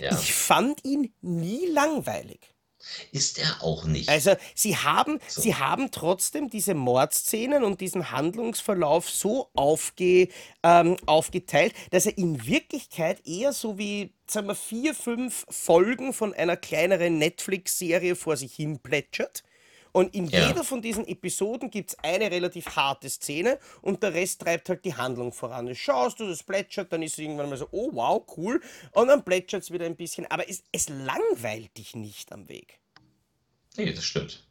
Ja. 0.00 0.12
ich 0.12 0.34
fand 0.34 0.84
ihn 0.84 1.14
nie 1.20 1.66
langweilig. 1.66 2.40
Ist 3.12 3.38
er 3.38 3.62
auch 3.62 3.84
nicht. 3.84 4.08
Also 4.08 4.34
sie 4.54 4.76
haben, 4.76 5.20
So. 5.28 5.42
sie 5.42 5.54
haben 5.54 5.90
trotzdem 5.90 6.48
diese 6.50 6.74
Mordszenen 6.74 7.64
und 7.64 7.80
diesen 7.80 8.10
Handlungsverlauf 8.10 9.08
so 9.10 9.48
aufge, 9.54 10.28
ähm, 10.62 10.96
aufgeteilt, 11.06 11.74
dass 11.90 12.06
er 12.06 12.16
in 12.18 12.46
Wirklichkeit 12.46 13.26
eher 13.26 13.52
so 13.52 13.78
wie, 13.78 14.14
sagen 14.26 14.48
wir, 14.48 14.54
vier, 14.54 14.94
fünf 14.94 15.46
Folgen 15.50 16.12
von 16.12 16.34
einer 16.34 16.56
kleineren 16.56 17.18
Netflix-Serie 17.18 18.16
vor 18.16 18.36
sich 18.36 18.54
hin 18.54 18.78
plätschert. 18.80 19.42
Und 19.92 20.14
in 20.14 20.26
Ja. 20.26 20.46
jeder 20.48 20.64
von 20.64 20.82
diesen 20.82 21.06
Episoden 21.06 21.70
gibt 21.70 21.90
es 21.90 21.98
eine 22.00 22.30
relativ 22.30 22.76
harte 22.76 23.08
Szene 23.10 23.58
und 23.82 24.02
der 24.02 24.14
Rest 24.14 24.40
treibt 24.42 24.68
halt 24.68 24.84
die 24.84 24.94
Handlung 24.94 25.32
voran. 25.32 25.66
Du 25.66 25.74
schaust 25.74 26.20
du, 26.20 26.28
das 26.28 26.42
plätschert, 26.42 26.92
dann 26.92 27.02
ist 27.02 27.12
es 27.14 27.18
irgendwann 27.18 27.48
mal 27.48 27.56
so, 27.58 27.68
oh 27.72 27.90
wow, 27.92 28.22
cool. 28.36 28.60
Und 28.92 29.08
dann 29.08 29.24
plätschert 29.24 29.62
es 29.62 29.70
wieder 29.70 29.86
ein 29.86 29.96
bisschen. 29.96 30.26
Aber 30.30 30.48
es, 30.48 30.62
es 30.72 30.88
langweilt 30.88 31.76
dich 31.76 31.94
nicht 31.96 32.32
am 32.32 32.48
Weg. 32.48 32.78
nee, 33.76 33.92
das 33.92 34.04
stimmt. 34.04 34.46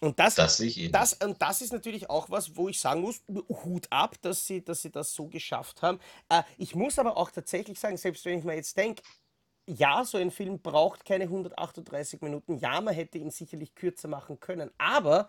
Und 0.00 0.18
das, 0.18 0.34
Das 0.34 0.56
sehe 0.56 0.68
ich 0.68 0.78
eh. 0.78 0.88
das, 0.88 1.12
und 1.14 1.42
das 1.42 1.60
ist 1.60 1.74
natürlich 1.74 2.08
auch 2.08 2.30
was, 2.30 2.56
wo 2.56 2.70
ich 2.70 2.78
sagen 2.80 3.02
muss, 3.02 3.20
Hut 3.50 3.86
ab, 3.90 4.16
dass 4.22 4.46
sie, 4.46 4.64
dass 4.64 4.80
sie 4.80 4.90
das 4.90 5.12
so 5.12 5.26
geschafft 5.26 5.82
haben. 5.82 6.00
Äh, 6.30 6.42
ich 6.56 6.74
muss 6.74 6.98
aber 6.98 7.18
auch 7.18 7.30
tatsächlich 7.30 7.78
sagen, 7.78 7.98
selbst 7.98 8.24
wenn 8.24 8.38
ich 8.38 8.44
mir 8.44 8.54
jetzt 8.54 8.76
denke, 8.78 9.02
ja, 9.66 10.04
so 10.04 10.18
ein 10.18 10.30
Film 10.30 10.58
braucht 10.60 11.04
keine 11.04 11.24
138 11.24 12.20
Minuten, 12.22 12.58
ja, 12.58 12.80
man 12.80 12.94
hätte 12.94 13.18
ihn 13.18 13.30
sicherlich 13.30 13.74
kürzer 13.74 14.08
machen 14.08 14.40
können, 14.40 14.70
aber 14.78 15.28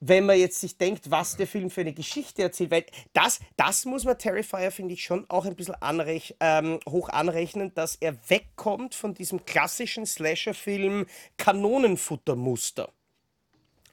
wenn 0.00 0.26
man 0.26 0.38
jetzt 0.38 0.60
sich 0.60 0.76
denkt, 0.76 1.10
was 1.10 1.36
der 1.36 1.46
Film 1.46 1.70
für 1.70 1.80
eine 1.80 1.92
Geschichte 1.92 2.42
erzählt, 2.42 2.70
weil 2.70 2.86
das, 3.12 3.40
das 3.56 3.84
muss 3.84 4.04
man 4.04 4.16
Terrifier, 4.16 4.70
finde 4.70 4.94
ich, 4.94 5.02
schon 5.02 5.28
auch 5.28 5.44
ein 5.44 5.56
bisschen 5.56 5.74
anrech 5.76 6.36
ähm, 6.40 6.78
hoch 6.88 7.08
anrechnen, 7.08 7.74
dass 7.74 7.96
er 7.96 8.16
wegkommt 8.28 8.94
von 8.94 9.14
diesem 9.14 9.44
klassischen 9.44 10.06
Slasher-Film 10.06 11.06
Kanonenfuttermuster. 11.36 12.92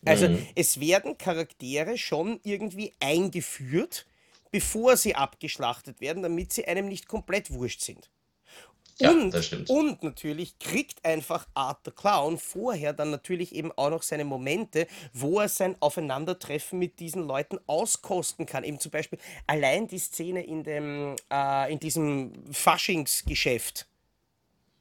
Also 0.07 0.29
es 0.53 0.79
werden 0.79 1.17
Charaktere 1.17 1.97
schon 1.97 2.39
irgendwie 2.43 2.93
eingeführt, 2.99 4.05
bevor 4.51 4.97
sie 4.97 5.15
abgeschlachtet 5.15 5.99
werden, 5.99 6.21
damit 6.21 6.53
sie 6.53 6.67
einem 6.67 6.87
nicht 6.87 7.07
komplett 7.07 7.49
wurscht 7.51 7.81
sind. 7.81 8.11
Ja, 8.97 9.11
und, 9.11 9.31
das 9.31 9.47
stimmt. 9.47 9.69
und 9.69 10.03
natürlich 10.03 10.57
kriegt 10.57 11.03
einfach 11.03 11.47
Art 11.53 11.79
the 11.83 11.91
Clown 11.91 12.37
vorher 12.37 12.93
dann 12.93 13.11
natürlich 13.11 13.53
eben 13.53 13.71
auch 13.73 13.89
noch 13.89 14.03
seine 14.03 14.23
Momente, 14.23 14.87
wo 15.11 15.41
er 15.41 15.49
sein 15.49 15.75
Aufeinandertreffen 15.81 16.79
mit 16.79 16.99
diesen 16.99 17.23
Leuten 17.23 17.59
auskosten 17.67 18.45
kann. 18.45 18.63
Eben 18.63 18.79
zum 18.79 18.91
Beispiel 18.91 19.19
allein 19.47 19.87
die 19.87 19.99
Szene 19.99 20.45
in, 20.45 20.63
dem, 20.63 21.17
äh, 21.29 21.71
in 21.73 21.79
diesem 21.79 22.31
Faschingsgeschäft. 22.53 23.85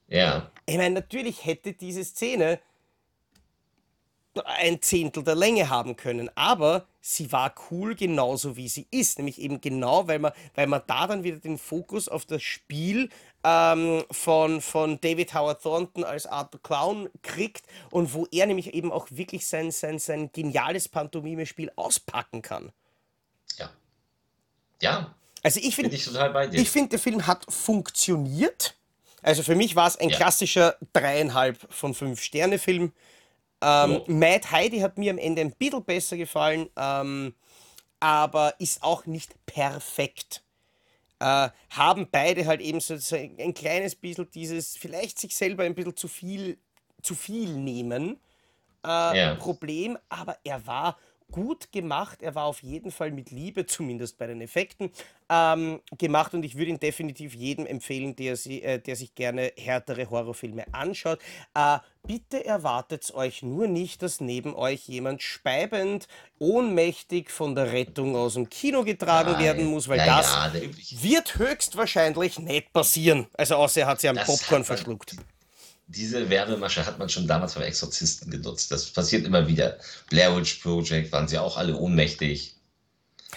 Ja. 0.06 0.48
Ich 0.66 0.76
meine, 0.76 0.94
natürlich 0.94 1.44
hätte 1.44 1.72
diese 1.72 2.04
Szene 2.04 2.60
ein 4.42 4.82
Zehntel 4.82 5.22
der 5.22 5.34
Länge 5.34 5.68
haben 5.68 5.96
können. 5.96 6.30
Aber 6.34 6.86
sie 7.00 7.30
war 7.32 7.54
cool 7.70 7.94
genauso 7.94 8.56
wie 8.56 8.68
sie 8.68 8.86
ist. 8.90 9.18
Nämlich 9.18 9.40
eben 9.40 9.60
genau, 9.60 10.08
weil 10.08 10.18
man, 10.18 10.32
weil 10.54 10.66
man 10.66 10.82
da 10.86 11.06
dann 11.06 11.24
wieder 11.24 11.38
den 11.38 11.58
Fokus 11.58 12.08
auf 12.08 12.24
das 12.24 12.42
Spiel 12.42 13.10
ähm, 13.44 14.04
von, 14.10 14.60
von 14.62 15.00
David 15.00 15.34
Howard 15.34 15.62
Thornton 15.62 16.02
als 16.02 16.26
Arthur 16.26 16.62
Clown 16.62 17.10
kriegt 17.22 17.66
und 17.90 18.14
wo 18.14 18.26
er 18.32 18.46
nämlich 18.46 18.72
eben 18.72 18.90
auch 18.90 19.06
wirklich 19.10 19.46
sein, 19.46 19.70
sein, 19.70 19.98
sein 19.98 20.32
geniales 20.32 20.88
Pantomime-Spiel 20.88 21.70
auspacken 21.76 22.40
kann. 22.42 22.72
Ja. 23.58 23.70
Ja. 24.80 25.14
Also 25.42 25.60
ich 25.62 25.76
finde, 25.76 25.94
ich 25.94 26.08
ich 26.52 26.70
finde, 26.70 26.88
der 26.88 26.98
Film 26.98 27.26
hat 27.26 27.44
funktioniert. 27.52 28.74
Also 29.20 29.42
für 29.42 29.54
mich 29.54 29.76
war 29.76 29.88
es 29.88 29.96
ein 29.98 30.08
Ja. 30.08 30.16
klassischer 30.16 30.76
dreieinhalb 30.94 31.58
von 31.70 31.92
fünf 31.94 32.22
Sterne 32.22 32.58
Film. 32.58 32.92
Ähm, 33.60 33.92
Ja. 33.92 34.00
Mad 34.06 34.50
Heidi 34.50 34.80
hat 34.80 34.96
mir 34.96 35.10
am 35.10 35.18
Ende 35.18 35.42
ein 35.42 35.52
bisschen 35.52 35.84
besser 35.84 36.16
gefallen, 36.16 36.70
ähm, 36.76 37.34
aber 38.00 38.54
ist 38.58 38.82
auch 38.82 39.04
nicht 39.04 39.34
perfekt. 39.46 40.43
Äh, 41.24 41.50
haben 41.70 42.08
beide 42.10 42.44
halt 42.46 42.60
eben 42.60 42.80
so, 42.80 42.98
so 42.98 43.16
ein 43.16 43.54
kleines 43.54 43.94
bisschen 43.94 44.30
dieses, 44.30 44.76
vielleicht 44.76 45.18
sich 45.18 45.34
selber 45.34 45.64
ein 45.64 45.74
bisschen 45.74 45.96
zu 45.96 46.06
viel, 46.06 46.58
zu 47.02 47.14
viel 47.14 47.56
nehmen 47.56 48.20
äh, 48.84 49.16
Ja. 49.16 49.34
Problem, 49.36 49.98
aber 50.08 50.38
er 50.44 50.66
war 50.66 50.98
gut 51.30 51.72
gemacht. 51.72 52.22
Er 52.22 52.34
war 52.34 52.44
auf 52.44 52.62
jeden 52.62 52.90
Fall 52.90 53.10
mit 53.10 53.30
Liebe, 53.30 53.66
zumindest 53.66 54.18
bei 54.18 54.26
den 54.26 54.40
Effekten, 54.40 54.90
ähm, 55.28 55.80
gemacht 55.98 56.34
und 56.34 56.44
ich 56.44 56.56
würde 56.56 56.70
ihn 56.70 56.80
definitiv 56.80 57.34
jedem 57.34 57.66
empfehlen, 57.66 58.14
der, 58.14 58.36
sie, 58.36 58.62
äh, 58.62 58.78
der 58.78 58.96
sich 58.96 59.14
gerne 59.14 59.52
härtere 59.56 60.10
Horrorfilme 60.10 60.72
anschaut. 60.72 61.18
Äh, 61.54 61.78
bitte 62.06 62.44
erwartet 62.44 63.12
euch 63.14 63.42
nur 63.42 63.66
nicht, 63.66 64.02
dass 64.02 64.20
neben 64.20 64.54
euch 64.54 64.86
jemand 64.86 65.22
speibend, 65.22 66.06
ohnmächtig 66.38 67.30
von 67.30 67.54
der 67.54 67.72
Rettung 67.72 68.14
aus 68.16 68.34
dem 68.34 68.48
Kino 68.48 68.84
getragen 68.84 69.38
werden 69.38 69.66
muss, 69.66 69.88
weil 69.88 69.98
ja, 69.98 70.18
das 70.18 70.30
Ja, 70.30 71.02
wird 71.02 71.38
höchstwahrscheinlich 71.38 72.38
nicht 72.38 72.72
passieren. 72.72 73.26
Also 73.34 73.56
außer 73.56 73.82
er 73.82 73.86
hat 73.88 74.00
sie 74.00 74.08
am 74.08 74.16
Popcorn 74.16 74.64
verschluckt. 74.64 75.16
Diese 75.86 76.30
Werbemasche 76.30 76.86
hat 76.86 76.98
man 76.98 77.08
schon 77.08 77.26
damals 77.26 77.54
beim 77.54 77.64
Exorzisten 77.64 78.30
genutzt. 78.30 78.70
Das 78.70 78.86
passiert 78.86 79.26
immer 79.26 79.46
wieder. 79.46 79.78
Blair 80.08 80.36
Witch 80.36 80.62
Project 80.62 81.12
waren 81.12 81.28
sie 81.28 81.38
auch 81.38 81.56
alle 81.56 81.76
ohnmächtig. 81.76 82.54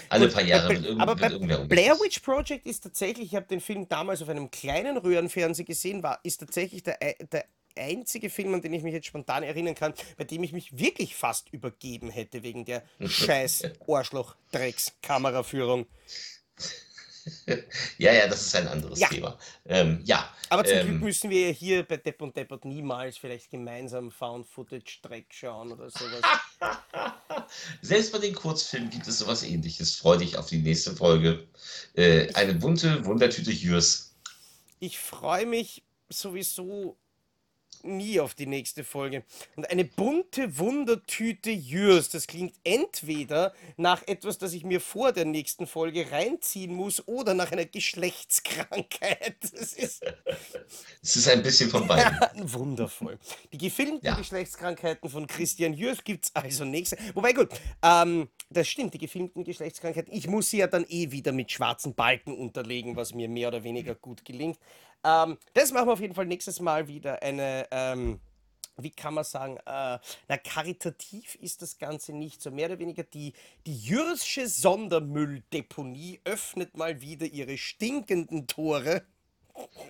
Alle 0.10 0.26
Gut, 0.26 0.36
paar 0.36 0.44
Jahre 0.44 0.74
mit, 0.74 0.86
irgend, 0.86 1.02
aber 1.02 1.16
bei 1.16 1.30
irgendwer. 1.30 1.66
Blair 1.66 1.96
Witch 1.96 2.20
Project 2.20 2.66
ist 2.66 2.82
tatsächlich, 2.82 3.28
ich 3.28 3.36
habe 3.36 3.48
den 3.48 3.62
Film 3.62 3.90
damals 3.90 4.22
auf 4.22 4.30
einem 4.30 4.52
kleinen 4.52 4.98
Röhrenfernseher 4.98 5.66
gesehen, 5.66 6.04
war, 6.04 6.20
ist 6.24 6.38
tatsächlich 6.38 6.84
der, 6.84 6.98
der 7.32 7.46
einzige 7.78 8.30
Film, 8.30 8.54
an 8.54 8.62
den 8.62 8.74
ich 8.74 8.84
mich 8.84 8.94
jetzt 8.94 9.08
spontan 9.08 9.44
erinnern 9.44 9.76
kann, 9.76 9.94
bei 10.18 10.24
dem 10.24 10.44
ich 10.44 10.54
mich 10.54 10.78
wirklich 10.78 11.16
fast 11.16 11.52
übergeben 11.52 12.10
hätte 12.10 12.44
wegen 12.44 12.64
der 12.66 12.84
scheiß 13.06 13.64
Arschloch-Drecks-Kameraführung. 13.88 15.88
Ja, 17.98 18.14
ja, 18.14 18.28
das 18.28 18.42
ist 18.42 18.56
ein 18.56 18.68
anderes 18.68 19.00
Ja. 19.00 19.08
Thema. 19.08 19.38
Ähm, 19.66 20.02
ja, 20.04 20.30
Aber 20.50 20.64
zum 20.64 20.76
Glück 20.80 20.88
ähm, 20.88 21.00
müssen 21.00 21.30
wir 21.30 21.52
hier 21.52 21.84
bei 21.84 21.98
Depp 21.98 22.22
und 22.22 22.36
Deppert 22.36 22.66
niemals 22.66 23.18
vielleicht 23.18 23.50
gemeinsam 23.50 24.12
Found-Footage-Dreck 24.12 25.28
schauen 25.34 25.72
oder 25.72 25.90
sowas. 25.90 26.22
selbst 27.82 28.12
bei 28.12 28.20
den 28.20 28.36
Kurzfilmen 28.36 28.90
gibt 28.90 29.08
es 29.08 29.20
sowas 29.20 29.44
ähnliches. 29.44 29.96
Freu 29.96 30.18
dich 30.18 30.38
auf 30.38 30.48
die 30.48 30.60
nächste 30.60 30.96
Folge. 30.96 31.48
Äh, 31.96 32.34
eine 32.34 32.54
bunte 32.54 33.04
Wundertüte 33.06 33.52
Jürs. 33.52 34.16
Ich 34.80 35.00
freue 35.00 35.46
mich 35.46 35.84
sowieso 36.10 36.98
nie 37.84 38.20
auf 38.20 38.34
die 38.34 38.46
nächste 38.48 38.84
Folge. 38.84 39.24
Und 39.56 39.70
eine 39.70 39.86
bunte 39.86 40.58
Wundertüte 40.58 41.50
Jürs, 41.52 42.10
das 42.10 42.28
klingt 42.28 42.56
entweder 42.64 43.54
nach 43.78 44.06
etwas, 44.08 44.38
das 44.38 44.54
ich 44.54 44.64
mir 44.64 44.82
vor 44.82 45.12
der 45.12 45.26
nächsten 45.26 45.68
Folge 45.68 46.12
reinziehen 46.12 46.74
muss 46.74 47.08
oder 47.08 47.34
nach 47.34 47.52
einer 47.52 47.66
Geschlechtskrankheit. 47.66 49.36
Das 49.58 49.74
ist 49.74 50.04
Es 51.02 51.16
ist 51.16 51.28
ein 51.30 51.42
bisschen 51.42 51.70
von 51.70 51.88
beiden. 51.88 52.18
wundervoll. 52.54 53.18
Die 53.52 53.58
gefilmten 53.58 54.06
Ja. 54.06 54.16
Geschlechtskrankheiten 54.16 55.10
von 55.10 55.28
Christian 55.28 55.74
Jürs 55.74 56.04
gibt 56.04 56.26
es 56.26 56.36
also 56.36 56.66
nächste. 56.66 56.98
Wobei 57.14 57.34
gut, 57.34 57.50
ähm, 57.84 58.28
das 58.50 58.68
stimmt, 58.68 58.94
die 58.94 58.98
gefilmten 58.98 59.44
Geschlechtskrankheiten. 59.44 60.14
Ich 60.14 60.28
muss 60.28 60.50
sie 60.50 60.58
ja 60.58 60.68
dann 60.68 60.86
eh 60.90 61.12
wieder 61.12 61.32
mit 61.32 61.52
schwarzen 61.52 61.94
Balken 61.96 62.36
unterlegen, 62.38 62.96
was 62.96 63.14
mir 63.14 63.28
mehr 63.30 63.50
oder 63.50 63.64
weniger 63.64 63.96
gut 63.96 64.24
gelingt. 64.26 64.58
Ähm, 65.04 65.38
das 65.54 65.72
machen 65.72 65.88
wir 65.88 65.94
auf 65.94 66.02
jeden 66.02 66.16
Fall 66.16 66.26
nächstes 66.26 66.60
Mal 66.60 66.88
wieder 66.88 67.22
eine. 67.22 67.68
Ähm, 67.72 68.20
wie 68.80 68.92
kann 68.92 69.16
man 69.16 69.24
sagen, 69.24 69.58
äh, 69.66 70.00
na, 70.28 70.38
karitativ 70.38 71.36
ist 71.36 71.62
das 71.62 71.78
Ganze 71.80 72.14
nicht 72.14 72.42
so. 72.42 72.52
Mehr 72.52 72.68
oder 72.68 72.80
weniger 72.80 73.04
die, 73.04 73.34
die 73.66 73.76
Jürsche 73.76 74.48
Sondermülldeponie 74.48 76.22
öffnet 76.26 76.78
mal 76.78 77.02
wieder 77.02 77.26
ihre 77.26 77.58
stinkenden 77.58 78.46
Tore. 78.46 79.04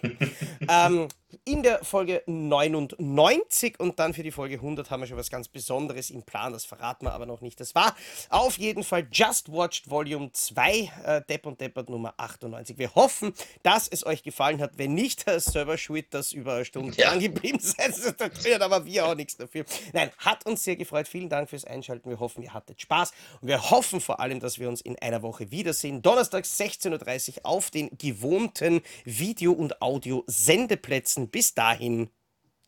ähm, 0.70 1.08
in 1.44 1.62
der 1.64 1.84
Folge 1.84 2.24
99 2.26 3.80
und 3.80 4.00
dann 4.00 4.14
für 4.14 4.24
die 4.24 4.32
Folge 4.32 4.56
100 4.56 4.90
haben 4.90 5.02
wir 5.02 5.08
schon 5.08 5.18
was 5.18 5.30
ganz 5.30 5.48
Besonderes 5.48 6.10
im 6.10 6.24
Plan, 6.24 6.54
das 6.54 6.66
verraten 6.66 7.06
wir 7.06 7.14
aber 7.14 7.26
noch 7.26 7.42
nicht. 7.42 7.60
Das 7.60 7.76
war 7.76 7.96
auf 8.30 8.58
jeden 8.58 8.84
Fall 8.84 9.08
Just 9.12 9.52
Watched 9.52 9.90
Volume 9.90 10.32
2, 10.32 10.92
äh, 11.06 11.22
Depp 11.30 11.46
und 11.46 11.60
Deppert 11.60 11.90
Nummer 11.90 12.14
98. 12.18 12.78
Wir 12.78 12.94
hoffen, 12.96 13.34
dass 13.64 13.88
es 13.88 14.06
euch 14.06 14.24
gefallen 14.24 14.62
hat. 14.62 14.78
Wenn 14.78 14.94
nicht, 14.94 15.26
Herr 15.26 15.40
Server 15.40 15.78
Schwitt, 15.78 16.14
dass 16.14 16.32
über 16.34 16.56
eine 16.56 16.66
Stunde 16.66 16.94
Ja. 16.98 17.10
dran 17.10 17.20
geblieben 17.20 17.60
seid, 17.62 17.94
da 18.20 18.30
können 18.30 18.62
aber 18.62 18.86
wir 18.86 19.06
auch 19.06 19.16
nichts 19.16 19.38
dafür. 19.38 19.66
Nein, 19.94 20.12
hat 20.20 20.46
uns 20.46 20.64
sehr 20.64 20.76
gefreut. 20.76 21.08
Vielen 21.08 21.30
Dank 21.30 21.50
fürs 21.50 21.66
Einschalten. 21.66 22.10
Wir 22.10 22.20
hoffen, 22.20 22.44
ihr 22.44 22.54
hattet 22.54 22.82
Spaß 22.82 23.12
und 23.42 23.48
wir 23.48 23.70
hoffen 23.70 24.00
vor 24.02 24.20
allem, 24.20 24.40
dass 24.40 24.60
wir 24.60 24.70
uns 24.70 24.82
in 24.82 24.98
einer 25.00 25.22
Woche 25.22 25.52
wiedersehen. 25.52 26.02
Donnerstag 26.02 26.46
16.30 26.46 27.38
Uhr 27.40 27.46
auf 27.46 27.70
den 27.70 27.90
gewohnten 27.98 28.82
Video- 29.04 29.54
und 29.58 29.82
Audio-Sendeplätzen. 29.82 31.30
Bis 31.30 31.54
dahin. 31.54 32.10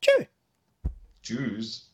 Tschö. 0.01 0.25
Tschüss. 1.21 1.88